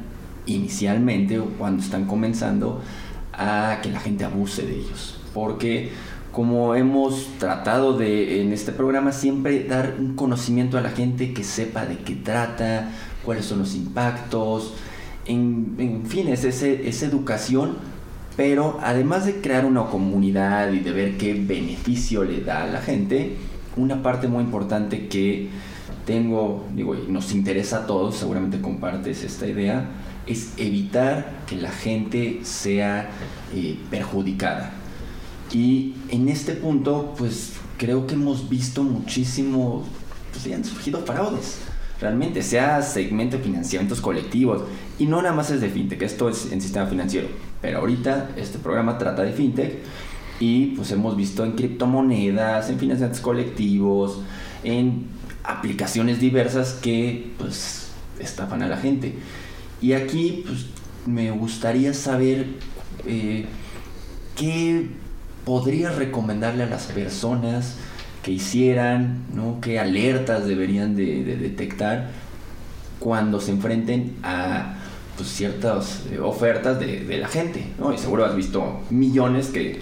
inicialmente 0.46 1.40
o 1.40 1.46
cuando 1.46 1.84
están 1.84 2.06
comenzando 2.06 2.82
a 3.34 3.80
que 3.82 3.90
la 3.90 4.00
gente 4.00 4.26
abuse 4.26 4.64
de 4.64 4.76
ellos. 4.76 5.20
Porque 5.34 5.92
como 6.32 6.76
hemos 6.76 7.28
tratado 7.40 7.98
de 7.98 8.42
en 8.42 8.54
este 8.54 8.72
programa 8.72 9.12
siempre 9.12 9.64
dar 9.66 9.96
un 10.00 10.16
conocimiento 10.16 10.78
a 10.78 10.82
la 10.82 10.90
gente 10.90 11.34
que 11.34 11.44
sepa 11.44 11.86
de 11.86 11.98
qué 11.98 12.16
trata, 12.16 12.92
cuáles 13.24 13.46
son 13.46 13.60
los 13.60 13.76
impactos, 13.76 14.74
en, 15.26 16.04
fin, 16.08 16.28
es 16.28 16.44
ese, 16.44 16.88
esa 16.88 17.06
educación, 17.06 17.78
pero 18.38 18.80
además 18.82 19.26
de 19.26 19.42
crear 19.42 19.66
una 19.66 19.86
comunidad 19.86 20.72
y 20.72 20.80
de 20.80 20.92
ver 20.92 21.18
qué 21.18 21.34
beneficio 21.34 22.24
le 22.24 22.42
da 22.42 22.64
a 22.64 22.68
la 22.68 22.82
gente, 22.82 23.36
una 23.76 24.02
parte 24.02 24.28
muy 24.28 24.44
importante 24.44 25.08
que 25.08 25.50
tengo, 26.06 26.66
digo, 26.74 26.96
y 26.96 27.12
nos 27.12 27.34
interesa 27.34 27.80
a 27.80 27.86
todos, 27.86 28.16
seguramente 28.16 28.62
compartes 28.62 29.24
esta 29.24 29.48
idea, 29.48 29.90
es 30.28 30.54
evitar 30.58 31.42
que 31.48 31.56
la 31.56 31.72
gente 31.72 32.42
sea 32.44 33.10
eh, 33.54 33.78
perjudicada. 33.90 34.72
Y 35.54 35.96
en 36.10 36.30
este 36.30 36.54
punto, 36.54 37.14
pues 37.18 37.54
creo 37.78 38.08
que 38.08 38.16
hemos 38.16 38.50
visto 38.50 38.84
muchísimo, 38.84 39.84
pues 40.32 40.54
han 40.54 40.64
surgido 40.64 41.00
fraudes. 41.00 41.60
Realmente, 42.00 42.42
sea 42.42 42.82
segmento 42.82 43.38
de 43.38 43.44
financiamientos 43.44 44.02
colectivos, 44.02 44.64
y 44.98 45.06
no 45.06 45.22
nada 45.22 45.36
más 45.36 45.52
es 45.52 45.62
de 45.62 45.70
fintech, 45.70 46.02
esto 46.02 46.30
es 46.30 46.52
en 46.52 46.62
sistema 46.62 46.88
financiero. 46.88 47.28
Pero 47.62 47.80
ahorita 47.80 48.32
este 48.38 48.58
programa 48.58 48.98
trata 48.98 49.24
de 49.24 49.34
fintech 49.34 49.80
y 50.40 50.68
pues 50.68 50.92
hemos 50.92 51.16
visto 51.16 51.46
en 51.46 51.52
criptomonedas, 51.52 52.70
en 52.70 52.80
financiamientos 52.80 53.22
colectivos, 53.22 54.22
en 54.64 55.06
aplicaciones 55.44 56.20
diversas 56.20 56.74
que 56.74 57.32
pues 57.38 57.92
estafan 58.20 58.64
a 58.64 58.68
la 58.68 58.78
gente. 58.78 59.16
Y 59.82 59.94
aquí 59.94 60.44
pues 60.46 60.66
me 61.06 61.32
gustaría 61.32 61.94
saber 61.94 62.48
eh, 63.06 63.46
qué 64.36 64.90
podrías 65.46 65.96
recomendarle 65.96 66.64
a 66.64 66.68
las 66.68 66.86
personas 66.86 67.76
que 68.24 68.32
hicieran, 68.32 69.26
¿no? 69.34 69.60
qué 69.62 69.80
alertas 69.80 70.46
deberían 70.46 70.96
de, 70.96 71.24
detectar 71.24 72.10
cuando 73.00 73.42
se 73.42 73.52
enfrenten 73.52 74.16
a 74.22 74.76
pues, 75.16 75.30
ciertas 75.30 76.04
eh, 76.12 76.20
ofertas 76.20 76.80
de, 76.80 77.02
de, 77.06 77.18
la 77.18 77.28
gente. 77.28 77.66
¿no? 77.80 77.94
Y 77.94 77.98
seguro 77.98 78.26
has 78.26 78.36
visto 78.36 78.82
millones 78.90 79.50
que 79.50 79.80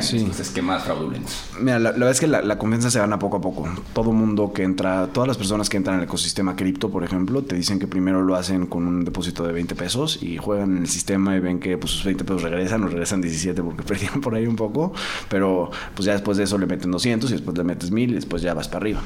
sí. 0.00 0.16
estos 0.18 0.40
esquemas 0.40 0.84
fraudulentos. 0.84 1.44
Mira, 1.60 1.78
la, 1.78 1.92
verdad 1.92 2.10
es 2.10 2.20
que 2.20 2.26
la, 2.26 2.58
confianza 2.58 2.90
se 2.90 2.98
gana 2.98 3.18
poco 3.18 3.38
a 3.38 3.40
poco. 3.40 3.68
Todo 3.92 4.12
mundo 4.12 4.52
que 4.52 4.62
entra, 4.62 5.08
todas 5.08 5.28
las 5.28 5.36
personas 5.36 5.68
que 5.68 5.76
entran 5.76 5.96
en 5.96 6.02
el 6.02 6.06
ecosistema 6.06 6.56
cripto, 6.56 6.90
por 6.90 7.04
ejemplo, 7.04 7.42
te 7.42 7.56
dicen 7.56 7.78
que 7.78 7.86
primero 7.86 8.22
lo 8.22 8.36
hacen 8.36 8.66
con 8.66 8.86
un 8.86 9.04
depósito 9.04 9.46
de 9.46 9.52
20 9.52 9.74
pesos 9.74 10.22
y 10.22 10.36
juegan 10.36 10.76
en 10.76 10.82
el 10.82 10.88
sistema 10.88 11.36
y 11.36 11.40
ven 11.40 11.58
que 11.58 11.76
pues, 11.76 11.92
sus 11.92 12.04
20 12.04 12.24
pesos 12.24 12.42
regresan 12.42 12.84
o 12.84 12.88
regresan 12.88 13.20
17 13.20 13.62
porque 13.62 13.82
perdieron 13.86 14.20
por 14.20 14.34
ahí 14.34 14.46
un 14.46 14.56
poco, 14.56 14.92
pero 15.28 15.70
pues 15.94 16.06
ya 16.06 16.12
después 16.12 16.36
de 16.38 16.44
eso 16.44 16.58
le 16.58 16.66
meten 16.66 16.90
200 16.90 17.30
y 17.30 17.32
después 17.34 17.56
le 17.56 17.64
metes 17.64 17.90
1000 17.90 18.10
y 18.10 18.14
después 18.14 18.42
ya 18.42 18.54
vas 18.54 18.68
para 18.68 18.78
arriba. 18.78 19.00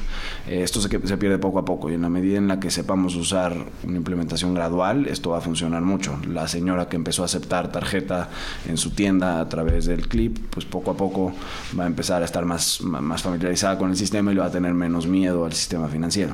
Eh, 0.47 0.61
esto 0.63 0.81
se, 0.81 0.89
se 1.07 1.17
pierde 1.17 1.37
poco 1.37 1.59
a 1.59 1.65
poco 1.65 1.89
y 1.89 1.93
en 1.93 2.01
la 2.01 2.09
medida 2.09 2.37
en 2.37 2.47
la 2.47 2.59
que 2.59 2.71
sepamos 2.71 3.15
usar 3.15 3.55
una 3.83 3.97
implementación 3.97 4.53
gradual, 4.53 5.07
esto 5.07 5.31
va 5.31 5.39
a 5.39 5.41
funcionar 5.41 5.81
mucho. 5.81 6.19
La 6.27 6.47
señora 6.47 6.89
que 6.89 6.95
empezó 6.95 7.23
a 7.23 7.25
aceptar 7.25 7.71
tarjeta 7.71 8.29
en 8.67 8.77
su 8.77 8.91
tienda 8.91 9.39
a 9.39 9.49
través 9.49 9.85
del 9.85 10.07
clip, 10.07 10.37
pues 10.49 10.65
poco 10.75 10.91
a 10.91 10.97
poco 10.97 11.33
va 11.79 11.85
a 11.85 11.87
empezar 11.87 12.21
a 12.21 12.25
estar 12.25 12.43
más, 12.43 12.81
más 12.81 13.21
familiarizada 13.21 13.77
con 13.77 13.91
el 13.91 13.95
sistema 13.95 14.31
y 14.31 14.35
le 14.35 14.41
va 14.41 14.47
a 14.47 14.51
tener 14.51 14.73
menos 14.73 15.07
miedo 15.07 15.45
al 15.45 15.53
sistema 15.53 15.87
financiero. 15.87 16.33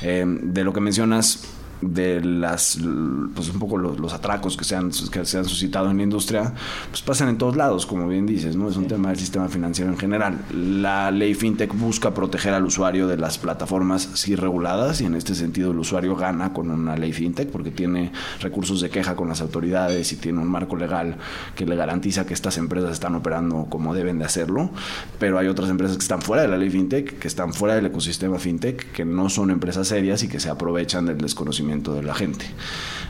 Eh, 0.00 0.24
de 0.26 0.64
lo 0.64 0.72
que 0.72 0.80
mencionas, 0.80 1.44
de 1.80 2.20
las 2.20 2.78
pues 3.34 3.50
un 3.50 3.58
poco 3.58 3.76
los, 3.78 4.12
atracos 4.12 4.56
que 4.56 4.64
se, 4.64 4.76
han, 4.76 4.90
que 4.90 5.24
se 5.24 5.38
han 5.38 5.44
suscitado 5.44 5.90
en 5.90 5.98
la 5.98 6.02
industria 6.02 6.52
pues 6.90 7.02
pasan 7.02 7.28
en 7.28 7.38
todos 7.38 7.56
lados 7.56 7.86
como 7.86 8.08
bien 8.08 8.26
dices 8.26 8.56
no 8.56 8.68
es 8.68 8.76
un 8.76 8.86
tema 8.86 9.08
del 9.08 9.18
sistema 9.18 9.48
financiero 9.48 9.90
en 9.90 9.98
general. 9.98 10.38
La 10.52 11.10
ley 11.10 11.34
fintech 11.34 11.74
busca 11.74 12.14
proteger 12.14 12.54
al 12.54 12.64
usuario 12.64 13.06
de 13.06 13.16
las 13.16 13.38
plataformas 13.38 14.08
sí 14.14 14.36
reguladas 14.36 15.00
y 15.00 15.06
en 15.06 15.14
este 15.14 15.34
sentido 15.34 15.72
el 15.72 15.78
usuario 15.78 16.16
gana 16.16 16.52
con 16.52 16.70
una 16.70 16.96
ley 16.96 17.12
fintech 17.12 17.50
porque 17.50 17.70
tiene 17.70 18.12
recursos 18.40 18.80
de 18.80 18.90
queja 18.90 19.16
con 19.16 19.28
las 19.28 19.40
autoridades 19.40 20.12
y 20.12 20.16
tiene 20.16 20.40
un 20.40 20.48
marco 20.48 20.76
legal 20.76 21.16
que 21.54 21.66
le 21.66 21.76
garantiza 21.76 22.26
que 22.26 22.34
estas 22.34 22.56
empresas 22.58 22.92
están 22.92 23.14
operando 23.14 23.66
como 23.68 23.94
deben 23.94 24.18
de 24.18 24.24
hacerlo. 24.24 24.70
Pero 25.18 25.38
hay 25.38 25.48
otras 25.48 25.70
empresas 25.70 25.96
que 25.96 26.02
están 26.02 26.22
fuera 26.22 26.42
de 26.42 26.48
la 26.48 26.56
ley 26.56 26.70
fintech 26.70 27.18
que 27.18 27.28
están 27.28 27.52
fuera 27.52 27.74
del 27.74 27.86
ecosistema 27.86 28.38
fintech 28.38 28.92
que 28.92 29.04
no 29.04 29.28
son 29.28 29.50
empresas 29.50 29.88
serias 29.88 30.22
y 30.22 30.28
que 30.28 30.40
se 30.40 30.48
aprovechan 30.48 31.06
del 31.06 31.18
desconocimiento 31.18 31.63
de 31.64 32.02
la 32.02 32.14
gente. 32.14 32.46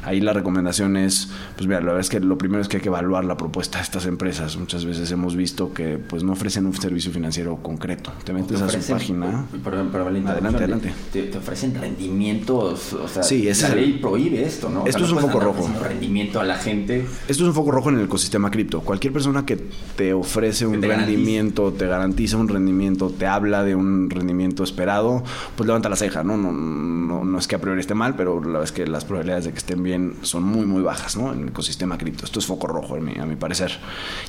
Ahí 0.05 0.21
la 0.21 0.35
recomendación 0.35 0.97
es, 0.99 1.31
pues 1.57 1.67
mira, 1.67 1.81
la 1.81 1.87
verdad 1.87 2.01
es 2.01 2.11
que 2.11 2.21
lo 2.21 2.37
primero 2.37 2.61
es 2.61 2.69
que 2.69 2.77
hay 2.77 2.83
que 2.83 2.89
evaluar 2.89 3.25
la 3.25 3.37
propuesta 3.37 3.79
de 3.79 3.85
estas 3.85 4.05
empresas. 4.05 4.57
Muchas 4.57 4.85
veces 4.85 5.11
hemos 5.11 5.35
visto 5.35 5.73
que 5.73 5.97
pues 5.97 6.23
no 6.23 6.33
ofrecen 6.33 6.67
un 6.67 6.75
servicio 6.75 7.11
financiero 7.11 7.57
concreto. 7.57 8.13
Te 8.23 8.35
metes 8.35 8.61
a 8.61 8.69
su 8.69 8.93
página. 8.93 9.47
adelante, 9.65 10.59
adelante. 10.59 10.93
Te, 11.11 11.37
ofrecen 11.39 11.75
rendimientos, 11.75 12.93
o 12.93 13.09
sea, 13.09 13.23
sí, 13.23 13.49
la 13.63 13.69
ley 13.71 13.99
prohíbe 14.01 14.45
esto, 14.45 14.69
¿no? 14.69 14.87
Esto 14.87 15.05
es 15.05 15.11
un 15.11 15.21
foco 15.21 15.41
rojo. 15.41 15.71
Rendimiento 15.83 16.39
a 16.39 16.45
la 16.45 16.57
gente. 16.57 17.07
Esto 17.27 17.43
es 17.45 17.49
un 17.49 17.55
foco 17.55 17.71
rojo 17.71 17.89
en 17.89 17.99
el 17.99 18.05
ecosistema 18.05 18.51
cripto. 18.51 18.83
Cualquier 18.83 19.13
persona 19.13 19.47
que 19.47 19.57
te 19.97 20.13
ofrece 20.13 20.67
un 20.67 20.83
rendimiento, 20.83 21.73
te 21.73 21.87
garantiza 21.87 22.37
un 22.37 22.49
rendimiento, 22.49 23.09
te 23.09 23.27
habla 23.27 23.65
de 23.65 23.75
un 23.75 24.11
rendimiento 24.11 24.65
esperado, 24.65 25.25
pues 25.57 25.67
levanta 25.67 25.89
la 25.89 25.97
ceja, 25.97 26.23
¿no? 26.23 26.37
No, 26.37 26.53
no, 26.53 27.25
no 27.25 27.39
es 27.39 27.49
que 27.49 27.55
a 27.57 27.61
priori 27.61 27.81
esté 27.81 27.95
mal, 27.95 28.17
pero 28.17 28.43
la 28.47 28.63
es 28.63 28.73
que 28.73 28.87
las 28.87 29.05
probabilidades 29.05 29.45
de 29.45 29.53
que 29.53 29.59
estén 29.59 29.83
bien 29.83 30.15
son 30.23 30.43
muy, 30.43 30.67
muy 30.67 30.83
bajas 30.83 31.17
¿no? 31.17 31.33
en 31.33 31.43
el 31.43 31.49
ecosistema 31.49 31.99
cripto. 31.99 32.25
Esto 32.25 32.39
es 32.39 32.47
foco 32.47 32.67
rojo, 32.67 32.97
a 32.97 33.01
mi, 33.01 33.19
a 33.19 33.27
mi 33.27 33.37
parecer. 33.37 33.73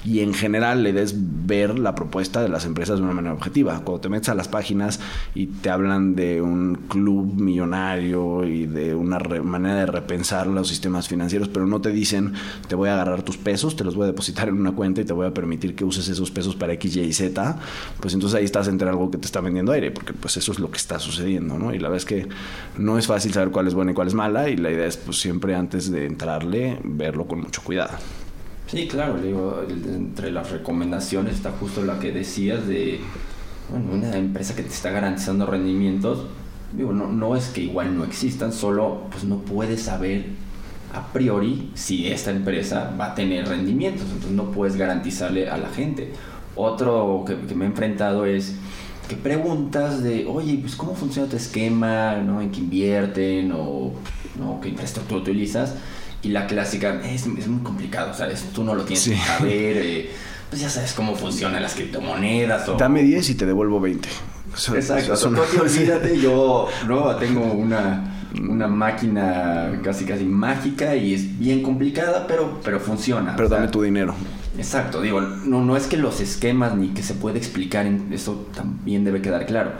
Y 0.04 0.20
en 0.20 0.34
general, 0.34 0.84
le 0.84 0.94
des 0.94 1.16
ver 1.18 1.80
la 1.80 1.96
propuesta 1.96 2.42
de 2.42 2.50
las 2.50 2.66
empresas 2.66 3.00
de 3.00 3.06
una 3.06 3.14
manera 3.14 3.34
objetiva. 3.34 3.82
Cuando 3.84 4.02
te 4.02 4.10
metes 4.10 4.30
a 4.30 4.36
las 4.36 4.48
páginas 4.48 5.00
y 5.34 5.48
te 5.48 5.70
hablan 5.70 6.16
de 6.16 6.42
un 6.42 6.76
club 6.88 7.34
millonario 7.36 8.46
y 8.46 8.66
de 8.66 8.96
una 8.96 9.20
manera 9.44 9.76
de 9.76 9.86
repensar 9.86 10.48
los 10.48 10.68
sistemas 10.68 11.08
financieros, 11.08 11.48
pero 11.50 11.66
no 11.66 11.82
te 11.82 11.90
dicen, 11.90 12.34
te 12.68 12.76
voy 12.76 12.90
a 12.90 12.94
agarrar 12.94 13.24
tus 13.24 13.38
pesos, 13.38 13.76
te 13.76 13.84
los 13.84 13.96
voy 13.96 14.04
a 14.06 14.08
depositar 14.08 14.50
en 14.50 14.60
una 14.60 14.74
cuenta 14.74 15.02
y 15.02 15.06
te 15.06 15.14
voy 15.14 15.28
a 15.28 15.34
permitir 15.34 15.76
que 15.76 15.86
uses 15.86 16.08
esos 16.08 16.32
pesos 16.32 16.56
para 16.56 16.74
X, 16.74 16.96
Y 16.96 17.02
y 17.02 17.14
Z, 17.14 17.58
pues 18.00 18.14
entonces 18.14 18.38
ahí 18.38 18.46
estás 18.46 18.68
entre 18.68 18.90
algo 18.90 19.12
que 19.12 19.18
te 19.18 19.26
está 19.26 19.42
vendiendo 19.42 19.72
aire, 19.72 19.92
porque 19.92 20.14
pues 20.14 20.38
eso 20.38 20.52
es 20.52 20.60
lo 20.60 20.70
que 20.72 20.78
está 20.78 21.00
sucediendo, 21.00 21.58
¿no? 21.58 21.74
Y 21.74 21.80
la 21.80 21.90
verdad 21.90 21.98
es 21.98 22.06
que 22.06 22.28
no 22.78 22.98
es 22.98 23.08
fácil 23.08 23.34
saber 23.34 23.52
cuál 23.52 23.68
es 23.68 23.74
bueno 23.74 23.92
y 23.92 23.94
cuál 23.94 24.05
es 24.08 24.14
mala 24.14 24.50
y 24.50 24.58
la 24.58 24.72
idea 24.72 24.86
es 24.86 24.98
pues 24.98 25.20
siempre 25.20 25.56
antes 25.56 25.92
de 25.92 26.06
entrarle 26.06 26.80
verlo 26.84 27.26
con 27.26 27.42
mucho 27.42 27.62
cuidado. 27.64 27.98
Sí, 28.68 28.88
claro, 28.88 29.22
digo, 29.22 29.64
entre 29.70 30.32
las 30.32 30.52
recomendaciones 30.52 31.36
está 31.36 31.52
justo 31.52 31.84
la 31.84 32.00
que 32.00 32.12
decías 32.12 32.68
de 32.68 33.00
una 33.72 34.16
empresa 34.16 34.56
que 34.56 34.64
te 34.64 34.70
está 34.70 34.90
garantizando 34.90 35.46
rendimientos. 35.46 36.26
Digo, 36.74 36.92
no, 36.92 37.08
no 37.08 37.36
es 37.36 37.48
que 37.50 37.62
igual 37.62 37.96
no 37.96 38.04
existan, 38.04 38.52
solo 38.52 39.04
pues 39.12 39.24
no 39.24 39.38
puedes 39.40 39.84
saber 39.84 40.26
a 40.94 41.08
priori 41.14 41.72
si 41.76 42.08
esta 42.08 42.32
empresa 42.32 42.96
va 43.00 43.12
a 43.12 43.16
tener 43.16 43.48
rendimientos, 43.48 44.04
entonces 44.04 44.32
no 44.32 44.52
puedes 44.52 44.76
garantizarle 44.76 45.50
a 45.50 45.58
la 45.58 45.70
gente. 45.70 46.12
Otro 46.56 47.24
que, 47.28 47.36
que 47.48 47.54
me 47.54 47.66
he 47.66 47.68
enfrentado 47.68 48.26
es 48.26 48.56
que 49.08 49.16
preguntas 49.16 50.04
de, 50.04 50.26
oye, 50.26 50.58
pues 50.62 50.76
cómo 50.76 50.96
funciona 50.96 51.30
tu 51.30 51.38
esquema, 51.38 52.16
¿no? 52.18 52.42
En 52.42 52.52
qué 52.52 52.60
invierten 52.60 53.52
o 53.52 53.94
¿no? 54.40 54.60
qué 54.62 54.70
infraestructura 54.70 55.22
utilizas. 55.22 55.76
Y 56.22 56.30
la 56.30 56.48
clásica, 56.48 57.02
es, 57.06 57.28
es 57.28 57.48
muy 57.48 57.64
complicado, 57.64 58.14
¿sabes? 58.14 58.46
Tú 58.54 58.64
no 58.64 58.74
lo 58.74 58.84
tienes 58.84 59.08
que 59.08 59.18
saber. 59.18 59.78
Eh, 59.78 60.12
pues 60.50 60.62
ya 60.62 60.70
sabes 60.70 60.94
cómo 60.94 61.16
funcionan 61.16 61.62
las 61.62 61.76
criptomonedas. 61.76 62.68
O... 62.70 62.78
Dame 62.78 63.04
10 63.04 63.30
y 63.30 63.36
te 63.36 63.46
devuelvo 63.46 63.80
20. 63.80 64.10
Exacto, 64.76 65.14
olvídate, 65.62 66.18
yo 66.18 66.68
¿no? 66.88 67.16
tengo 67.18 67.44
una, 67.44 68.30
una 68.40 68.68
máquina 68.68 69.80
casi 69.84 70.06
casi 70.06 70.24
mágica 70.24 70.96
y 70.96 71.14
es 71.14 71.38
bien 71.38 71.62
complicada, 71.62 72.26
pero, 72.26 72.60
pero 72.64 72.80
funciona. 72.80 73.36
Pero 73.36 73.50
dame 73.50 73.68
tu 73.68 73.82
dinero. 73.82 74.16
Exacto, 74.58 75.02
digo, 75.02 75.22
no, 75.22 75.64
no 75.64 75.76
es 75.76 75.88
que 75.88 75.98
los 75.98 76.22
esquemas 76.22 76.76
ni 76.76 76.90
que 76.90 77.04
se 77.04 77.14
puede 77.14 77.38
explicar, 77.38 77.86
en, 77.86 78.12
eso 78.14 78.48
también 78.56 79.04
debe 79.04 79.22
quedar 79.22 79.46
claro. 79.46 79.72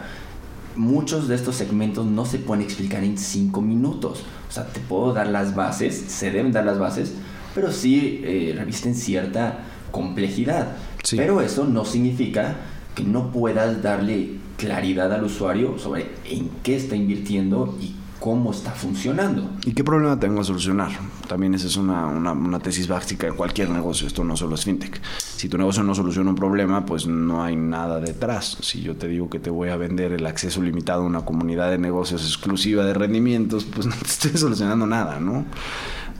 Muchos 0.76 1.28
de 1.28 1.34
estos 1.34 1.56
segmentos 1.56 2.04
no 2.06 2.26
se 2.26 2.38
pueden 2.38 2.62
explicar 2.62 3.02
en 3.02 3.16
cinco 3.16 3.62
minutos. 3.62 4.24
O 4.48 4.52
sea, 4.52 4.66
te 4.66 4.80
puedo 4.80 5.14
dar 5.14 5.28
las 5.28 5.54
bases, 5.54 5.96
se 6.08 6.30
deben 6.30 6.52
dar 6.52 6.64
las 6.64 6.78
bases, 6.78 7.14
pero 7.54 7.72
sí 7.72 8.20
eh, 8.24 8.54
revisten 8.54 8.94
cierta 8.94 9.60
complejidad. 9.90 10.76
Pero 11.10 11.40
eso 11.40 11.64
no 11.64 11.84
significa 11.84 12.56
que 12.94 13.04
no 13.04 13.32
puedas 13.32 13.82
darle 13.82 14.32
claridad 14.58 15.12
al 15.12 15.24
usuario 15.24 15.78
sobre 15.78 16.10
en 16.28 16.50
qué 16.62 16.76
está 16.76 16.96
invirtiendo 16.96 17.76
y 17.80 17.95
cómo 18.26 18.50
está 18.50 18.72
funcionando. 18.72 19.48
¿Y 19.64 19.72
qué 19.72 19.84
problema 19.84 20.18
tengo 20.18 20.40
a 20.40 20.44
solucionar? 20.44 20.90
También 21.28 21.54
esa 21.54 21.68
es 21.68 21.76
una, 21.76 22.06
una, 22.08 22.58
tesis 22.58 22.88
básica 22.88 23.28
de 23.28 23.32
cualquier 23.32 23.70
negocio, 23.70 24.08
esto 24.08 24.24
no 24.24 24.36
solo 24.36 24.56
es 24.56 24.64
fintech. 24.64 25.00
Si 25.36 25.48
tu 25.48 25.56
negocio 25.56 25.84
no 25.84 25.94
soluciona 25.94 26.30
un 26.30 26.34
problema, 26.34 26.84
pues 26.84 27.06
no 27.06 27.44
hay 27.44 27.54
nada 27.54 28.00
detrás. 28.00 28.56
Si 28.62 28.82
yo 28.82 28.96
te 28.96 29.06
digo 29.06 29.30
que 29.30 29.38
te 29.38 29.48
voy 29.48 29.68
a 29.68 29.76
vender 29.76 30.10
el 30.10 30.26
acceso 30.26 30.60
limitado 30.60 31.02
a 31.02 31.06
una 31.06 31.24
comunidad 31.24 31.70
de 31.70 31.78
negocios 31.78 32.26
exclusiva 32.26 32.84
de 32.84 32.94
rendimientos, 32.94 33.64
pues 33.64 33.86
no 33.86 33.94
te 33.94 34.06
estoy 34.06 34.30
solucionando 34.34 34.88
nada, 34.88 35.20
¿no? 35.20 35.44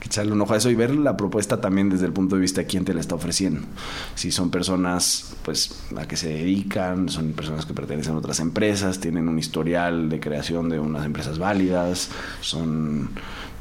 Echarle 0.05 0.31
un 0.31 0.41
ojo 0.41 0.53
a 0.53 0.57
eso 0.57 0.69
y 0.69 0.75
ver 0.75 0.95
la 0.95 1.17
propuesta 1.17 1.59
también 1.59 1.89
desde 1.89 2.05
el 2.05 2.13
punto 2.13 2.35
de 2.35 2.41
vista 2.41 2.61
de 2.61 2.67
quién 2.67 2.85
te 2.85 2.93
la 2.93 2.99
está 2.99 3.15
ofreciendo. 3.15 3.61
Si 4.15 4.31
son 4.31 4.49
personas 4.51 5.35
pues 5.43 5.83
a 5.97 6.07
que 6.07 6.15
se 6.15 6.29
dedican, 6.29 7.09
son 7.09 7.33
personas 7.33 7.65
que 7.65 7.73
pertenecen 7.73 8.13
a 8.13 8.17
otras 8.17 8.39
empresas, 8.39 8.99
tienen 8.99 9.27
un 9.27 9.39
historial 9.39 10.09
de 10.09 10.19
creación 10.19 10.69
de 10.69 10.79
unas 10.79 11.05
empresas 11.05 11.39
válidas, 11.39 12.09
son 12.41 13.09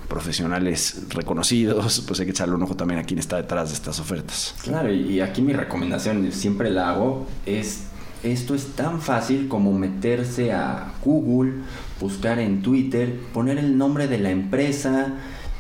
profesionales 0.09 1.03
reconocidos, 1.11 2.05
pues 2.07 2.21
hay 2.21 2.27
que 2.27 2.33
echarle 2.33 2.55
un 2.55 2.63
ojo 2.63 2.77
también 2.77 3.01
a 3.01 3.05
quién 3.05 3.19
está 3.19 3.37
detrás 3.37 3.71
de 3.71 3.75
estas 3.75 3.99
ofertas. 3.99 4.55
Claro, 4.63 4.93
y 4.93 5.21
aquí 5.21 5.43
mi 5.43 5.53
recomendación, 5.53 6.31
siempre 6.33 6.71
la 6.71 6.91
hago, 6.91 7.27
es 7.45 7.87
esto 8.23 8.55
es 8.55 8.69
tan 8.75 9.01
fácil 9.01 9.47
como 9.47 9.73
meterse 9.73 10.53
a 10.53 10.93
Google, 11.05 11.53
buscar 12.01 12.39
en 12.39 12.63
Twitter, 12.63 13.15
poner 13.33 13.59
el 13.59 13.77
nombre 13.77 14.09
de 14.09 14.19
la 14.19 14.31
empresa, 14.31 15.15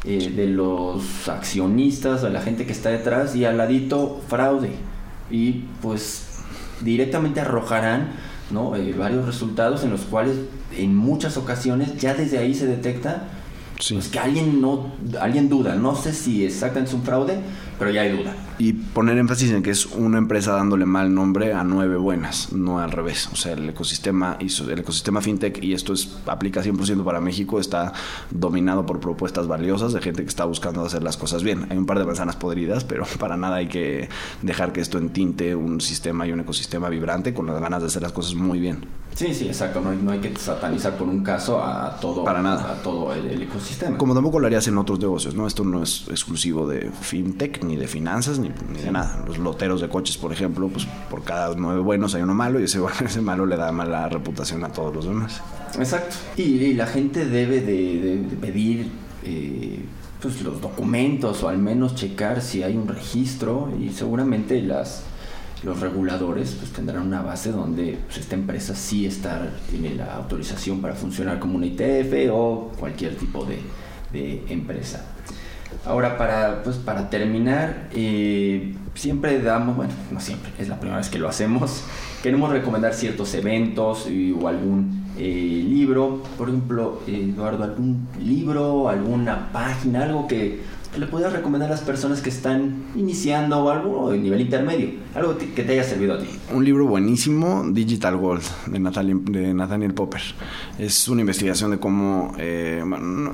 eh, 0.06 0.32
de 0.34 0.46
los 0.46 1.28
accionistas, 1.28 2.22
de 2.22 2.30
la 2.30 2.40
gente 2.40 2.66
que 2.66 2.72
está 2.72 2.90
detrás 2.90 3.34
y 3.36 3.44
al 3.44 3.58
ladito 3.58 4.20
fraude. 4.28 4.70
Y 5.30 5.64
pues 5.82 6.42
directamente 6.80 7.40
arrojarán 7.40 8.12
¿no? 8.50 8.76
Eh, 8.76 8.94
varios 8.96 9.26
resultados 9.26 9.82
en 9.84 9.90
los 9.90 10.02
cuales 10.02 10.36
en 10.76 10.94
muchas 10.94 11.36
ocasiones 11.36 11.96
ya 11.96 12.14
desde 12.14 12.38
ahí 12.38 12.54
se 12.54 12.66
detecta 12.66 13.28
pues, 13.76 14.08
que 14.08 14.18
alguien 14.18 14.60
no 14.60 14.92
alguien 15.20 15.48
duda. 15.48 15.74
No 15.74 15.96
sé 15.96 16.12
si 16.12 16.44
exactamente 16.44 16.90
es 16.90 16.94
un 16.94 17.02
fraude, 17.02 17.38
pero 17.78 17.90
ya 17.90 18.02
hay 18.02 18.16
duda. 18.16 18.34
Y 18.58 18.72
poner 18.72 19.18
énfasis 19.18 19.52
en 19.52 19.62
que 19.62 19.70
es 19.70 19.86
una 19.86 20.18
empresa 20.18 20.52
dándole 20.52 20.86
mal 20.86 21.14
nombre 21.14 21.52
a 21.52 21.64
nueve 21.64 21.96
buenas, 21.96 22.52
no 22.52 22.78
al 22.78 22.90
revés. 22.90 23.28
O 23.32 23.36
sea, 23.36 23.52
el 23.52 23.68
ecosistema, 23.68 24.38
el 24.40 24.78
ecosistema 24.78 25.20
fintech, 25.20 25.62
y 25.62 25.74
esto 25.74 25.92
es, 25.92 26.18
aplica 26.26 26.62
100% 26.62 27.04
para 27.04 27.20
México, 27.20 27.60
está 27.60 27.92
dominado 28.30 28.86
por 28.86 29.00
propuestas 29.00 29.46
valiosas 29.46 29.92
de 29.92 30.00
gente 30.00 30.22
que 30.22 30.28
está 30.28 30.44
buscando 30.44 30.84
hacer 30.84 31.02
las 31.02 31.16
cosas 31.16 31.42
bien. 31.42 31.66
Hay 31.70 31.76
un 31.76 31.86
par 31.86 31.98
de 31.98 32.04
manzanas 32.04 32.36
podridas, 32.36 32.84
pero 32.84 33.04
para 33.18 33.36
nada 33.36 33.56
hay 33.56 33.68
que 33.68 34.08
dejar 34.42 34.72
que 34.72 34.80
esto 34.80 34.98
entinte 34.98 35.54
un 35.54 35.80
sistema 35.80 36.26
y 36.26 36.32
un 36.32 36.40
ecosistema 36.40 36.88
vibrante 36.88 37.34
con 37.34 37.46
las 37.46 37.60
ganas 37.60 37.82
de 37.82 37.88
hacer 37.88 38.02
las 38.02 38.12
cosas 38.12 38.34
muy 38.34 38.58
bien. 38.58 38.86
Sí, 39.16 39.32
sí, 39.32 39.46
exacto. 39.46 39.80
No 39.80 39.90
hay, 39.90 39.96
no 39.96 40.10
hay 40.10 40.20
que 40.20 40.36
satanizar 40.36 40.98
por 40.98 41.08
un 41.08 41.22
caso 41.22 41.64
a 41.64 41.98
todo, 41.98 42.22
Para 42.22 42.42
nada. 42.42 42.72
A 42.72 42.82
todo 42.82 43.14
el, 43.14 43.42
ecosistema. 43.42 43.96
Como 43.96 44.12
tampoco 44.12 44.38
lo 44.38 44.46
harías 44.46 44.68
en 44.68 44.76
otros 44.76 45.00
negocios, 45.00 45.34
¿no? 45.34 45.46
Esto 45.46 45.64
no 45.64 45.82
es 45.82 46.04
exclusivo 46.10 46.66
de 46.66 46.90
fintech, 46.90 47.64
ni 47.66 47.76
de 47.76 47.88
finanzas, 47.88 48.38
ni, 48.38 48.48
de 48.50 48.90
nada. 48.90 49.24
Los 49.26 49.38
loteros 49.38 49.80
de 49.80 49.88
coches, 49.88 50.16
por 50.16 50.32
ejemplo, 50.32 50.68
pues 50.68 50.86
por 51.10 51.24
cada 51.24 51.54
nueve 51.56 51.80
buenos 51.80 52.14
hay 52.14 52.22
uno 52.22 52.34
malo 52.34 52.60
y 52.60 52.64
ese, 52.64 52.80
ese 53.04 53.20
malo 53.20 53.46
le 53.46 53.56
da 53.56 53.72
mala 53.72 54.08
reputación 54.08 54.64
a 54.64 54.72
todos 54.72 54.94
los 54.94 55.04
demás. 55.06 55.40
Exacto. 55.78 56.16
Y, 56.36 56.74
la 56.74 56.86
gente 56.86 57.26
debe 57.26 57.60
de, 57.60 58.36
pedir... 58.40 58.90
Eh, 59.24 59.84
pues 60.20 60.40
los 60.40 60.62
documentos 60.62 61.42
o 61.42 61.48
al 61.50 61.58
menos 61.58 61.94
checar 61.94 62.40
si 62.40 62.62
hay 62.62 62.74
un 62.74 62.88
registro 62.88 63.70
y 63.78 63.90
seguramente 63.90 64.62
las 64.62 65.04
los 65.62 65.80
reguladores 65.80 66.56
pues 66.58 66.70
tendrán 66.72 67.06
una 67.06 67.22
base 67.22 67.50
donde 67.50 67.98
pues, 68.06 68.18
esta 68.18 68.34
empresa 68.34 68.74
sí 68.74 69.06
está, 69.06 69.50
tiene 69.70 69.94
la 69.94 70.14
autorización 70.14 70.80
para 70.80 70.94
funcionar 70.94 71.38
como 71.38 71.56
una 71.56 71.66
ITF 71.66 72.30
o 72.32 72.72
cualquier 72.78 73.16
tipo 73.16 73.44
de, 73.44 73.60
empresa. 74.48 75.04
Ahora, 75.84 76.18
para, 76.18 76.62
pues, 76.62 76.76
para 76.76 77.10
terminar, 77.10 77.88
eh, 77.92 78.74
siempre 78.94 79.40
damos, 79.40 79.76
bueno, 79.76 79.92
no 80.10 80.20
siempre, 80.20 80.52
es 80.58 80.68
la 80.68 80.78
primera 80.78 80.98
vez 80.98 81.08
que 81.08 81.18
lo 81.18 81.28
hacemos, 81.28 81.84
queremos 82.22 82.50
recomendar 82.50 82.94
ciertos 82.94 83.34
eventos 83.34 84.06
o 84.06 84.48
algún 84.48 85.06
eh, 85.18 85.64
libro, 85.66 86.22
por 86.36 86.48
ejemplo, 86.48 87.00
Eduardo, 87.06 87.64
algún 87.64 88.08
libro, 88.20 88.88
alguna 88.88 89.50
página, 89.52 90.04
algo 90.04 90.26
que 90.26 90.60
le 90.98 91.06
podrías 91.06 91.32
recomendar 91.32 91.68
a 91.68 91.72
las 91.72 91.82
personas 91.82 92.20
que 92.20 92.30
están 92.30 92.84
iniciando 92.94 93.58
o 93.58 93.70
algo 93.70 94.10
de 94.10 94.18
nivel 94.18 94.40
intermedio? 94.40 94.90
Algo 95.14 95.36
que 95.36 95.62
te 95.62 95.72
haya 95.72 95.84
servido 95.84 96.14
a 96.14 96.18
ti. 96.18 96.26
Un 96.52 96.64
libro 96.64 96.86
buenísimo, 96.86 97.64
Digital 97.70 98.16
Gold, 98.16 98.42
de 98.66 98.78
de 98.78 99.54
Nathaniel 99.54 99.94
Popper. 99.94 100.22
Es 100.78 101.08
una 101.08 101.20
investigación 101.20 101.70
de 101.70 101.78
cómo, 101.78 102.32
eh, 102.38 102.82
bueno, 102.86 103.32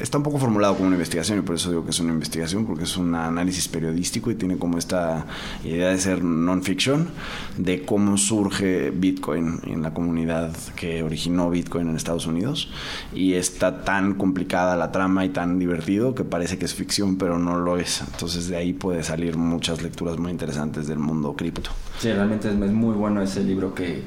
está 0.00 0.18
un 0.18 0.24
poco 0.24 0.38
formulado 0.38 0.74
como 0.74 0.86
una 0.86 0.96
investigación 0.96 1.38
y 1.38 1.42
por 1.42 1.56
eso 1.56 1.70
digo 1.70 1.84
que 1.84 1.90
es 1.90 2.00
una 2.00 2.12
investigación, 2.12 2.66
porque 2.66 2.84
es 2.84 2.96
un 2.96 3.14
análisis 3.14 3.68
periodístico 3.68 4.30
y 4.30 4.34
tiene 4.34 4.56
como 4.56 4.78
esta 4.78 5.26
idea 5.64 5.88
de 5.88 5.98
ser 5.98 6.22
non-fiction, 6.22 7.08
de 7.56 7.84
cómo 7.84 8.16
surge 8.16 8.90
Bitcoin 8.90 9.60
en 9.64 9.82
la 9.82 9.92
comunidad 9.94 10.52
que 10.76 11.02
originó 11.02 11.50
Bitcoin 11.50 11.88
en 11.88 11.96
Estados 11.96 12.26
Unidos. 12.26 12.70
Y 13.14 13.34
está 13.34 13.82
tan 13.84 14.14
complicada 14.14 14.76
la 14.76 14.92
trama 14.92 15.24
y 15.24 15.30
tan 15.30 15.58
divertido 15.58 16.14
que 16.14 16.24
parece 16.24 16.58
que 16.58 16.64
es 16.64 16.74
ficción 16.74 16.87
pero 17.18 17.38
no 17.38 17.58
lo 17.58 17.76
es. 17.76 18.00
Entonces 18.00 18.48
de 18.48 18.56
ahí 18.56 18.72
puede 18.72 19.02
salir 19.02 19.36
muchas 19.36 19.82
lecturas 19.82 20.18
muy 20.18 20.30
interesantes 20.30 20.86
del 20.86 20.98
mundo 20.98 21.34
cripto. 21.34 21.70
Sí, 21.98 22.12
realmente 22.12 22.48
es, 22.48 22.54
muy 22.54 22.94
bueno 22.94 23.22
ese 23.22 23.42
libro 23.42 23.74
que, 23.74 24.02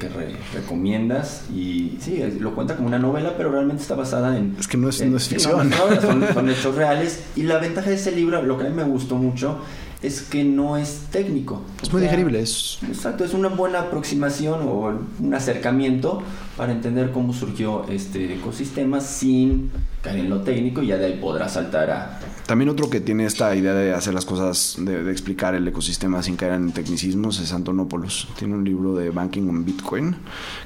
recomiendas 0.54 1.44
y 1.54 1.98
sí, 2.00 2.22
lo 2.40 2.54
cuenta 2.54 2.74
como 2.76 2.88
una 2.88 2.98
novela, 2.98 3.34
pero 3.36 3.50
realmente 3.50 3.82
está 3.82 3.94
basada 3.94 4.36
en... 4.36 4.56
Es 4.58 4.66
que 4.66 4.76
no 4.76 4.88
es, 4.88 5.04
no 5.04 5.16
es 5.16 5.28
ficción. 5.28 5.70
son, 6.34 6.48
hechos 6.48 6.74
reales 6.74 7.22
y 7.36 7.42
la 7.42 7.58
ventaja 7.58 7.90
de 7.90 7.96
ese 7.96 8.12
libro, 8.12 8.42
lo 8.42 8.58
que 8.58 8.66
a 8.66 8.70
mí 8.70 8.74
me 8.74 8.84
gustó 8.84 9.16
mucho, 9.16 9.58
es 10.02 10.22
que 10.22 10.42
no 10.42 10.76
es 10.76 11.06
técnico. 11.10 11.62
Es 11.82 11.92
muy 11.92 12.02
digerible. 12.02 12.40
Es... 12.40 12.78
Exacto, 12.88 13.24
es 13.24 13.34
una 13.34 13.48
buena 13.48 13.80
aproximación 13.80 14.62
o 14.62 14.98
un 15.20 15.34
acercamiento 15.34 16.22
para 16.56 16.72
entender 16.72 17.12
cómo 17.12 17.32
surgió 17.32 17.86
este 17.88 18.34
ecosistema 18.34 19.00
sin 19.00 19.70
caer 20.02 20.18
en 20.18 20.30
lo 20.30 20.40
técnico 20.42 20.82
y 20.82 20.88
ya 20.88 20.96
de 20.96 21.06
ahí 21.06 21.18
podrá 21.20 21.48
saltar 21.48 21.90
a, 21.90 22.20
también 22.46 22.68
otro 22.70 22.90
que 22.90 23.00
tiene 23.00 23.24
esta 23.24 23.54
idea 23.54 23.72
de 23.72 23.94
hacer 23.94 24.14
las 24.14 24.24
cosas, 24.24 24.76
de, 24.78 25.10
explicar 25.10 25.54
el 25.54 25.66
ecosistema 25.66 26.22
sin 26.22 26.36
caer 26.36 26.54
en 26.54 26.72
tecnicismos 26.72 27.38
es 27.38 27.52
Antonopoulos. 27.52 28.28
Tiene 28.36 28.54
un 28.54 28.64
libro 28.64 28.94
de 28.94 29.10
Banking 29.10 29.48
on 29.48 29.64
Bitcoin, 29.64 30.16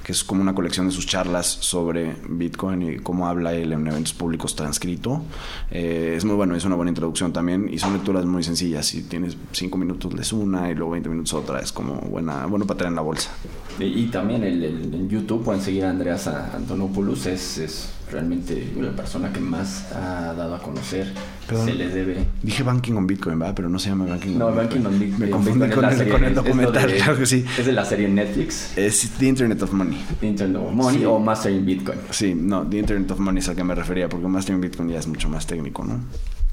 que 0.02 0.12
es 0.12 0.24
como 0.24 0.40
una 0.40 0.54
colección 0.54 0.86
de 0.86 0.92
sus 0.92 1.06
charlas 1.06 1.46
sobre 1.46 2.16
Bitcoin 2.28 2.82
y 2.82 2.96
cómo 2.96 3.28
habla 3.28 3.52
él 3.52 3.72
en 3.72 3.86
eventos 3.86 4.14
públicos 4.14 4.56
transcrito. 4.56 5.22
Eh, 5.70 6.14
es 6.16 6.24
muy 6.24 6.34
bueno, 6.34 6.56
es 6.56 6.64
una 6.64 6.76
buena 6.76 6.90
introducción 6.90 7.32
también 7.32 7.68
y 7.70 7.78
son 7.78 7.92
lecturas 7.92 8.24
muy 8.24 8.42
sencillas. 8.42 8.86
Si 8.86 9.02
tienes 9.02 9.36
cinco 9.52 9.76
minutos 9.76 10.14
lees 10.14 10.32
una 10.32 10.70
y 10.70 10.74
luego 10.74 10.92
20 10.92 11.08
minutos 11.10 11.34
otra, 11.34 11.60
es 11.60 11.72
como 11.72 11.96
buena, 11.96 12.46
bueno 12.46 12.66
para 12.66 12.78
tener 12.78 12.92
en 12.92 12.96
la 12.96 13.02
bolsa. 13.02 13.30
Y, 13.78 14.06
también 14.06 14.42
el, 14.42 14.64
en 14.64 15.08
YouTube 15.10 15.44
pueden 15.44 15.60
seguir 15.60 15.84
a 15.84 15.90
Andreas 15.90 16.26
Antonopoulos, 16.26 17.26
es, 17.26 17.58
es 17.58 17.95
realmente 18.10 18.72
la 18.80 18.92
persona 18.92 19.32
que 19.32 19.40
más 19.40 19.92
ha 19.92 20.32
dado 20.34 20.54
a 20.54 20.62
conocer. 20.62 21.12
se 21.48 21.74
le 21.74 21.88
debe. 21.88 22.24
Dije 22.42 22.62
Banking 22.62 22.94
on 22.94 23.06
Bitcoin, 23.06 23.38
¿verdad? 23.38 23.54
Pero 23.54 23.68
no 23.68 23.78
se 23.78 23.90
llama 23.90 24.06
Banking 24.06 24.38
no, 24.38 24.46
on 24.46 24.58
Bitcoin. 24.58 24.82
No, 24.82 24.88
Banking 24.90 24.94
on 24.94 24.98
Bitcoin. 25.00 25.20
Me 25.20 25.30
confundí 25.30 25.70
con, 25.70 26.24
el, 26.24 26.34
documental, 26.34 26.94
claro 26.94 27.18
que 27.18 27.26
sí. 27.26 27.44
Es 27.58 27.66
de 27.66 27.72
la 27.72 27.84
serie 27.84 28.08
Netflix. 28.08 28.76
Es 28.76 29.10
The 29.18 29.26
Internet 29.26 29.62
of 29.62 29.72
Money. 29.72 30.04
The 30.20 30.26
Internet 30.26 30.62
of 30.62 30.72
Money 30.72 31.04
o 31.04 31.18
Mastering 31.18 31.64
Bitcoin. 31.64 31.98
Sí, 32.10 32.34
no, 32.34 32.66
The 32.66 32.78
Internet 32.78 33.10
of 33.10 33.18
Money 33.18 33.40
es 33.40 33.48
al 33.48 33.56
que 33.56 33.64
me 33.64 33.74
refería, 33.74 34.08
porque 34.08 34.26
Mastering 34.26 34.60
Bitcoin 34.60 34.88
ya 34.88 34.98
es 34.98 35.06
mucho 35.06 35.28
más 35.28 35.46
técnico, 35.46 35.84
¿no? 35.84 36.00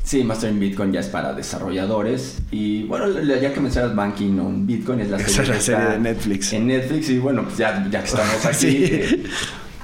Sí, 0.03 0.23
Mastering 0.23 0.59
Bitcoin 0.59 0.91
ya 0.91 0.99
es 0.99 1.07
para 1.07 1.33
desarrolladores. 1.33 2.39
Y 2.51 2.83
bueno, 2.83 3.07
ya 3.21 3.53
que 3.53 3.59
mencionas 3.61 3.95
Banking 3.95 4.37
on 4.39 4.67
Bitcoin, 4.67 4.99
es 4.99 5.09
la 5.09 5.19
serie, 5.19 5.41
es 5.43 5.47
la 5.49 5.61
serie 5.61 5.85
de 5.91 5.99
Netflix. 5.99 6.53
En 6.53 6.67
Netflix, 6.67 7.09
y 7.09 7.19
bueno, 7.19 7.43
pues 7.43 7.57
ya, 7.57 7.87
ya 7.89 7.99
que 7.99 8.05
estamos 8.05 8.45
aquí. 8.45 8.57
sí. 8.57 8.85
Eh, 8.91 9.23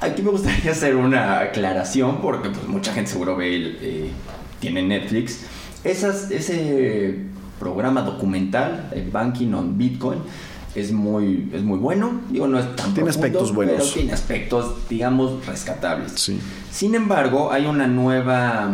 Aquí 0.02 0.22
me 0.22 0.32
gustaría 0.32 0.72
hacer 0.72 0.96
una 0.96 1.40
aclaración 1.40 2.22
porque 2.22 2.50
pues, 2.50 2.68
mucha 2.68 2.94
gente 2.94 3.12
seguro 3.12 3.36
ve, 3.36 3.56
el, 3.56 3.78
eh, 3.82 4.12
tiene 4.60 4.82
Netflix. 4.82 5.42
Esas, 5.84 6.32
ese 6.32 7.18
programa 7.60 8.02
documental, 8.02 8.90
el 8.94 9.10
Banking 9.10 9.54
on 9.54 9.78
Bitcoin, 9.78 10.20
es 10.76 10.92
muy, 10.92 11.50
es 11.54 11.64
muy 11.64 11.80
bueno. 11.80 12.22
Digo, 12.30 12.48
no 12.48 12.60
es 12.60 12.76
tan 12.76 12.94
Tiene 12.94 13.10
aspectos 13.10 13.54
buenos. 13.54 13.76
Pero 13.78 13.90
tiene 13.90 14.14
aspectos, 14.14 14.88
digamos, 14.88 15.46
rescatables. 15.46 16.14
Sí. 16.16 16.40
Sin 16.72 16.96
embargo, 16.96 17.52
hay 17.52 17.66
una 17.66 17.88
nueva, 17.88 18.72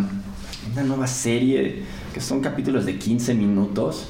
una 0.73 0.83
nueva 0.83 1.07
serie 1.07 1.83
que 2.13 2.21
son 2.21 2.41
capítulos 2.41 2.85
de 2.85 2.97
15 2.97 3.33
minutos. 3.33 4.07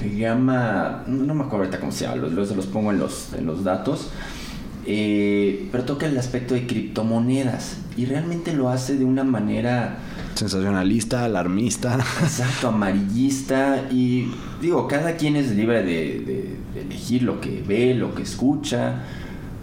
Se 0.00 0.14
llama, 0.14 1.04
no, 1.06 1.34
me 1.34 1.42
acuerdo 1.42 1.64
ahorita 1.64 1.80
cómo 1.80 1.90
se 1.90 2.04
llama, 2.04 2.16
los, 2.16 2.54
los 2.54 2.66
pongo 2.66 2.92
en 2.92 2.98
los, 2.98 3.32
en 3.32 3.46
los 3.46 3.64
datos 3.64 4.10
eh, 4.86 5.68
pero 5.70 5.84
toca 5.84 6.06
el 6.06 6.18
aspecto 6.18 6.54
de 6.54 6.66
criptomonedas 6.66 7.76
y 7.96 8.06
realmente 8.06 8.52
lo 8.52 8.68
hace 8.68 8.96
de 8.96 9.04
una 9.04 9.24
manera 9.24 9.98
sensacionalista, 10.34 11.24
alarmista. 11.24 11.98
Exacto, 12.22 12.68
amarillista 12.68 13.88
y 13.90 14.30
digo, 14.60 14.88
cada 14.88 15.16
quien 15.16 15.36
es 15.36 15.54
libre 15.54 15.82
de, 15.82 16.56
elegir 16.74 17.22
lo 17.22 17.40
que 17.40 17.62
ve, 17.66 17.94
lo 17.94 18.14
que 18.14 18.22
escucha, 18.22 19.02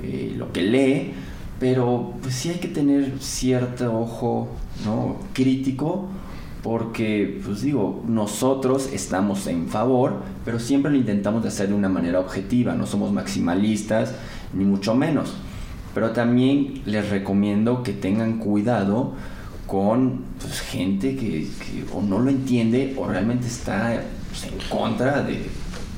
eh, 0.03 0.33
lo 0.37 0.53
que 0.53 0.61
lee, 0.61 1.11
pero 1.59 2.13
pues 2.21 2.35
sí 2.35 2.49
hay 2.49 2.59
que 2.59 2.67
tener 2.67 3.13
cierto 3.19 3.99
ojo 3.99 4.47
¿no? 4.85 5.17
crítico 5.33 6.07
porque, 6.63 7.39
pues 7.45 7.61
digo, 7.61 8.03
nosotros 8.05 8.89
estamos 8.91 9.47
en 9.47 9.69
favor, 9.69 10.21
pero 10.43 10.59
siempre 10.59 10.91
lo 10.91 10.97
intentamos 10.97 11.41
de 11.41 11.49
hacer 11.49 11.69
de 11.69 11.73
una 11.73 11.87
manera 11.87 12.19
objetiva, 12.19 12.75
no 12.75 12.85
somos 12.85 13.13
maximalistas 13.13 14.13
ni 14.53 14.65
mucho 14.65 14.95
menos. 14.95 15.35
Pero 15.93 16.11
también 16.11 16.81
les 16.85 17.09
recomiendo 17.09 17.83
que 17.83 17.93
tengan 17.93 18.37
cuidado 18.37 19.13
con 19.69 20.23
pues, 20.41 20.61
gente 20.61 21.15
que, 21.15 21.47
o 21.93 22.01
no 22.01 22.19
lo 22.19 22.29
entiende 22.29 22.95
o 22.97 23.07
realmente 23.07 23.47
está 23.47 24.01
pues, 24.29 24.43
en 24.45 24.57
contra 24.69 25.21
de, 25.21 25.45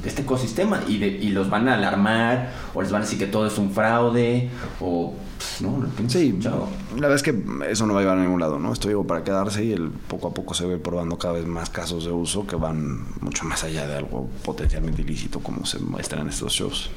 este 0.05 0.23
ecosistema 0.23 0.81
y, 0.87 0.97
de, 0.97 1.07
y 1.07 1.29
los 1.29 1.49
van 1.49 1.67
a 1.69 1.75
alarmar 1.75 2.51
o 2.73 2.81
les 2.81 2.91
van 2.91 3.01
a 3.01 3.05
decir 3.05 3.19
que 3.19 3.27
todo 3.27 3.45
es 3.45 3.57
un 3.57 3.71
fraude 3.71 4.49
o 4.79 5.13
pues, 5.37 5.61
no, 5.61 5.83
sí, 6.07 6.37
la 6.41 6.59
verdad 6.95 7.15
es 7.15 7.23
que 7.23 7.35
eso 7.69 7.85
no 7.85 7.93
va 7.93 7.99
a 7.99 8.03
llevar 8.03 8.17
a 8.17 8.21
ningún 8.21 8.39
lado, 8.39 8.59
¿no? 8.59 8.73
Esto 8.73 8.87
digo 8.87 9.05
para 9.05 9.23
quedarse 9.23 9.63
y 9.63 9.71
el 9.71 9.89
poco 9.89 10.27
a 10.27 10.33
poco 10.33 10.53
se 10.53 10.65
ve 10.65 10.77
probando 10.77 11.17
cada 11.17 11.35
vez 11.35 11.45
más 11.45 11.69
casos 11.69 12.05
de 12.05 12.11
uso 12.11 12.45
que 12.45 12.55
van 12.55 13.05
mucho 13.21 13.45
más 13.45 13.63
allá 13.63 13.87
de 13.87 13.95
algo 13.95 14.29
potencialmente 14.43 15.01
ilícito 15.01 15.39
como 15.39 15.65
se 15.65 15.79
muestra 15.79 16.21
en 16.21 16.29
estos 16.29 16.53
shows. 16.53 16.89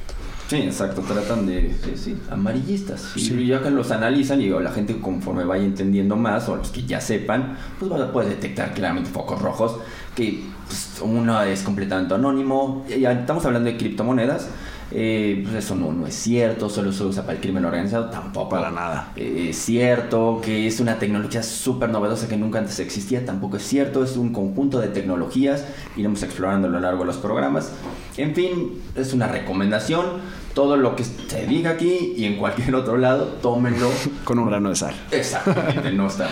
Sí, 0.47 0.57
exacto, 0.57 1.01
tratan 1.01 1.47
de, 1.47 1.75
sí, 1.95 2.15
amarillistas. 2.29 3.17
Y 3.17 3.47
ya 3.47 3.63
que 3.63 3.71
los 3.71 3.89
analizan 3.89 4.41
y 4.41 4.49
la 4.49 4.71
gente 4.71 4.99
conforme 4.99 5.43
vaya 5.43 5.63
entendiendo 5.63 6.15
más, 6.15 6.47
o 6.49 6.55
los 6.55 6.69
que 6.69 6.83
ya 6.83 7.01
sepan, 7.01 7.57
pues 7.79 7.91
va 7.91 8.03
a 8.03 8.11
poder 8.11 8.29
detectar 8.29 8.73
claramente 8.75 9.09
focos 9.09 9.41
rojos, 9.41 9.77
que 10.15 10.43
pues, 10.67 10.99
uno 11.01 11.41
es 11.41 11.63
completamente 11.63 12.13
anónimo. 12.13 12.85
Ya 12.87 13.11
estamos 13.11 13.43
hablando 13.45 13.71
de 13.71 13.77
criptomonedas, 13.77 14.49
eh, 14.97 15.41
pues 15.43 15.55
eso 15.55 15.75
no, 15.75 15.91
no 15.91 16.07
es 16.07 16.15
cierto, 16.15 16.69
solo 16.69 16.93
se 16.93 17.03
usa 17.03 17.23
para 17.23 17.33
el 17.33 17.41
crimen 17.41 17.65
organizado, 17.65 18.09
tampoco. 18.09 18.47
Para 18.47 18.71
nada. 18.71 19.11
Eh, 19.17 19.47
es 19.49 19.57
cierto 19.57 20.39
que 20.41 20.67
es 20.67 20.79
una 20.79 20.97
tecnología 20.99 21.43
súper 21.43 21.89
novedosa 21.89 22.29
que 22.29 22.37
nunca 22.37 22.59
antes 22.59 22.79
existía, 22.79 23.25
tampoco 23.25 23.57
es 23.57 23.63
cierto, 23.63 24.05
es 24.05 24.15
un 24.15 24.31
conjunto 24.31 24.79
de 24.79 24.87
tecnologías, 24.87 25.65
iremos 25.97 26.23
explorando 26.23 26.69
a 26.69 26.71
lo 26.71 26.79
largo 26.79 27.01
de 27.01 27.07
los 27.07 27.17
programas. 27.17 27.73
En 28.15 28.33
fin, 28.33 28.81
es 28.95 29.11
una 29.11 29.27
recomendación, 29.27 30.05
todo 30.53 30.77
lo 30.77 30.95
que 30.95 31.03
se 31.03 31.45
diga 31.45 31.71
aquí 31.71 32.13
y 32.15 32.23
en 32.23 32.37
cualquier 32.37 32.73
otro 32.75 32.95
lado, 32.95 33.25
tómenlo. 33.41 33.89
Con 34.23 34.39
un 34.39 34.47
grano 34.47 34.69
de 34.69 34.77
sal. 34.77 34.95
Exactamente, 35.11 35.91
no 35.91 36.07
está. 36.07 36.29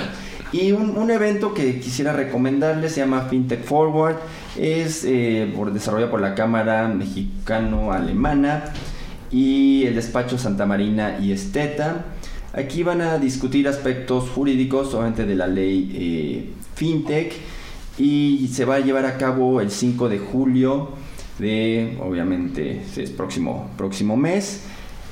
Y 0.54 0.72
un, 0.72 1.10
evento 1.10 1.54
que 1.56 1.80
quisiera 1.80 2.14
recomendarles 2.14 2.94
se 2.94 3.00
llama 3.02 3.22
FinTech 3.22 3.66
Forward. 3.66 4.18
Es 4.58 5.04
eh, 5.06 5.52
por, 5.56 5.74
desarrollado 5.74 6.12
por 6.12 6.22
la 6.22 6.36
Cámara 6.36 6.88
Mexicano-Alemana 6.88 8.66
y 9.32 9.84
el 9.86 9.96
despacho 9.96 10.38
Santa 10.38 10.66
Marina 10.66 11.18
y 11.20 11.32
Esteta. 11.32 12.06
Aquí 12.54 12.84
van 12.84 13.02
a 13.02 13.18
discutir 13.18 13.68
aspectos 13.68 14.30
jurídicos, 14.30 14.94
obviamente 14.94 15.26
de 15.26 15.36
la 15.36 15.48
ley 15.48 15.92
eh, 15.96 16.54
FinTech, 16.76 17.34
y 17.98 18.50
se 18.52 18.66
va 18.66 18.76
a 18.76 18.80
llevar 18.80 19.06
a 19.06 19.18
cabo 19.18 19.60
el 19.62 19.72
5 19.72 20.10
de 20.10 20.20
julio 20.20 20.92
de, 21.40 21.98
obviamente, 22.02 22.84
es 22.96 23.10
próximo, 23.10 23.72
próximo 23.78 24.16
mes 24.16 24.62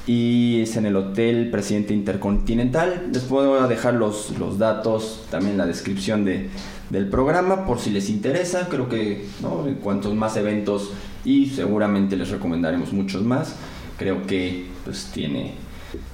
y 0.07 0.61
es 0.61 0.77
en 0.77 0.85
el 0.85 0.95
Hotel 0.95 1.49
Presidente 1.51 1.93
Intercontinental. 1.93 3.09
Les 3.13 3.23
puedo 3.23 3.67
dejar 3.67 3.93
los, 3.93 4.37
los 4.39 4.57
datos, 4.57 5.25
también 5.29 5.57
la 5.57 5.65
descripción 5.65 6.25
de, 6.25 6.49
del 6.89 7.07
programa 7.07 7.65
por 7.65 7.79
si 7.79 7.91
les 7.91 8.09
interesa. 8.09 8.67
Creo 8.69 8.89
que 8.89 9.25
¿no? 9.41 9.65
cuantos 9.81 10.13
más 10.15 10.35
eventos 10.37 10.91
y 11.23 11.47
seguramente 11.47 12.15
les 12.15 12.29
recomendaremos 12.29 12.93
muchos 12.93 13.23
más. 13.23 13.55
Creo 13.97 14.25
que 14.25 14.65
pues 14.83 15.11
tiene, 15.13 15.53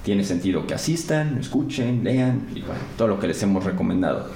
tiene 0.04 0.24
sentido 0.24 0.66
que 0.66 0.74
asistan, 0.74 1.38
escuchen, 1.38 2.04
lean 2.04 2.48
y 2.54 2.62
todo 2.96 3.08
lo 3.08 3.18
que 3.18 3.28
les 3.28 3.42
hemos 3.42 3.64
recomendado. 3.64 4.28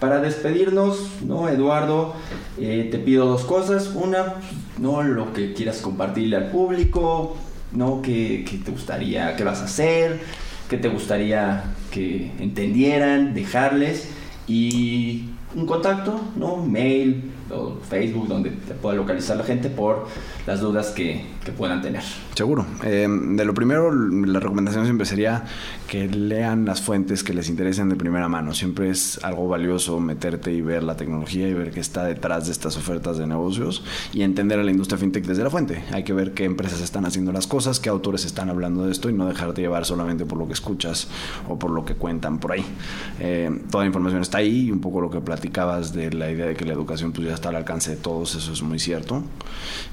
Para 0.00 0.20
despedirnos, 0.20 1.22
¿no, 1.24 1.48
Eduardo? 1.48 2.14
Eh, 2.58 2.88
te 2.90 2.98
pido 2.98 3.26
dos 3.26 3.44
cosas. 3.44 3.92
Una, 3.94 4.34
¿no? 4.78 5.02
lo 5.02 5.32
que 5.32 5.54
quieras 5.54 5.78
compartirle 5.78 6.36
al 6.36 6.50
público, 6.50 7.36
¿no? 7.74 8.02
¿Qué, 8.02 8.44
te 8.64 8.70
gustaría, 8.70 9.36
qué 9.36 9.44
vas 9.44 9.60
a 9.60 9.64
hacer? 9.64 10.20
¿Qué 10.68 10.78
te 10.78 10.88
gustaría 10.88 11.64
que 11.90 12.32
entendieran, 12.38 13.34
dejarles? 13.34 14.08
Y 14.46 15.24
un 15.54 15.66
contacto, 15.66 16.20
¿no? 16.36 16.56
Mail 16.56 17.32
o 17.50 17.78
Facebook, 17.88 18.28
donde 18.28 18.50
te 18.50 18.74
pueda 18.74 18.96
localizar 18.96 19.36
la 19.36 19.44
gente 19.44 19.68
por 19.68 20.06
las 20.46 20.60
dudas 20.60 20.90
que, 20.90 21.22
que 21.44 21.52
puedan 21.52 21.82
tener. 21.82 22.02
Seguro. 22.34 22.66
Eh, 22.82 23.06
de 23.08 23.44
lo 23.44 23.54
primero, 23.54 23.92
la 23.92 24.40
recomendación 24.40 24.84
siempre 24.84 25.06
sería 25.06 25.44
que 25.86 26.08
lean 26.08 26.64
las 26.64 26.80
fuentes 26.80 27.22
que 27.22 27.34
les 27.34 27.48
interesen 27.48 27.88
de 27.88 27.96
primera 27.96 28.28
mano. 28.28 28.54
Siempre 28.54 28.90
es 28.90 29.22
algo 29.22 29.46
valioso 29.46 30.00
meterte 30.00 30.52
y 30.52 30.60
ver 30.60 30.82
la 30.82 30.96
tecnología 30.96 31.46
y 31.46 31.54
ver 31.54 31.70
qué 31.70 31.80
está 31.80 32.04
detrás 32.04 32.46
de 32.46 32.52
estas 32.52 32.76
ofertas 32.76 33.18
de 33.18 33.26
negocios 33.26 33.84
y 34.12 34.22
entender 34.22 34.58
a 34.58 34.64
la 34.64 34.70
industria 34.70 34.98
fintech 34.98 35.24
desde 35.24 35.44
la 35.44 35.50
fuente. 35.50 35.84
Hay 35.92 36.04
que 36.04 36.12
ver 36.12 36.32
qué 36.32 36.44
empresas 36.44 36.80
están 36.80 37.04
haciendo 37.04 37.32
las 37.32 37.46
cosas, 37.46 37.80
qué 37.80 37.90
autores 37.90 38.24
están 38.24 38.48
hablando 38.48 38.86
de 38.86 38.92
esto 38.92 39.10
y 39.10 39.12
no 39.12 39.26
dejarte 39.26 39.60
llevar 39.60 39.84
solamente 39.84 40.24
por 40.24 40.38
lo 40.38 40.46
que 40.46 40.54
escuchas 40.54 41.08
o 41.48 41.58
por 41.58 41.70
lo 41.70 41.84
que 41.84 41.94
cuentan 41.94 42.38
por 42.38 42.52
ahí. 42.52 42.64
Eh, 43.20 43.60
toda 43.70 43.84
la 43.84 43.88
información 43.88 44.22
está 44.22 44.38
ahí 44.38 44.66
y 44.66 44.70
un 44.70 44.80
poco 44.80 45.00
lo 45.00 45.10
que 45.10 45.20
platicabas 45.20 45.92
de 45.92 46.12
la 46.12 46.30
idea 46.30 46.46
de 46.46 46.54
que 46.54 46.64
la 46.64 46.72
educación 46.72 47.12
pues, 47.12 47.28
ya 47.28 47.34
está 47.34 47.50
al 47.50 47.56
alcance 47.56 47.90
de 47.90 47.96
todos, 47.96 48.34
eso 48.34 48.52
es 48.52 48.62
muy 48.62 48.78
cierto. 48.78 49.22